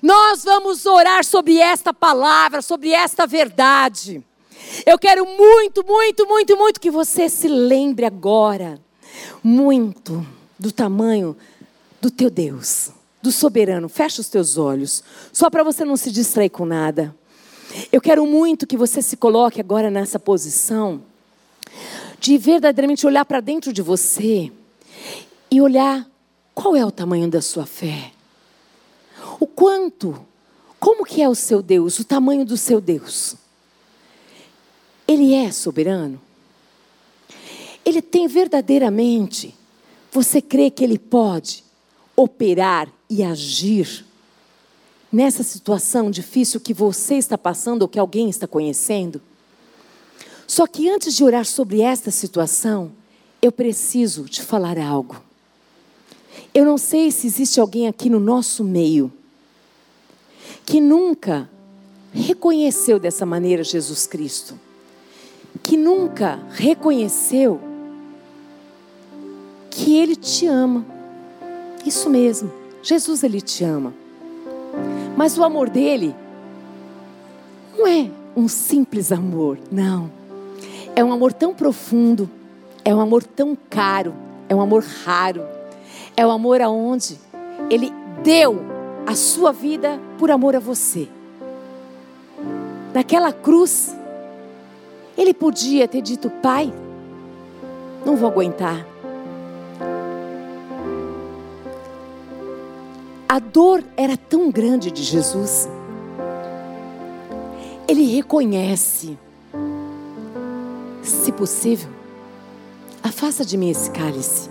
Nós 0.01 0.43
vamos 0.43 0.85
orar 0.85 1.23
sobre 1.23 1.59
esta 1.59 1.93
palavra, 1.93 2.61
sobre 2.61 2.91
esta 2.91 3.25
verdade. 3.25 4.23
Eu 4.85 4.97
quero 4.97 5.25
muito, 5.25 5.85
muito, 5.85 6.25
muito, 6.27 6.57
muito 6.57 6.79
que 6.79 6.91
você 6.91 7.27
se 7.27 7.47
lembre 7.47 8.05
agora, 8.05 8.79
muito, 9.43 10.25
do 10.57 10.71
tamanho 10.71 11.35
do 11.99 12.09
teu 12.09 12.29
Deus, 12.29 12.89
do 13.21 13.31
soberano. 13.31 13.89
Fecha 13.89 14.21
os 14.21 14.29
teus 14.29 14.57
olhos, 14.57 15.03
só 15.33 15.49
para 15.49 15.63
você 15.63 15.83
não 15.83 15.97
se 15.97 16.11
distrair 16.11 16.49
com 16.49 16.65
nada. 16.65 17.15
Eu 17.91 18.01
quero 18.01 18.25
muito 18.25 18.67
que 18.67 18.77
você 18.77 19.01
se 19.01 19.17
coloque 19.17 19.59
agora 19.59 19.89
nessa 19.89 20.19
posição 20.19 21.01
de 22.19 22.37
verdadeiramente 22.37 23.07
olhar 23.07 23.25
para 23.25 23.39
dentro 23.39 23.71
de 23.73 23.81
você 23.81 24.51
e 25.49 25.61
olhar 25.61 26.10
qual 26.53 26.75
é 26.75 26.85
o 26.85 26.91
tamanho 26.91 27.29
da 27.29 27.41
sua 27.41 27.65
fé. 27.65 28.11
O 29.39 29.47
quanto, 29.47 30.25
como 30.79 31.05
que 31.05 31.21
é 31.21 31.29
o 31.29 31.35
seu 31.35 31.61
Deus, 31.61 31.99
o 31.99 32.03
tamanho 32.03 32.45
do 32.45 32.57
seu 32.57 32.81
Deus. 32.81 33.35
Ele 35.07 35.33
é 35.33 35.51
soberano? 35.51 36.21
Ele 37.83 38.01
tem 38.01 38.27
verdadeiramente, 38.27 39.55
você 40.11 40.41
crê 40.41 40.69
que 40.69 40.83
ele 40.83 40.99
pode 40.99 41.63
operar 42.15 42.87
e 43.09 43.23
agir 43.23 44.05
nessa 45.11 45.43
situação 45.43 46.09
difícil 46.09 46.59
que 46.59 46.73
você 46.73 47.15
está 47.15 47.37
passando 47.37 47.81
ou 47.81 47.87
que 47.87 47.99
alguém 47.99 48.29
está 48.29 48.47
conhecendo? 48.47 49.21
Só 50.47 50.67
que 50.67 50.89
antes 50.89 51.15
de 51.15 51.23
orar 51.23 51.45
sobre 51.45 51.81
esta 51.81 52.11
situação, 52.11 52.91
eu 53.41 53.51
preciso 53.51 54.25
te 54.25 54.41
falar 54.41 54.77
algo. 54.77 55.21
Eu 56.53 56.65
não 56.65 56.77
sei 56.77 57.11
se 57.11 57.27
existe 57.27 57.59
alguém 57.59 57.87
aqui 57.87 58.09
no 58.09 58.19
nosso 58.19 58.63
meio 58.63 59.11
que 60.65 60.79
nunca 60.79 61.49
reconheceu 62.13 62.99
dessa 62.99 63.25
maneira 63.25 63.63
Jesus 63.63 64.05
Cristo, 64.05 64.59
que 65.63 65.77
nunca 65.77 66.39
reconheceu 66.51 67.59
que 69.69 69.97
Ele 69.97 70.15
te 70.15 70.45
ama. 70.45 70.85
Isso 71.85 72.09
mesmo, 72.09 72.51
Jesus 72.83 73.23
Ele 73.23 73.41
te 73.41 73.63
ama. 73.63 73.93
Mas 75.15 75.37
o 75.37 75.43
amor 75.43 75.69
dele 75.69 76.15
não 77.77 77.87
é 77.87 78.09
um 78.35 78.47
simples 78.47 79.11
amor, 79.11 79.57
não. 79.71 80.11
É 80.95 81.03
um 81.03 81.11
amor 81.11 81.33
tão 81.33 81.53
profundo, 81.53 82.29
é 82.83 82.93
um 82.93 82.99
amor 82.99 83.23
tão 83.23 83.57
caro, 83.69 84.13
é 84.49 84.55
um 84.55 84.61
amor 84.61 84.83
raro. 84.83 85.43
É 86.15 86.25
o 86.25 86.31
amor 86.31 86.61
aonde 86.61 87.17
ele 87.69 87.91
deu 88.23 88.59
a 89.05 89.15
sua 89.15 89.51
vida 89.51 89.99
por 90.17 90.29
amor 90.29 90.55
a 90.55 90.59
você. 90.59 91.07
Naquela 92.93 93.31
cruz, 93.31 93.95
ele 95.17 95.33
podia 95.33 95.87
ter 95.87 96.01
dito: 96.01 96.29
Pai, 96.29 96.71
não 98.05 98.15
vou 98.15 98.29
aguentar. 98.29 98.85
A 103.27 103.39
dor 103.39 103.81
era 103.95 104.17
tão 104.17 104.51
grande 104.51 104.91
de 104.91 105.03
Jesus. 105.03 105.69
Ele 107.87 108.03
reconhece, 108.15 109.17
se 111.01 111.31
possível, 111.31 111.89
afasta 113.01 113.45
de 113.45 113.57
mim 113.57 113.69
esse 113.69 113.89
cálice. 113.91 114.49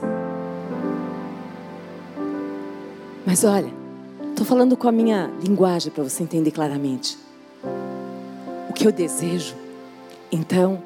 Mas 3.26 3.44
olha, 3.44 3.72
estou 4.30 4.46
falando 4.46 4.76
com 4.76 4.88
a 4.88 4.92
minha 4.92 5.30
linguagem 5.42 5.92
para 5.92 6.02
você 6.02 6.22
entender 6.22 6.50
claramente. 6.50 7.18
O 8.68 8.72
que 8.72 8.86
eu 8.86 8.92
desejo, 8.92 9.54
então, 10.32 10.82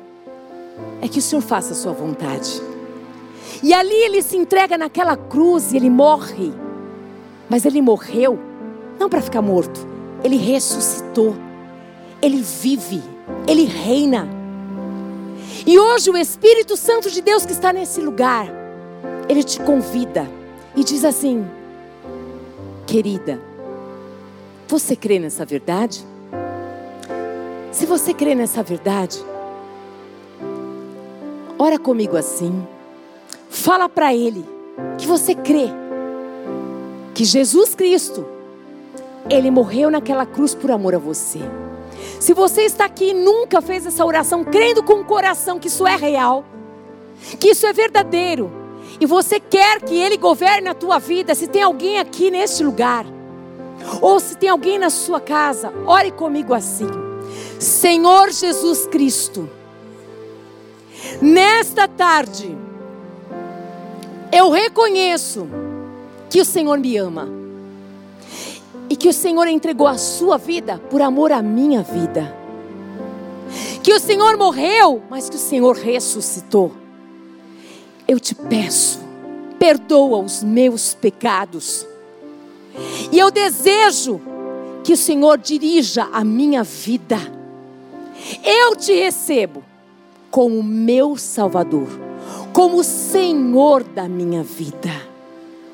é 1.00 1.08
que 1.08 1.18
o 1.18 1.22
Senhor 1.22 1.42
faça 1.42 1.72
a 1.72 1.76
sua 1.76 1.92
vontade. 1.92 2.60
E 3.62 3.72
ali 3.72 3.94
ele 3.94 4.22
se 4.22 4.36
entrega 4.36 4.76
naquela 4.76 5.16
cruz 5.16 5.72
e 5.72 5.76
ele 5.76 5.88
morre. 5.88 6.52
Mas 7.48 7.64
ele 7.64 7.80
morreu 7.80 8.38
não 8.98 9.08
para 9.08 9.20
ficar 9.20 9.42
morto, 9.42 9.86
ele 10.22 10.36
ressuscitou. 10.36 11.36
Ele 12.20 12.40
vive, 12.40 13.02
ele 13.46 13.64
reina. 13.64 14.26
E 15.66 15.78
hoje 15.78 16.10
o 16.10 16.16
Espírito 16.16 16.76
Santo 16.76 17.10
de 17.10 17.20
Deus 17.20 17.44
que 17.44 17.52
está 17.52 17.72
nesse 17.72 18.00
lugar, 18.00 18.48
ele 19.28 19.42
te 19.42 19.60
convida 19.60 20.28
e 20.74 20.82
diz 20.82 21.04
assim: 21.04 21.46
Querida, 22.86 23.40
você 24.68 24.94
crê 24.94 25.18
nessa 25.18 25.44
verdade? 25.44 26.04
Se 27.72 27.86
você 27.86 28.14
crê 28.14 28.34
nessa 28.34 28.62
verdade, 28.62 29.24
ora 31.58 31.78
comigo 31.78 32.16
assim. 32.16 32.66
Fala 33.48 33.88
para 33.88 34.14
ele 34.14 34.44
que 34.98 35.06
você 35.06 35.34
crê 35.34 35.68
que 37.14 37.24
Jesus 37.24 37.74
Cristo, 37.74 38.26
ele 39.30 39.50
morreu 39.50 39.90
naquela 39.90 40.26
cruz 40.26 40.54
por 40.54 40.70
amor 40.70 40.94
a 40.94 40.98
você. 40.98 41.40
Se 42.20 42.34
você 42.34 42.62
está 42.62 42.84
aqui 42.84 43.10
e 43.10 43.14
nunca 43.14 43.62
fez 43.62 43.86
essa 43.86 44.04
oração, 44.04 44.44
crendo 44.44 44.82
com 44.82 44.94
o 44.94 45.04
coração 45.04 45.58
que 45.58 45.68
isso 45.68 45.86
é 45.86 45.96
real, 45.96 46.44
que 47.38 47.50
isso 47.50 47.66
é 47.66 47.72
verdadeiro, 47.72 48.63
e 49.00 49.06
você 49.06 49.40
quer 49.40 49.80
que 49.82 49.94
Ele 49.94 50.16
governe 50.16 50.68
a 50.68 50.74
tua 50.74 50.98
vida, 50.98 51.34
se 51.34 51.46
tem 51.46 51.62
alguém 51.62 51.98
aqui 51.98 52.30
neste 52.30 52.62
lugar, 52.62 53.04
ou 54.00 54.20
se 54.20 54.36
tem 54.36 54.48
alguém 54.48 54.78
na 54.78 54.90
sua 54.90 55.20
casa, 55.20 55.72
ore 55.86 56.10
comigo 56.10 56.54
assim: 56.54 56.88
Senhor 57.58 58.30
Jesus 58.30 58.86
Cristo, 58.86 59.48
nesta 61.20 61.88
tarde, 61.88 62.56
eu 64.32 64.50
reconheço 64.50 65.48
que 66.30 66.40
o 66.40 66.44
Senhor 66.44 66.78
me 66.78 66.96
ama 66.96 67.28
e 68.88 68.96
que 68.96 69.08
o 69.08 69.12
Senhor 69.12 69.46
entregou 69.48 69.86
a 69.86 69.98
sua 69.98 70.38
vida 70.38 70.80
por 70.90 71.02
amor 71.02 71.32
à 71.32 71.42
minha 71.42 71.82
vida. 71.82 72.34
Que 73.82 73.92
o 73.92 74.00
Senhor 74.00 74.36
morreu, 74.36 75.02
mas 75.10 75.28
que 75.28 75.36
o 75.36 75.38
Senhor 75.38 75.76
ressuscitou 75.76 76.83
eu 78.06 78.20
te 78.20 78.34
peço, 78.34 79.00
perdoa 79.58 80.18
os 80.18 80.42
meus 80.42 80.94
pecados. 80.94 81.86
E 83.10 83.18
eu 83.18 83.30
desejo 83.30 84.20
que 84.82 84.92
o 84.92 84.96
Senhor 84.96 85.38
dirija 85.38 86.08
a 86.12 86.22
minha 86.22 86.62
vida. 86.62 87.18
Eu 88.42 88.76
te 88.76 88.92
recebo 88.92 89.62
como 90.30 90.62
meu 90.62 91.16
Salvador, 91.16 91.88
como 92.52 92.84
Senhor 92.84 93.82
da 93.82 94.08
minha 94.08 94.42
vida. 94.42 94.90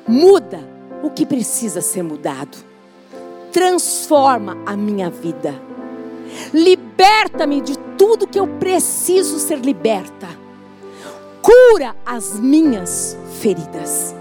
Muda 0.07 0.59
o 1.03 1.09
que 1.09 1.25
precisa 1.25 1.81
ser 1.81 2.03
mudado. 2.03 2.57
Transforma 3.51 4.57
a 4.65 4.77
minha 4.77 5.09
vida. 5.09 5.53
Liberta-me 6.53 7.59
de 7.59 7.77
tudo 7.97 8.27
que 8.27 8.39
eu 8.39 8.47
preciso 8.47 9.37
ser 9.39 9.59
liberta 9.59 10.40
cura 11.41 11.95
as 12.05 12.39
minhas 12.39 13.17
feridas. 13.39 14.15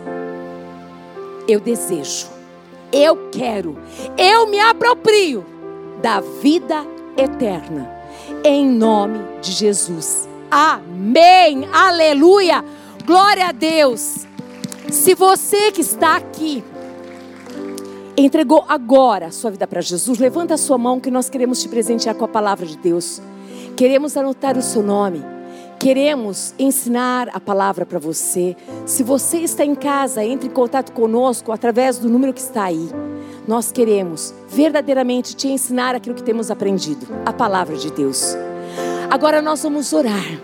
Eu 1.46 1.60
desejo, 1.60 2.28
eu 2.92 3.30
quero, 3.30 3.76
eu 4.16 4.46
me 4.46 4.60
aproprio 4.60 5.44
da 6.00 6.20
vida 6.20 6.86
eterna, 7.16 7.90
em 8.44 8.66
nome 8.66 9.18
de 9.40 9.52
Jesus. 9.52 10.28
Amém. 10.50 11.68
Aleluia. 11.72 12.64
Glória 13.04 13.48
a 13.48 13.52
Deus. 13.52 14.26
Se 14.90 15.14
você 15.14 15.70
que 15.70 15.80
está 15.80 16.16
aqui 16.16 16.64
entregou 18.16 18.64
agora 18.68 19.26
a 19.26 19.30
sua 19.30 19.50
vida 19.50 19.66
para 19.66 19.80
Jesus, 19.80 20.18
levanta 20.18 20.54
a 20.54 20.58
sua 20.58 20.76
mão 20.76 21.00
que 21.00 21.10
nós 21.10 21.30
queremos 21.30 21.62
te 21.62 21.68
presentear 21.68 22.14
com 22.14 22.24
a 22.24 22.28
palavra 22.28 22.66
de 22.66 22.76
Deus. 22.76 23.22
Queremos 23.76 24.16
anotar 24.16 24.58
o 24.58 24.62
seu 24.62 24.82
nome. 24.82 25.39
Queremos 25.80 26.54
ensinar 26.58 27.30
a 27.32 27.40
palavra 27.40 27.86
para 27.86 27.98
você. 27.98 28.54
Se 28.84 29.02
você 29.02 29.38
está 29.38 29.64
em 29.64 29.74
casa, 29.74 30.22
entre 30.22 30.46
em 30.46 30.50
contato 30.50 30.92
conosco 30.92 31.52
através 31.52 31.96
do 31.96 32.06
número 32.06 32.34
que 32.34 32.40
está 32.40 32.64
aí. 32.64 32.90
Nós 33.48 33.72
queremos 33.72 34.34
verdadeiramente 34.46 35.34
te 35.34 35.48
ensinar 35.48 35.94
aquilo 35.94 36.14
que 36.14 36.22
temos 36.22 36.50
aprendido, 36.50 37.06
a 37.24 37.32
palavra 37.32 37.76
de 37.76 37.90
Deus. 37.90 38.36
Agora 39.10 39.40
nós 39.40 39.62
vamos 39.62 39.90
orar. 39.94 40.38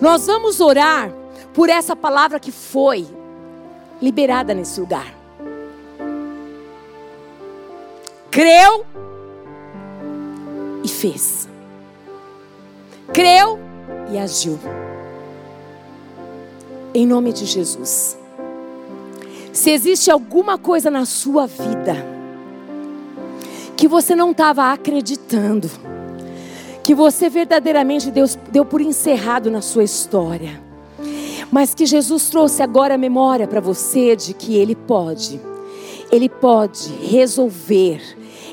Nós 0.00 0.26
vamos 0.26 0.58
orar 0.58 1.12
por 1.52 1.68
essa 1.68 1.94
palavra 1.94 2.40
que 2.40 2.50
foi 2.50 3.06
liberada 4.00 4.54
nesse 4.54 4.80
lugar. 4.80 5.14
Creu 8.30 8.86
e 10.82 10.88
fez. 10.88 11.46
Creu 13.12 13.63
e 14.12 14.18
agiu. 14.18 14.58
Em 16.94 17.06
nome 17.06 17.32
de 17.32 17.44
Jesus. 17.44 18.16
Se 19.52 19.70
existe 19.70 20.10
alguma 20.10 20.58
coisa 20.58 20.90
na 20.90 21.04
sua 21.04 21.46
vida 21.46 22.14
que 23.76 23.88
você 23.88 24.14
não 24.14 24.30
estava 24.30 24.72
acreditando, 24.72 25.70
que 26.82 26.94
você 26.94 27.28
verdadeiramente 27.28 28.10
Deus 28.10 28.38
deu 28.50 28.64
por 28.64 28.80
encerrado 28.80 29.50
na 29.50 29.60
sua 29.60 29.84
história, 29.84 30.60
mas 31.50 31.74
que 31.74 31.86
Jesus 31.86 32.28
trouxe 32.28 32.62
agora 32.62 32.94
a 32.94 32.98
memória 32.98 33.46
para 33.46 33.60
você 33.60 34.14
de 34.16 34.34
que 34.34 34.56
Ele 34.56 34.74
pode, 34.74 35.40
Ele 36.10 36.28
pode 36.28 36.88
resolver, 37.02 38.00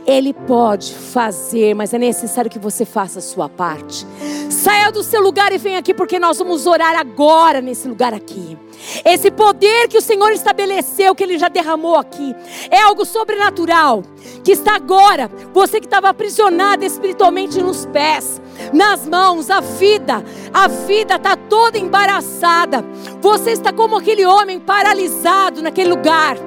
Ele 0.06 0.34
pode 0.34 0.94
fazer, 0.94 1.76
mas 1.76 1.94
é 1.94 1.98
necessário 1.98 2.50
que 2.50 2.58
você 2.58 2.86
faça 2.86 3.20
a 3.20 3.22
sua 3.22 3.48
parte. 3.48 4.06
Saia 4.50 4.92
do 4.92 5.04
seu 5.04 5.22
lugar 5.22 5.52
e 5.52 5.58
venha 5.58 5.80
aqui, 5.80 5.94
porque 5.94 6.20
nós 6.20 6.38
vamos 6.38 6.66
orar 6.66 7.00
agora 7.00 7.62
nesse 7.62 7.88
lugar 7.88 8.14
aqui. 8.14 8.58
Esse 9.06 9.30
poder 9.30 9.88
que 9.88 9.98
o 9.98 10.02
Senhor 10.02 10.32
estabeleceu, 10.32 11.14
que 11.14 11.24
Ele 11.24 11.38
já 11.38 11.48
derramou 11.48 11.96
aqui, 11.96 12.36
é 12.70 12.82
algo 12.82 13.06
sobrenatural. 13.06 14.04
Que 14.44 14.54
está 14.54 14.76
agora, 14.76 15.30
você 15.54 15.80
que 15.80 15.86
estava 15.86 16.10
aprisionado 16.10 16.84
espiritualmente 16.84 17.62
nos 17.62 17.86
pés, 17.86 18.42
nas 18.74 19.08
mãos, 19.08 19.50
a 19.50 19.60
vida, 19.60 20.24
a 20.54 20.68
vida 20.68 21.16
está 21.16 21.36
toda 21.36 21.78
embaraçada. 21.78 22.84
Você 23.22 23.52
está 23.52 23.72
como 23.72 23.98
aquele 23.98 24.26
homem 24.26 24.60
paralisado 24.60 25.62
naquele 25.62 25.90
lugar. 25.90 26.38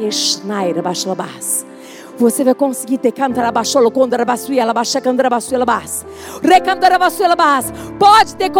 Esnaira, 0.00 0.82
baixa 0.82 1.08
você 2.16 2.44
vai 2.44 2.54
conseguir 2.54 2.98
ter. 2.98 3.12
Pode 7.98 8.36
ter. 8.36 8.50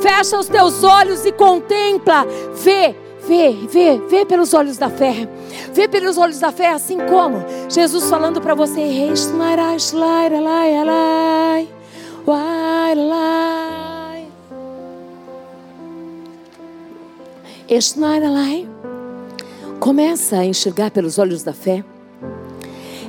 Fecha 0.00 0.38
os 0.38 0.48
teus 0.48 0.84
olhos 0.84 1.24
e 1.24 1.32
contempla. 1.32 2.26
Vê, 2.54 2.94
vê, 3.26 3.56
vê, 3.68 3.98
vê 4.08 4.24
pelos 4.24 4.54
olhos 4.54 4.76
da 4.76 4.90
fé. 4.90 5.28
Vê 5.72 5.88
pelos 5.88 6.18
olhos 6.18 6.38
da 6.38 6.52
fé, 6.52 6.70
assim 6.70 6.98
como 6.98 7.44
Jesus 7.68 8.08
falando 8.08 8.40
para 8.40 8.54
você: 8.54 8.80
Esnairalai. 17.68 18.73
Começa 19.84 20.38
a 20.38 20.46
enxergar 20.46 20.90
pelos 20.90 21.18
olhos 21.18 21.42
da 21.42 21.52
fé 21.52 21.84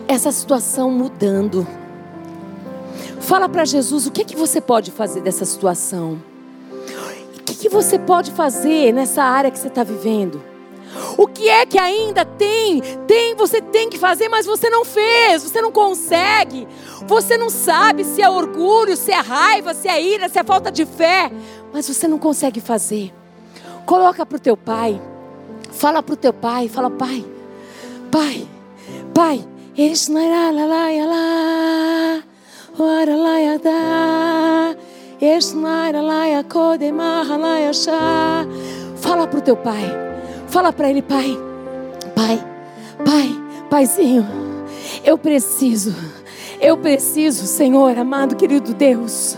essa 0.09 0.30
situação 0.30 0.91
mudando. 0.91 1.65
Fala 3.21 3.47
para 3.47 3.63
Jesus 3.63 4.05
o 4.05 4.11
que 4.11 4.23
é 4.23 4.26
que 4.26 4.36
você 4.36 4.59
pode 4.59 4.91
fazer 4.91 5.21
dessa 5.21 5.45
situação. 5.45 6.21
O 7.39 7.43
que, 7.45 7.55
que 7.55 7.69
você 7.69 7.97
pode 7.97 8.30
fazer 8.32 8.91
nessa 8.91 9.23
área 9.23 9.49
que 9.49 9.57
você 9.57 9.69
está 9.69 9.86
vivendo? 9.86 10.43
O 11.17 11.28
que 11.28 11.47
é 11.47 11.65
que 11.65 11.80
ainda 11.80 12.26
tem? 12.26 12.82
Tem, 13.07 13.36
você 13.36 13.61
tem 13.61 13.89
que 13.89 13.97
fazer, 13.97 14.28
mas 14.28 14.45
você 14.45 14.69
não 14.69 14.84
fez, 14.84 15.43
você 15.43 15.61
não 15.61 15.71
consegue. 15.71 16.67
Você 17.07 17.38
não 17.38 17.49
sabe 17.49 18.03
se 18.03 18.21
é 18.21 18.30
orgulho, 18.30 18.97
se 18.97 19.13
é 19.13 19.21
raiva, 19.21 19.73
se 19.73 19.88
é 19.88 20.03
ira, 20.03 20.28
se 20.28 20.39
é 20.39 20.43
falta 20.43 20.69
de 20.69 20.86
fé, 20.86 21.32
mas 21.71 21.88
você 21.88 22.05
não 22.05 22.19
consegue 22.19 22.59
fazer. 22.59 23.13
Coloca 23.86 24.26
para 24.26 24.36
o 24.36 24.41
teu 24.41 24.57
pai. 24.57 25.01
Fala 25.76 26.01
para 26.01 26.13
o 26.13 26.17
teu 26.17 26.32
pai, 26.32 26.69
fala, 26.69 26.89
pai, 26.89 27.23
pai, 28.09 28.47
pai, 29.13 29.45
Fala 38.95 39.28
para 39.28 39.38
o 39.38 39.41
teu 39.41 39.57
pai, 39.57 39.84
fala 40.47 40.71
para 40.71 40.89
ele, 40.89 41.01
pai, 41.01 41.38
pai, 42.15 42.41
pai, 43.03 43.30
paizinho, 43.69 44.26
eu 45.03 45.17
preciso. 45.17 45.93
Eu 46.61 46.78
preciso, 46.78 47.45
Senhor, 47.45 47.97
amado, 47.97 48.38
querido 48.38 48.73
Deus, 48.73 49.36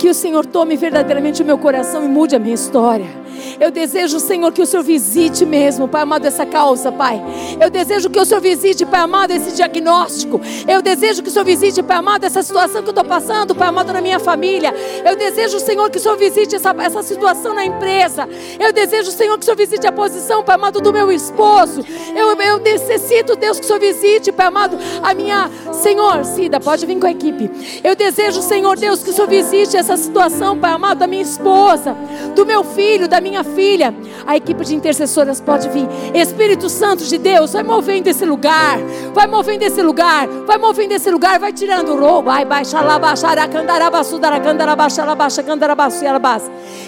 que 0.00 0.10
o 0.10 0.14
Senhor 0.14 0.44
tome 0.44 0.76
verdadeiramente 0.76 1.40
o 1.40 1.46
meu 1.46 1.56
coração 1.56 2.04
e 2.04 2.08
mude 2.08 2.34
a 2.34 2.40
minha 2.40 2.56
história. 2.56 3.25
Eu 3.58 3.70
desejo, 3.70 4.20
Senhor, 4.20 4.52
que 4.52 4.60
o 4.60 4.66
Senhor 4.66 4.82
visite 4.82 5.44
mesmo, 5.46 5.88
Pai 5.88 6.02
amado, 6.02 6.26
essa 6.26 6.44
causa, 6.44 6.92
Pai. 6.92 7.22
Eu 7.60 7.70
desejo 7.70 8.10
que 8.10 8.18
o 8.18 8.24
Senhor 8.24 8.40
visite, 8.40 8.84
Pai 8.84 9.00
amado, 9.00 9.30
esse 9.30 9.52
diagnóstico. 9.52 10.40
Eu 10.68 10.82
desejo 10.82 11.22
que 11.22 11.28
o 11.28 11.32
Senhor 11.32 11.44
visite, 11.44 11.82
Pai 11.82 11.96
amado, 11.96 12.24
essa 12.24 12.42
situação 12.42 12.82
que 12.82 12.88
eu 12.88 12.92
estou 12.92 13.04
passando, 13.04 13.54
Pai 13.54 13.68
amado, 13.68 13.92
na 13.92 14.00
minha 14.00 14.18
família. 14.18 14.74
Eu 15.04 15.16
desejo, 15.16 15.58
Senhor, 15.58 15.88
que 15.90 15.98
o 15.98 16.00
Senhor 16.00 16.16
visite 16.16 16.56
essa, 16.56 16.74
essa 16.78 17.02
situação 17.02 17.54
na 17.54 17.64
empresa. 17.64 18.28
Eu 18.58 18.72
desejo, 18.72 19.10
Senhor, 19.10 19.36
que 19.38 19.42
o 19.42 19.44
Senhor 19.44 19.56
visite 19.56 19.86
a 19.86 19.92
posição, 19.92 20.42
Pai 20.42 20.56
amado, 20.56 20.80
do 20.80 20.92
meu 20.92 21.10
esposo. 21.10 21.84
Eu, 22.14 22.38
eu 22.40 22.58
necessito, 22.58 23.36
Deus, 23.36 23.58
que 23.58 23.64
o 23.64 23.66
Senhor 23.66 23.80
visite, 23.80 24.32
Pai 24.32 24.46
amado, 24.46 24.76
a 25.02 25.14
minha. 25.14 25.50
Senhor, 25.72 26.24
Cida, 26.24 26.60
pode 26.60 26.84
vir 26.84 26.98
com 26.98 27.06
a 27.06 27.10
equipe. 27.10 27.50
Eu 27.82 27.94
desejo, 27.94 28.42
Senhor 28.42 28.76
Deus, 28.76 29.02
que 29.02 29.10
o 29.10 29.12
Senhor 29.12 29.28
visite 29.28 29.76
essa 29.76 29.96
situação, 29.96 30.58
Pai 30.58 30.72
amado, 30.72 30.98
da 30.98 31.06
minha 31.06 31.22
esposa, 31.22 31.96
do 32.34 32.44
meu 32.44 32.62
filho, 32.62 33.08
da 33.08 33.20
minha 33.20 33.45
filha. 33.46 33.94
A 34.26 34.36
equipe 34.36 34.64
de 34.64 34.74
intercessoras 34.74 35.40
pode 35.40 35.68
vir. 35.68 35.88
Espírito 36.14 36.68
Santo 36.68 37.04
de 37.04 37.18
Deus, 37.18 37.52
vai 37.52 37.62
movendo 37.62 38.08
esse 38.08 38.24
lugar. 38.24 38.78
Vai 39.14 39.26
movendo 39.26 39.62
esse 39.62 39.82
lugar. 39.82 40.26
Vai 40.46 40.58
movendo 40.58 40.92
esse 40.92 41.10
lugar. 41.10 41.38
Vai 41.38 41.52
tirando 41.52 41.92
o 41.92 42.00
roubo. 42.00 42.30
Vai 42.30 42.44
baixar 42.44 42.84
lá, 42.84 42.98
baixar. 42.98 43.36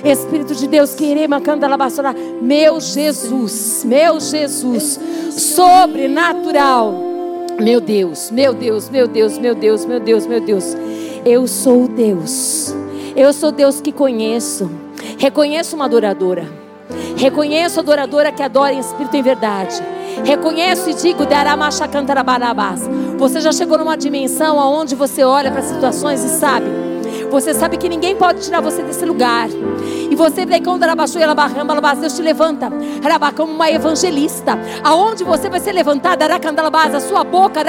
Espírito 0.05 0.55
de 0.55 0.69
Deus, 0.69 0.95
querema, 0.95 1.41
candarabaçu, 1.41 2.03
meu 2.41 2.81
Jesus, 2.81 3.85
meu 3.85 4.21
Jesus, 4.21 5.01
sobrenatural. 5.31 6.95
Meu 7.61 7.81
Deus, 7.81 8.31
meu 8.31 8.55
Deus, 8.55 8.89
meu 8.89 9.09
Deus, 9.09 9.37
meu 9.39 9.55
Deus, 9.55 9.85
meu 9.85 9.99
Deus, 10.01 10.27
meu 10.27 10.41
Deus. 10.41 10.77
Eu 11.25 11.47
sou 11.47 11.89
Deus. 11.89 12.75
Eu 13.17 13.33
sou 13.33 13.51
Deus 13.51 13.81
que 13.81 13.91
conheço. 13.91 14.71
Reconheço 15.19 15.77
uma 15.77 15.85
adoradora. 15.87 16.47
Reconheço 17.17 17.79
a 17.79 17.83
adoradora 17.83 18.33
que 18.33 18.43
adora 18.43 18.73
em 18.73 18.79
espírito 18.79 19.15
e 19.17 19.19
em 19.19 19.23
verdade. 19.23 19.75
Reconheço 20.25 20.91
e 20.91 20.95
digo, 20.95 21.25
você 23.19 23.41
já 23.41 23.53
chegou 23.53 23.79
numa 23.79 23.97
dimensão 23.97 24.59
aonde 24.61 24.95
você 24.95 25.23
olha 25.23 25.51
para 25.51 25.63
situações 25.63 26.23
e 26.25 26.29
sabe 26.29 26.67
você 27.31 27.55
sabe 27.55 27.77
que 27.77 27.89
ninguém 27.89 28.17
pode 28.17 28.43
tirar 28.43 28.61
você 28.61 28.83
desse 28.83 29.05
lugar. 29.05 29.49
E 30.11 30.15
você, 30.15 30.47
Deus 32.01 32.15
te 32.15 32.23
levanta 32.23 32.71
como 33.33 33.53
uma 33.53 33.71
evangelista. 33.71 34.59
Aonde 34.83 35.23
você 35.23 35.49
vai 35.49 35.61
ser 35.61 35.73
levantada, 35.73 36.25
a 36.95 37.01
sua 37.01 37.23
boca, 37.25 37.61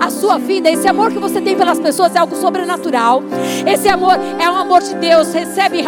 a 0.00 0.10
sua 0.10 0.38
vida, 0.38 0.70
esse 0.70 0.86
amor 0.86 1.10
que 1.10 1.18
você 1.18 1.40
tem 1.40 1.56
pelas 1.56 1.78
pessoas 1.80 2.14
é 2.14 2.18
algo 2.18 2.36
sobrenatural. 2.36 3.22
Esse 3.66 3.88
amor 3.88 4.16
é 4.38 4.48
um 4.48 4.56
amor 4.56 4.82
de 4.82 4.94
Deus. 4.94 5.32
Recebe, 5.32 5.80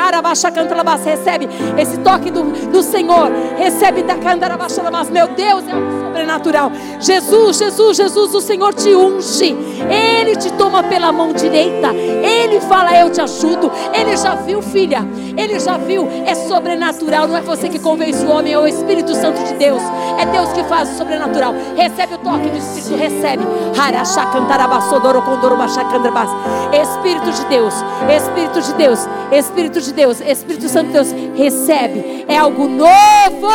recebe 1.04 1.48
esse 1.78 1.98
toque 1.98 2.30
do, 2.30 2.42
do 2.70 2.82
Senhor. 2.82 3.30
Recebe 3.56 4.02
Meu 5.10 5.28
Deus, 5.28 5.66
é 5.68 5.72
algo 5.72 6.06
sobrenatural. 6.06 6.72
Jesus, 7.00 7.58
Jesus, 7.58 7.96
Jesus, 7.96 8.34
o 8.34 8.40
Senhor 8.40 8.74
te 8.74 8.94
unge. 8.94 9.56
Ele 9.88 10.36
te 10.36 10.52
toma 10.54 10.82
pela 10.82 11.12
mão 11.12 11.32
direita. 11.32 11.94
Ele 11.94 12.55
Ele 12.56 12.64
fala, 12.64 12.98
eu 12.98 13.10
te 13.10 13.20
ajudo. 13.20 13.70
Ele 13.92 14.16
já 14.16 14.34
viu, 14.34 14.62
filha. 14.62 15.06
Ele 15.36 15.60
já 15.60 15.76
viu. 15.76 16.08
É 16.24 16.34
sobrenatural. 16.34 17.28
Não 17.28 17.36
é 17.36 17.42
você 17.42 17.68
que 17.68 17.78
convence 17.78 18.24
o 18.24 18.30
homem, 18.30 18.54
é 18.54 18.58
o 18.58 18.66
Espírito 18.66 19.14
Santo 19.14 19.44
de 19.44 19.52
Deus. 19.54 19.82
É 20.18 20.24
Deus 20.24 20.50
que 20.54 20.64
faz 20.64 20.90
o 20.90 20.96
sobrenatural. 20.96 21.54
Recebe 21.76 22.14
o 22.14 22.18
toque 22.18 22.48
do 22.48 22.56
Espírito, 22.56 22.96
recebe. 22.96 23.46
Espírito 26.72 27.30
de 27.30 27.44
Deus, 27.44 27.74
Espírito 28.16 28.62
de 28.62 28.74
Deus, 28.74 29.08
Espírito 29.30 29.80
de 29.82 29.92
Deus, 29.92 30.20
Espírito 30.20 30.68
Santo 30.70 30.86
de 30.86 30.92
Deus, 30.94 31.14
recebe. 31.34 32.24
É 32.26 32.38
algo 32.38 32.66
novo. 32.66 33.52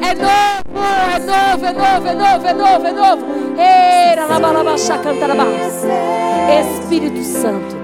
É 0.00 0.14
novo, 0.14 0.76
é 1.14 1.18
novo, 1.18 1.66
é 1.66 1.72
novo, 1.72 2.06
é 2.08 2.14
novo, 2.14 2.46
é 2.46 2.54
novo, 2.54 2.86
é 2.86 2.92
novo. 2.92 3.26
Espírito 6.60 7.22
Santo, 7.22 7.76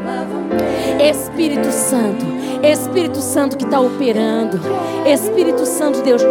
Espírito 1.01 1.71
Santo, 1.71 2.25
Espírito 2.63 3.21
Santo 3.21 3.57
que 3.57 3.65
está 3.65 3.81
operando, 3.81 4.61
Espírito 5.07 5.65
Santo 5.65 6.03
Deus, 6.03 6.23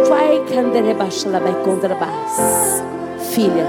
filha, 3.30 3.66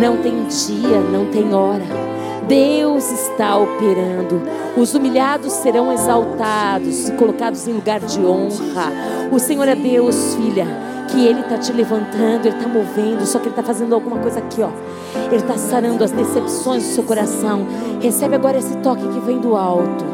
não 0.00 0.18
tem 0.18 0.44
dia, 0.44 1.00
não 1.12 1.26
tem 1.26 1.52
hora. 1.54 1.84
Deus 2.46 3.10
está 3.10 3.56
operando. 3.56 4.40
Os 4.76 4.94
humilhados 4.94 5.52
serão 5.52 5.92
exaltados 5.92 7.08
e 7.08 7.12
colocados 7.12 7.66
em 7.66 7.72
lugar 7.72 7.98
de 7.98 8.20
honra. 8.20 8.92
O 9.32 9.38
Senhor 9.38 9.66
é 9.66 9.74
Deus, 9.74 10.36
filha 10.36 10.95
que 11.08 11.26
Ele 11.26 11.40
está 11.40 11.58
te 11.58 11.72
levantando, 11.72 12.46
Ele 12.46 12.56
está 12.56 12.68
movendo, 12.68 13.26
só 13.26 13.38
que 13.38 13.44
Ele 13.44 13.50
está 13.50 13.62
fazendo 13.62 13.94
alguma 13.94 14.18
coisa 14.18 14.38
aqui, 14.38 14.62
ó. 14.62 14.70
Ele 15.26 15.36
está 15.36 15.56
sarando 15.56 16.04
as 16.04 16.10
decepções 16.10 16.82
do 16.84 16.88
seu 16.90 17.04
coração. 17.04 17.66
Recebe 18.00 18.34
agora 18.34 18.58
esse 18.58 18.76
toque 18.78 19.06
que 19.08 19.20
vem 19.20 19.38
do 19.38 19.56
alto. 19.56 20.04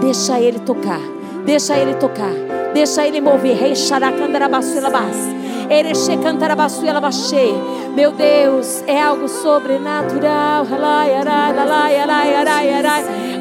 Deixa 0.00 0.40
Ele 0.40 0.58
tocar, 0.60 1.00
deixa 1.44 1.76
Ele 1.78 1.94
tocar, 1.94 2.32
deixa 2.72 3.06
Ele 3.06 3.20
mover. 3.20 3.56
Rei 3.56 3.74
Meu 7.94 8.10
Deus, 8.10 8.82
é 8.88 9.00
algo 9.00 9.28
sobrenatural. 9.28 10.66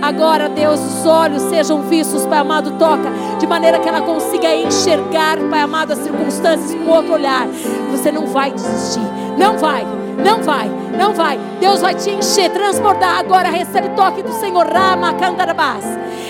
Agora, 0.02 0.48
Deus, 0.48 0.80
os 0.80 1.06
olhos 1.08 1.42
sejam 1.44 1.82
vistos, 1.82 2.28
Pai 2.28 2.40
amado, 2.40 2.72
toca, 2.78 3.12
de 3.40 3.48
maneira 3.48 3.80
que 3.80 3.90
ela 3.90 4.02
consiga 4.02 4.54
enxergar, 4.56 5.40
Pai 5.50 5.62
amado, 5.62 5.94
as 5.94 6.00
circunstâncias 6.00 6.74
com 6.76 6.92
outro 6.92 7.14
olhar. 7.14 7.48
Você 7.92 8.12
não 8.12 8.28
vai 8.28 8.52
desistir, 8.52 9.02
não 9.36 9.58
vai, 9.58 9.84
não 10.24 10.42
vai, 10.44 10.70
não 10.98 11.14
vai. 11.14 11.40
Deus 11.60 11.82
vai 11.82 11.96
te 11.96 12.10
encher, 12.10 12.50
transbordar. 12.52 13.20
Agora 13.20 13.50
recebe 13.50 13.90
toque 13.90 14.22
do 14.22 14.34
Senhor, 14.34 14.68
Rama 14.68 15.14
Candarabás. 15.14 15.86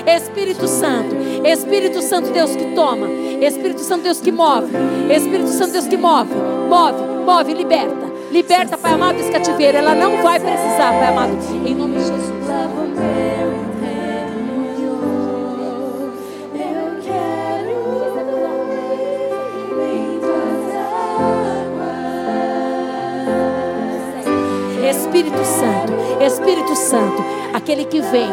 Espírito 0.06 0.68
Santo, 0.68 1.16
Espírito 1.46 2.02
Santo, 2.02 2.32
Deus 2.32 2.56
que 2.56 2.74
toma, 2.74 3.08
Espírito 3.42 3.82
Santo, 3.82 4.04
Deus 4.04 4.22
que 4.22 4.32
move, 4.32 4.72
Espírito 5.14 5.50
Santo, 5.50 5.74
Deus 5.74 5.88
que 5.88 5.98
move, 5.98 6.34
move, 6.70 7.26
move, 7.26 7.54
liberta. 7.54 8.10
Liberta, 8.32 8.78
Pai 8.78 8.94
amado, 8.94 9.20
esse 9.20 9.32
cativeiro. 9.32 9.78
Ela 9.78 9.96
não 9.96 10.22
vai 10.22 10.40
precisar, 10.40 10.94
Pai 10.94 11.08
amado. 11.08 11.38
Em 11.66 11.74
nome 11.76 11.96
de 11.98 12.02
Jesus. 12.02 13.29
Espírito 25.20 25.44
Santo, 25.44 26.24
Espírito 26.24 26.76
Santo, 26.78 27.26
aquele 27.54 27.84
que 27.84 28.00
vem, 28.00 28.30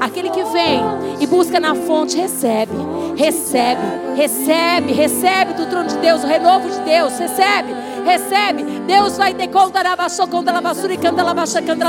aquele 0.00 0.30
que 0.30 0.44
vem 0.44 0.80
e 1.18 1.26
busca 1.26 1.58
na 1.58 1.74
fonte, 1.74 2.16
recebe, 2.16 2.74
recebe, 3.16 3.80
recebe, 4.14 4.92
recebe 4.92 5.54
do 5.54 5.66
trono 5.66 5.88
de 5.88 5.96
Deus, 5.96 6.22
o 6.22 6.28
renovo 6.28 6.70
de 6.70 6.80
Deus, 6.82 7.18
recebe, 7.18 7.74
recebe. 8.04 8.62
Deus 8.86 9.18
vai 9.18 9.34
ter 9.34 9.48
conta 9.48 9.82
da 9.82 9.96
conta 10.28 10.52
da 10.52 10.62
e 10.94 10.96
canta 10.96 11.24
la 11.24 11.34
canta 11.60 11.84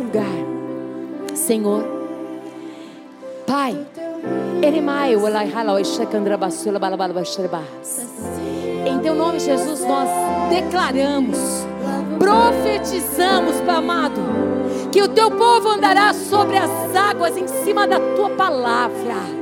nesse 0.00 0.02
lugar. 0.02 1.34
Senhor. 1.34 1.84
Pai. 3.46 3.76
Em 8.86 8.98
teu 9.00 9.14
nome, 9.14 9.40
Jesus, 9.40 9.80
nós 9.80 10.08
declaramos, 10.50 11.38
profetizamos, 12.18 13.60
Pai 13.60 13.76
amado 13.76 14.20
que 14.90 15.02
o 15.02 15.08
teu 15.08 15.30
povo 15.30 15.68
andará 15.68 16.12
sobre 16.12 16.56
as 16.56 16.70
águas 16.96 17.36
em 17.36 17.46
cima 17.46 17.86
da 17.86 18.00
tua 18.16 18.30
palavra. 18.30 19.40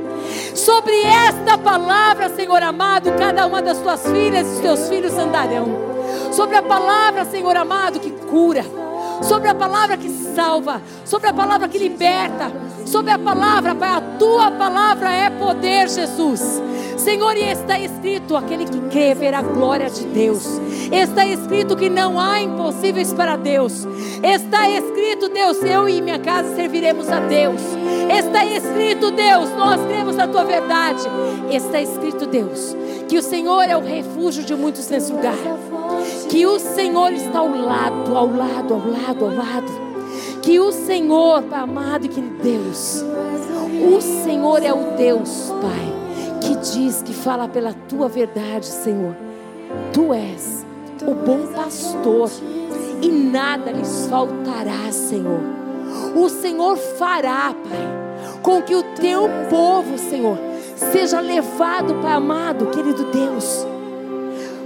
Sobre 0.53 1.01
esta 1.01 1.57
palavra, 1.57 2.29
Senhor 2.29 2.61
amado, 2.61 3.11
cada 3.17 3.47
uma 3.47 3.61
das 3.61 3.79
tuas 3.79 4.05
filhas 4.07 4.59
e 4.59 4.61
teus 4.61 4.87
filhos 4.87 5.17
andarão. 5.17 5.65
Sobre 6.31 6.55
a 6.55 6.61
palavra, 6.61 7.25
Senhor 7.25 7.55
amado, 7.55 7.99
que 7.99 8.11
cura. 8.11 8.63
Sobre 9.21 9.49
a 9.49 9.55
palavra 9.55 9.97
salva. 10.39 10.81
Sobre 11.03 11.27
a 11.27 11.33
palavra 11.33 11.67
que 11.67 11.77
liberta. 11.77 12.49
Sobre 12.85 13.11
a 13.11 13.19
palavra, 13.19 13.75
Pai, 13.75 13.89
a 13.89 14.01
tua 14.17 14.49
palavra 14.49 15.11
é 15.11 15.29
poder, 15.29 15.89
Jesus. 15.89 16.63
Senhor, 16.97 17.35
e 17.35 17.43
está 17.43 17.77
escrito: 17.77 18.37
aquele 18.37 18.65
que 18.65 18.79
crê 18.89 19.13
verá 19.13 19.39
a 19.39 19.41
glória 19.41 19.89
de 19.89 20.05
Deus. 20.05 20.45
Está 20.91 21.25
escrito 21.25 21.75
que 21.75 21.89
não 21.89 22.19
há 22.19 22.41
impossíveis 22.41 23.13
para 23.13 23.35
Deus. 23.35 23.85
Está 24.23 24.69
escrito, 24.69 25.29
Deus, 25.29 25.61
eu 25.61 25.87
e 25.89 26.01
minha 26.01 26.19
casa 26.19 26.55
serviremos 26.55 27.09
a 27.09 27.19
Deus. 27.19 27.61
Está 28.17 28.43
escrito, 28.45 29.11
Deus, 29.11 29.49
nós 29.51 29.85
cremos 29.85 30.15
na 30.15 30.27
tua 30.27 30.45
verdade. 30.45 31.03
Está 31.51 31.79
escrito, 31.81 32.25
Deus, 32.25 32.75
que 33.07 33.17
o 33.17 33.21
Senhor 33.21 33.63
é 33.63 33.77
o 33.77 33.81
refúgio 33.81 34.43
de 34.43 34.55
muitos 34.55 34.89
nesse 34.89 35.11
lugar. 35.11 35.35
Que 36.29 36.45
o 36.47 36.57
Senhor 36.59 37.11
está 37.11 37.39
ao 37.39 37.49
lado, 37.49 38.17
ao 38.17 38.25
lado, 38.25 38.73
ao 38.73 38.79
lado, 38.79 39.25
ao 39.25 39.35
lado. 39.35 39.88
Que 40.41 40.59
o 40.59 40.71
Senhor, 40.71 41.43
Pai 41.43 41.59
amado 41.59 42.05
e 42.05 42.09
querido 42.09 42.41
Deus, 42.41 43.03
o 43.93 44.01
Senhor 44.01 44.63
é 44.63 44.73
o 44.73 44.95
Deus, 44.95 45.53
Pai, 45.61 46.39
que 46.41 46.55
diz, 46.55 47.01
que 47.01 47.13
fala 47.13 47.47
pela 47.47 47.73
tua 47.73 48.07
verdade, 48.07 48.65
Senhor. 48.65 49.15
Tu 49.93 50.13
és 50.13 50.65
o 51.05 51.13
bom 51.13 51.47
pastor, 51.53 52.29
e 53.01 53.09
nada 53.09 53.71
lhes 53.71 54.07
faltará, 54.07 54.91
Senhor. 54.91 55.41
O 56.15 56.29
Senhor 56.29 56.77
fará, 56.77 57.53
Pai, 57.53 58.41
com 58.41 58.61
que 58.61 58.75
o 58.75 58.83
teu 58.95 59.29
povo, 59.49 59.97
Senhor, 59.97 60.37
seja 60.75 61.19
levado, 61.19 61.95
Pai 61.95 62.13
amado, 62.13 62.67
querido 62.67 63.05
Deus, 63.05 63.65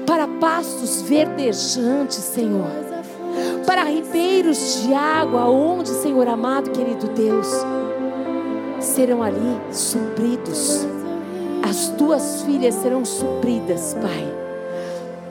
para 0.06 0.28
pastos 0.28 1.02
verdejantes, 1.02 2.18
Senhor, 2.18 2.93
para 3.66 3.84
ribeiros 3.84 4.84
de 4.84 4.94
água, 4.94 5.50
onde, 5.50 5.90
Senhor 5.90 6.28
amado, 6.28 6.70
querido 6.72 7.08
Deus, 7.08 7.48
serão 8.80 9.24
ali 9.24 9.60
supridos. 9.72 10.86
As 11.62 11.90
tuas 11.90 12.44
filhas 12.44 12.76
serão 12.76 13.06
supridas, 13.06 13.96
Pai. 13.96 14.44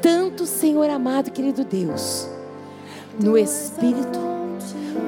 Tanto, 0.00 0.46
Senhor 0.46 0.88
amado, 0.90 1.30
querido 1.30 1.64
Deus, 1.64 2.28
no 3.20 3.38
espírito, 3.38 4.18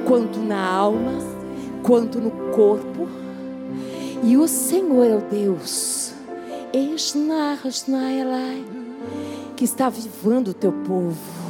quanto 0.07 0.39
na 0.39 0.65
alma, 0.65 1.13
quanto 1.83 2.19
no 2.19 2.31
corpo. 2.53 3.07
E 4.23 4.37
o 4.37 4.47
Senhor 4.47 5.05
é 5.05 5.15
o 5.15 5.21
Deus, 5.21 6.13
que 9.55 9.65
está 9.65 9.89
vivando 9.89 10.51
o 10.51 10.53
teu 10.53 10.71
povo. 10.71 11.44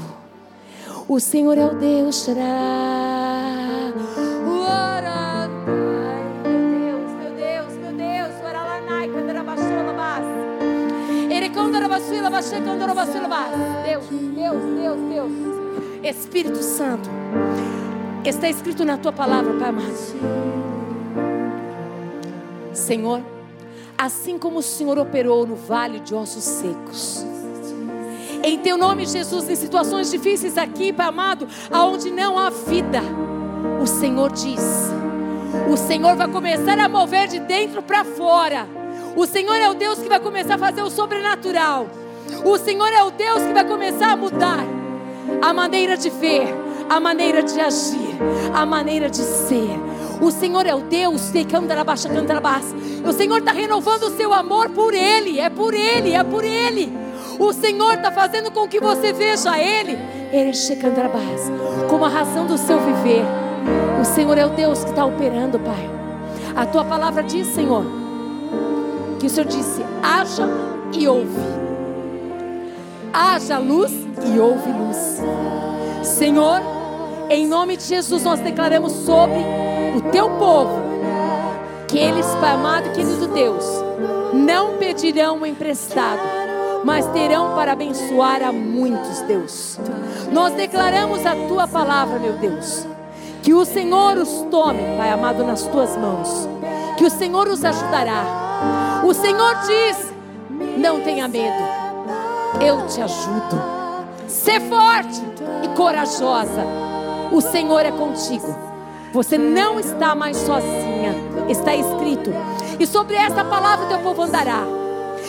O 1.07 1.19
Senhor 1.19 1.55
é 1.55 1.65
o 1.65 1.75
Deus, 1.75 2.15
Deus, 13.83 14.09
Deus, 14.09 14.63
Deus, 14.79 14.99
Deus. 15.11 15.31
Espírito 16.03 16.57
Santo, 16.63 17.07
está 18.25 18.49
escrito 18.49 18.83
na 18.83 18.97
tua 18.97 19.11
palavra, 19.11 19.53
Pai 19.59 19.69
amado. 19.69 19.93
Senhor, 22.73 23.21
assim 23.95 24.39
como 24.39 24.57
o 24.59 24.63
Senhor 24.63 24.97
operou 24.97 25.45
no 25.45 25.55
vale 25.55 25.99
de 25.99 26.15
ossos 26.15 26.43
secos, 26.43 27.23
em 28.43 28.59
teu 28.59 28.77
nome, 28.77 29.05
Jesus, 29.05 29.49
em 29.49 29.55
situações 29.55 30.11
difíceis 30.11 30.57
aqui, 30.57 30.91
Pai 30.93 31.07
amado, 31.07 31.47
aonde 31.71 32.11
não 32.11 32.38
há 32.38 32.49
vida, 32.49 33.01
o 33.81 33.88
Senhor 33.88 34.31
diz: 34.31 34.91
o 35.71 35.77
Senhor 35.77 36.15
vai 36.15 36.27
começar 36.27 36.77
a 36.79 36.89
mover 36.89 37.27
de 37.27 37.39
dentro 37.39 37.81
para 37.81 38.03
fora. 38.03 38.67
O 39.15 39.25
Senhor 39.25 39.55
é 39.55 39.69
o 39.69 39.73
Deus 39.73 39.99
que 39.99 40.09
vai 40.09 40.19
começar 40.19 40.55
a 40.55 40.57
fazer 40.57 40.81
o 40.81 40.89
sobrenatural. 40.89 41.88
O 42.43 42.57
Senhor 42.57 42.91
é 42.91 43.03
o 43.03 43.11
Deus 43.11 43.41
que 43.43 43.53
vai 43.53 43.65
começar 43.65 44.11
a 44.11 44.15
mudar 44.15 44.65
a 45.41 45.53
maneira 45.53 45.97
de 45.97 46.09
ver, 46.09 46.53
a 46.89 46.99
maneira 46.99 47.41
de 47.41 47.59
agir, 47.59 48.15
a 48.53 48.65
maneira 48.65 49.09
de 49.09 49.21
ser. 49.21 49.79
O 50.21 50.31
Senhor 50.31 50.65
é 50.65 50.75
o 50.75 50.81
Deus 50.81 51.31
que. 51.31 52.65
O 53.07 53.13
Senhor 53.13 53.39
está 53.39 53.51
renovando 53.51 54.03
o 54.03 54.17
seu 54.17 54.33
amor 54.33 54.69
por 54.69 54.93
Ele, 54.93 55.39
é 55.39 55.49
por 55.49 55.73
Ele, 55.73 56.13
é 56.13 56.23
por 56.23 56.43
Ele. 56.43 57.04
O 57.39 57.53
Senhor 57.53 57.93
está 57.93 58.11
fazendo 58.11 58.51
com 58.51 58.67
que 58.67 58.79
você 58.79 59.11
veja 59.11 59.57
Ele, 59.59 59.97
Ele 60.31 60.51
como 61.89 62.05
a 62.05 62.09
razão 62.09 62.45
do 62.45 62.57
seu 62.57 62.79
viver. 62.79 63.23
O 64.01 64.05
Senhor 64.05 64.38
é 64.38 64.45
o 64.45 64.49
Deus 64.49 64.83
que 64.83 64.89
está 64.89 65.05
operando, 65.05 65.59
Pai. 65.59 65.89
A 66.55 66.65
tua 66.65 66.86
palavra 66.86 67.23
diz, 67.23 67.47
Senhor, 67.47 67.86
que 69.19 69.25
o 69.25 69.29
Senhor 69.29 69.47
disse: 69.47 69.83
haja 70.01 70.47
e 70.93 71.07
ouve 71.07 71.65
haja 73.15 73.57
luz 73.57 73.91
e 74.25 74.38
houve 74.38 74.69
luz. 74.69 75.21
Senhor, 76.03 76.61
em 77.29 77.47
nome 77.47 77.77
de 77.77 77.83
Jesus, 77.83 78.23
nós 78.23 78.41
declaramos 78.41 78.91
sobre 78.91 79.39
o 79.95 80.01
teu 80.11 80.29
povo 80.31 80.83
que 81.88 81.97
eles, 81.97 82.25
amado 82.43 82.88
e 82.88 82.91
querido 82.91 83.27
Deus, 83.29 83.65
não 84.33 84.77
pedirão 84.77 85.45
emprestado, 85.45 86.19
mas 86.86 87.05
terão 87.07 87.53
para 87.53 87.73
abençoar 87.73 88.41
a 88.41 88.53
muitos, 88.53 89.19
Deus. 89.23 89.77
Nós 90.31 90.53
declaramos 90.53 91.25
a 91.25 91.36
tua 91.47 91.67
palavra, 91.67 92.17
meu 92.17 92.33
Deus, 92.33 92.88
que 93.43 93.53
o 93.53 93.65
Senhor 93.65 94.17
os 94.17 94.45
tome, 94.49 94.79
Pai 94.95 95.09
amado, 95.09 95.43
nas 95.43 95.63
tuas 95.63 95.97
mãos, 95.97 96.47
que 96.97 97.03
o 97.03 97.09
Senhor 97.09 97.49
os 97.49 97.65
ajudará. 97.65 99.01
O 99.03 99.13
Senhor 99.13 99.55
diz: 99.65 100.13
não 100.77 101.01
tenha 101.01 101.27
medo 101.27 101.75
eu 102.61 102.86
te 102.88 103.01
ajudo. 103.01 103.61
Ser 104.27 104.59
forte 104.61 105.21
e 105.63 105.67
corajosa. 105.75 106.63
O 107.31 107.41
Senhor 107.41 107.86
é 107.86 107.91
contigo. 107.91 108.55
Você 109.13 109.38
não 109.38 109.79
está 109.79 110.15
mais 110.15 110.38
sozinha. 110.38 111.15
Está 111.49 111.75
escrito. 111.75 112.31
E 112.79 112.86
sobre 112.86 113.15
esta 113.15 113.43
palavra 113.43 113.88
teu 113.88 113.99
povo 113.99 114.23
andará. 114.23 114.84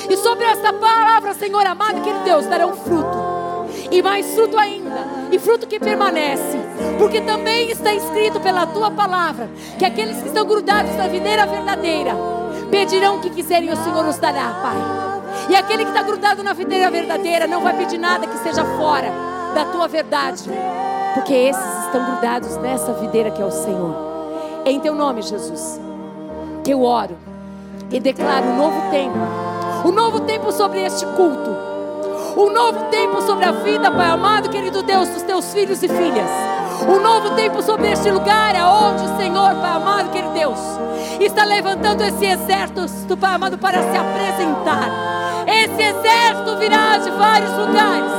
E 0.09 0.17
sobre 0.17 0.45
esta 0.45 0.73
palavra, 0.73 1.35
Senhor 1.35 1.67
amado, 1.67 2.01
que 2.01 2.13
Deus 2.25 2.47
dará 2.47 2.67
um 2.67 2.77
fruto. 2.77 3.27
E 3.91 4.03
mais 4.03 4.27
fruto 4.35 4.59
ainda. 4.59 5.01
E 5.31 5.39
fruto 5.39 5.67
que 5.67 5.79
permanece. 5.79 6.59
Porque 6.99 7.21
também 7.21 7.71
está 7.71 7.95
escrito 7.95 8.41
pela 8.41 8.67
tua 8.67 8.91
palavra 8.91 9.49
que 9.79 9.85
aqueles 9.85 10.21
que 10.21 10.29
estão 10.29 10.47
grudados 10.47 10.95
na 10.97 11.09
videira 11.09 11.47
verdadeira 11.47 12.13
pedirão 12.71 13.17
o 13.17 13.21
que 13.21 13.31
quiserem, 13.31 13.71
o 13.71 13.77
Senhor 13.77 14.05
os 14.07 14.19
dará, 14.19 14.61
Pai. 14.63 15.07
E 15.49 15.55
aquele 15.55 15.85
que 15.85 15.91
está 15.91 16.03
grudado 16.03 16.43
na 16.43 16.53
videira 16.53 16.91
verdadeira 16.91 17.47
não 17.47 17.63
vai 17.63 17.77
pedir 17.77 17.99
nada 17.99 18.27
que 18.27 18.39
seja 18.39 18.65
fora 18.77 19.11
da 19.55 19.65
tua 19.67 19.87
verdade, 19.87 20.45
porque 21.15 21.33
esses 21.33 21.85
estão 21.85 22.05
grudados 22.05 22.57
nessa 22.59 22.93
videira 22.95 23.31
que 23.31 23.41
é 23.41 23.45
o 23.45 23.51
Senhor. 23.51 23.95
Em 24.65 24.81
teu 24.81 24.95
nome, 24.95 25.23
Jesus, 25.23 25.81
eu 26.67 26.83
oro 26.83 27.17
e 27.91 28.01
declaro 28.01 28.47
um 28.47 28.57
novo 28.57 28.91
tempo, 28.91 29.17
um 29.85 29.93
novo 29.93 30.21
tempo 30.21 30.53
sobre 30.53 30.83
este 30.85 31.05
culto, 31.07 31.51
um 32.37 32.51
novo 32.51 32.85
tempo 32.91 33.23
sobre 33.23 33.45
a 33.45 33.53
vida, 33.53 33.91
Pai 33.91 34.11
amado, 34.11 34.49
querido 34.49 34.83
Deus, 34.83 35.09
dos 35.09 35.23
teus 35.23 35.53
filhos 35.53 35.83
e 35.83 35.89
filhas. 35.89 36.31
Um 36.89 37.01
novo 37.01 37.31
tempo 37.31 37.63
sobre 37.63 37.91
este 37.91 38.11
lugar, 38.11 38.55
aonde 38.55 39.05
o 39.05 39.17
Senhor, 39.17 39.55
Pai 39.57 39.71
amado, 39.71 40.11
querido 40.11 40.33
Deus, 40.35 40.59
está 41.21 41.45
levantando 41.45 42.03
esse 42.03 42.27
exército 42.27 43.17
Pai 43.17 43.35
amado 43.35 43.57
para 43.57 43.79
se 43.79 43.97
apresentar 43.97 45.17
esse 45.47 45.81
exército 45.81 46.57
virá 46.59 46.99
de 46.99 47.11
vários 47.11 47.53
lugares. 47.53 48.13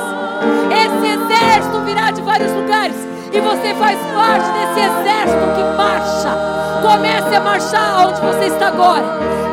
Esse 0.72 1.08
exército 1.14 1.82
virá 1.82 2.12
de 2.12 2.22
vários 2.22 2.52
lugares. 2.54 2.96
E 3.34 3.40
você 3.40 3.74
faz 3.76 4.00
parte 4.16 4.50
desse 4.52 4.80
exército 4.80 5.56
que 5.56 5.78
marcha. 5.78 6.67
Comece 6.82 7.36
a 7.36 7.42
marchar 7.42 8.08
onde 8.08 8.22
você 8.22 8.46
está 8.46 8.68
agora. 8.68 9.04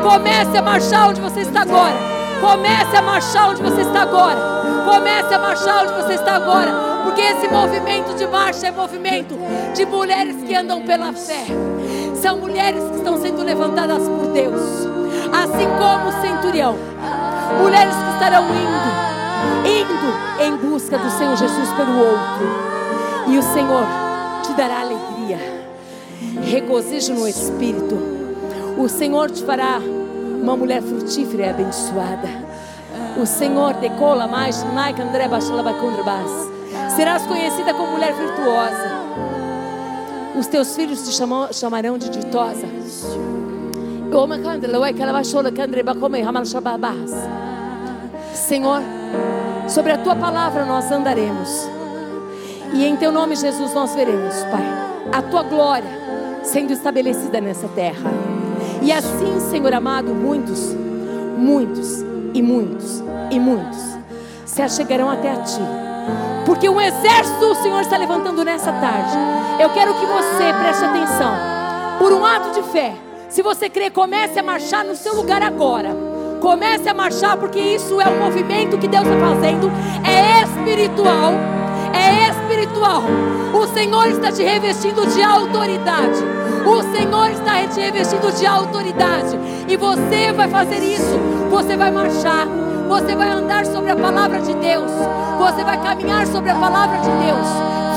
Comece 0.01 0.57
a 0.57 0.61
marchar 0.61 1.09
onde 1.09 1.21
você 1.21 1.41
está 1.41 1.61
agora. 1.61 1.95
Comece 2.41 2.95
a 2.95 3.01
marchar 3.01 3.49
onde 3.49 3.61
você 3.61 3.81
está 3.81 4.01
agora. 4.01 4.39
Comece 4.85 5.33
a 5.33 5.39
marchar 5.39 5.83
onde 5.83 5.93
você 5.93 6.13
está 6.13 6.35
agora. 6.35 6.71
Porque 7.03 7.21
esse 7.21 7.47
movimento 7.47 8.15
de 8.15 8.27
marcha 8.27 8.67
é 8.67 8.71
movimento 8.71 9.35
de 9.73 9.85
mulheres 9.85 10.35
que 10.45 10.55
andam 10.55 10.81
pela 10.81 11.13
fé. 11.13 11.45
São 12.21 12.37
mulheres 12.37 12.83
que 12.89 12.97
estão 12.97 13.17
sendo 13.17 13.43
levantadas 13.43 14.07
por 14.07 14.27
Deus. 14.27 14.61
Assim 15.31 15.67
como 15.77 16.09
o 16.09 16.21
centurião 16.21 16.75
mulheres 17.61 17.95
que 17.95 18.13
estarão 18.13 18.43
indo, 18.45 18.89
indo 19.65 20.43
em 20.43 20.57
busca 20.57 20.97
do 20.97 21.09
Senhor 21.09 21.35
Jesus 21.35 21.69
pelo 21.73 21.97
outro. 21.97 22.75
E 23.27 23.37
o 23.37 23.41
Senhor 23.41 23.85
te 24.43 24.53
dará 24.53 24.81
alegria, 24.81 25.54
regozijo 26.43 27.13
no 27.13 27.27
espírito. 27.27 27.97
O 28.77 28.87
Senhor 28.89 29.31
te 29.31 29.43
fará 29.43 29.79
uma 30.41 30.55
mulher 30.55 30.81
frutífera 30.81 31.47
e 31.47 31.49
abençoada. 31.49 32.45
O 33.21 33.25
Senhor 33.25 33.73
decola 33.75 34.27
mais, 34.27 34.63
serás 36.95 37.25
conhecida 37.25 37.73
como 37.73 37.91
mulher 37.93 38.13
virtuosa. 38.13 39.05
Os 40.37 40.47
teus 40.47 40.75
filhos 40.75 41.03
te 41.03 41.13
chamam, 41.13 41.51
chamarão 41.51 41.97
de 41.97 42.09
ditosa. 42.09 42.67
Senhor, 48.33 48.81
sobre 49.67 49.93
a 49.93 49.97
tua 49.97 50.15
palavra 50.15 50.65
nós 50.65 50.91
andaremos. 50.91 51.67
E 52.73 52.85
em 52.85 52.95
teu 52.97 53.11
nome, 53.11 53.35
Jesus, 53.35 53.73
nós 53.73 53.95
veremos, 53.95 54.35
Pai, 54.51 54.63
a 55.11 55.21
tua 55.21 55.43
glória 55.43 56.04
sendo 56.45 56.71
estabelecida 56.71 57.41
nessa 57.41 57.67
terra. 57.69 58.11
E 58.81 58.91
assim, 58.91 59.39
Senhor 59.49 59.73
amado, 59.73 60.13
muitos, 60.13 60.73
muitos 61.37 62.03
e 62.33 62.41
muitos 62.41 63.03
e 63.31 63.39
muitos 63.39 63.95
se 64.45 64.61
achegarão 64.61 65.09
até 65.09 65.31
a 65.31 65.37
ti. 65.37 65.59
Porque 66.45 66.69
um 66.69 66.79
exército 66.79 67.45
o 67.45 67.55
Senhor 67.55 67.81
está 67.81 67.97
levantando 67.97 68.43
nessa 68.43 68.71
tarde. 68.71 69.17
Eu 69.59 69.69
quero 69.71 69.93
que 69.95 70.05
você 70.05 70.53
preste 70.61 70.85
atenção. 70.85 71.33
Por 71.99 72.13
um 72.13 72.23
ato 72.23 72.51
de 72.51 72.61
fé, 72.71 72.93
se 73.27 73.41
você 73.41 73.69
crê, 73.69 73.89
comece 73.89 74.39
a 74.39 74.43
marchar 74.43 74.85
no 74.85 74.95
seu 74.95 75.13
lugar 75.13 75.41
agora. 75.41 75.89
Comece 76.39 76.87
a 76.87 76.93
marchar, 76.93 77.35
porque 77.37 77.59
isso 77.59 77.99
é 77.99 78.07
um 78.07 78.19
movimento 78.19 78.77
que 78.77 78.87
Deus 78.87 79.03
está 79.03 79.19
fazendo, 79.19 79.71
é 80.05 80.43
espiritual. 80.43 81.33
É 81.93 82.24
espiritual. 82.75 83.03
O 83.53 83.67
Senhor 83.67 84.07
está 84.07 84.31
te 84.31 84.43
revestindo 84.43 85.07
de 85.07 85.23
autoridade. 85.23 86.23
O 86.65 86.81
Senhor 86.95 87.31
está 87.31 87.67
te 87.67 87.79
revestindo 87.79 88.31
de 88.31 88.45
autoridade. 88.45 89.39
E 89.67 89.77
você 89.77 90.33
vai 90.33 90.49
fazer 90.49 90.79
isso. 90.79 91.17
Você 91.49 91.77
vai 91.77 91.91
marchar. 91.91 92.47
Você 92.87 93.15
vai 93.15 93.29
andar 93.29 93.65
sobre 93.65 93.91
a 93.91 93.95
palavra 93.95 94.41
de 94.41 94.53
Deus. 94.55 94.91
Você 95.39 95.63
vai 95.63 95.81
caminhar 95.81 96.27
sobre 96.27 96.49
a 96.49 96.55
palavra 96.55 96.97
de 96.97 97.09
Deus. 97.25 97.47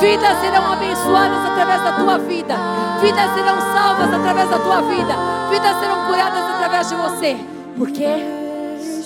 Vidas 0.00 0.40
serão 0.40 0.72
abençoadas 0.72 1.50
através 1.50 1.82
da 1.82 1.92
tua 1.92 2.18
vida. 2.18 2.55
Vidas 3.00 3.34
serão 3.34 3.60
salvas 3.72 4.14
através 4.14 4.48
da 4.48 4.59
tua 4.59 4.80
vida. 4.82 5.14
Vidas 5.50 5.80
serão 5.80 6.06
curadas 6.06 6.44
através 6.55 6.88
de 6.88 6.94
você. 6.94 7.36
Por 7.76 7.90
quê? 7.90 8.16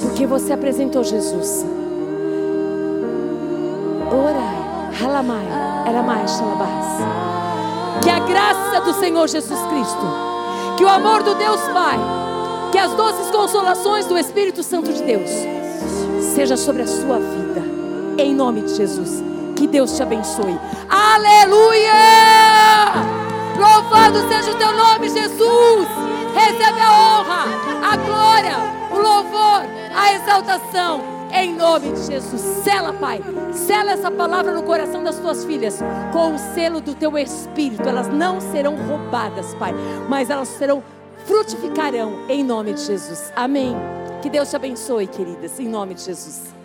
Porque 0.01 0.27
você 0.27 0.53
apresentou 0.53 1.03
Jesus. 1.03 1.65
Orai, 4.11 4.62
halamai, 5.01 5.47
era 5.87 6.03
mais 6.03 6.31
shalabás. 6.31 6.87
Que 8.03 8.11
a 8.11 8.19
graça 8.21 8.81
do 8.81 8.95
Senhor 8.95 9.29
Jesus 9.29 9.61
Cristo, 9.67 10.07
que 10.77 10.85
o 10.85 10.89
amor 10.89 11.23
do 11.23 11.35
Deus 11.35 11.61
Pai, 11.73 11.99
que 12.71 12.79
as 12.79 12.93
doces 12.95 13.31
consolações 13.31 14.07
do 14.07 14.19
Espírito 14.19 14.63
Santo 14.63 14.93
de 14.93 15.03
Deus 15.03 15.31
seja 16.35 16.57
sobre 16.57 16.83
a 16.83 16.87
sua 16.87 17.19
vida, 17.19 17.63
em 18.19 18.35
nome 18.35 18.63
de 18.63 18.75
Jesus. 18.75 19.23
Que 19.57 19.67
Deus 19.67 19.95
te 19.95 20.03
abençoe. 20.03 20.59
Aleluia! 20.89 21.93
Louvado 23.57 24.27
seja 24.29 24.51
o 24.51 24.55
teu 24.57 24.73
nome, 24.73 25.09
Jesus. 25.09 25.87
Recebe 26.35 26.81
a 26.81 26.93
honra, 26.93 27.45
a 27.93 27.97
glória, 27.97 28.57
o 28.91 28.99
louvor, 28.99 29.63
a 29.95 30.13
exaltação. 30.15 31.12
Em 31.33 31.55
nome 31.55 31.93
de 31.93 32.05
Jesus. 32.05 32.41
Sela, 32.63 32.93
Pai. 32.93 33.21
Sela 33.53 33.93
essa 33.93 34.11
palavra 34.11 34.53
no 34.53 34.63
coração 34.63 35.03
das 35.03 35.19
tuas 35.19 35.45
filhas 35.45 35.81
com 36.13 36.35
o 36.35 36.39
selo 36.39 36.81
do 36.81 36.95
teu 36.95 37.17
espírito. 37.17 37.89
Elas 37.89 38.09
não 38.09 38.41
serão 38.41 38.77
roubadas, 38.77 39.55
Pai, 39.55 39.75
mas 40.09 40.31
elas 40.31 40.49
serão 40.49 40.83
frutificarão 41.27 42.27
em 42.29 42.45
nome 42.45 42.75
de 42.75 42.83
Jesus. 42.83 43.33
Amém. 43.35 43.75
Que 44.21 44.29
Deus 44.29 44.51
te 44.51 44.57
abençoe, 44.57 45.07
queridas, 45.07 45.59
em 45.59 45.69
nome 45.69 45.95
de 45.95 46.03
Jesus. 46.03 46.62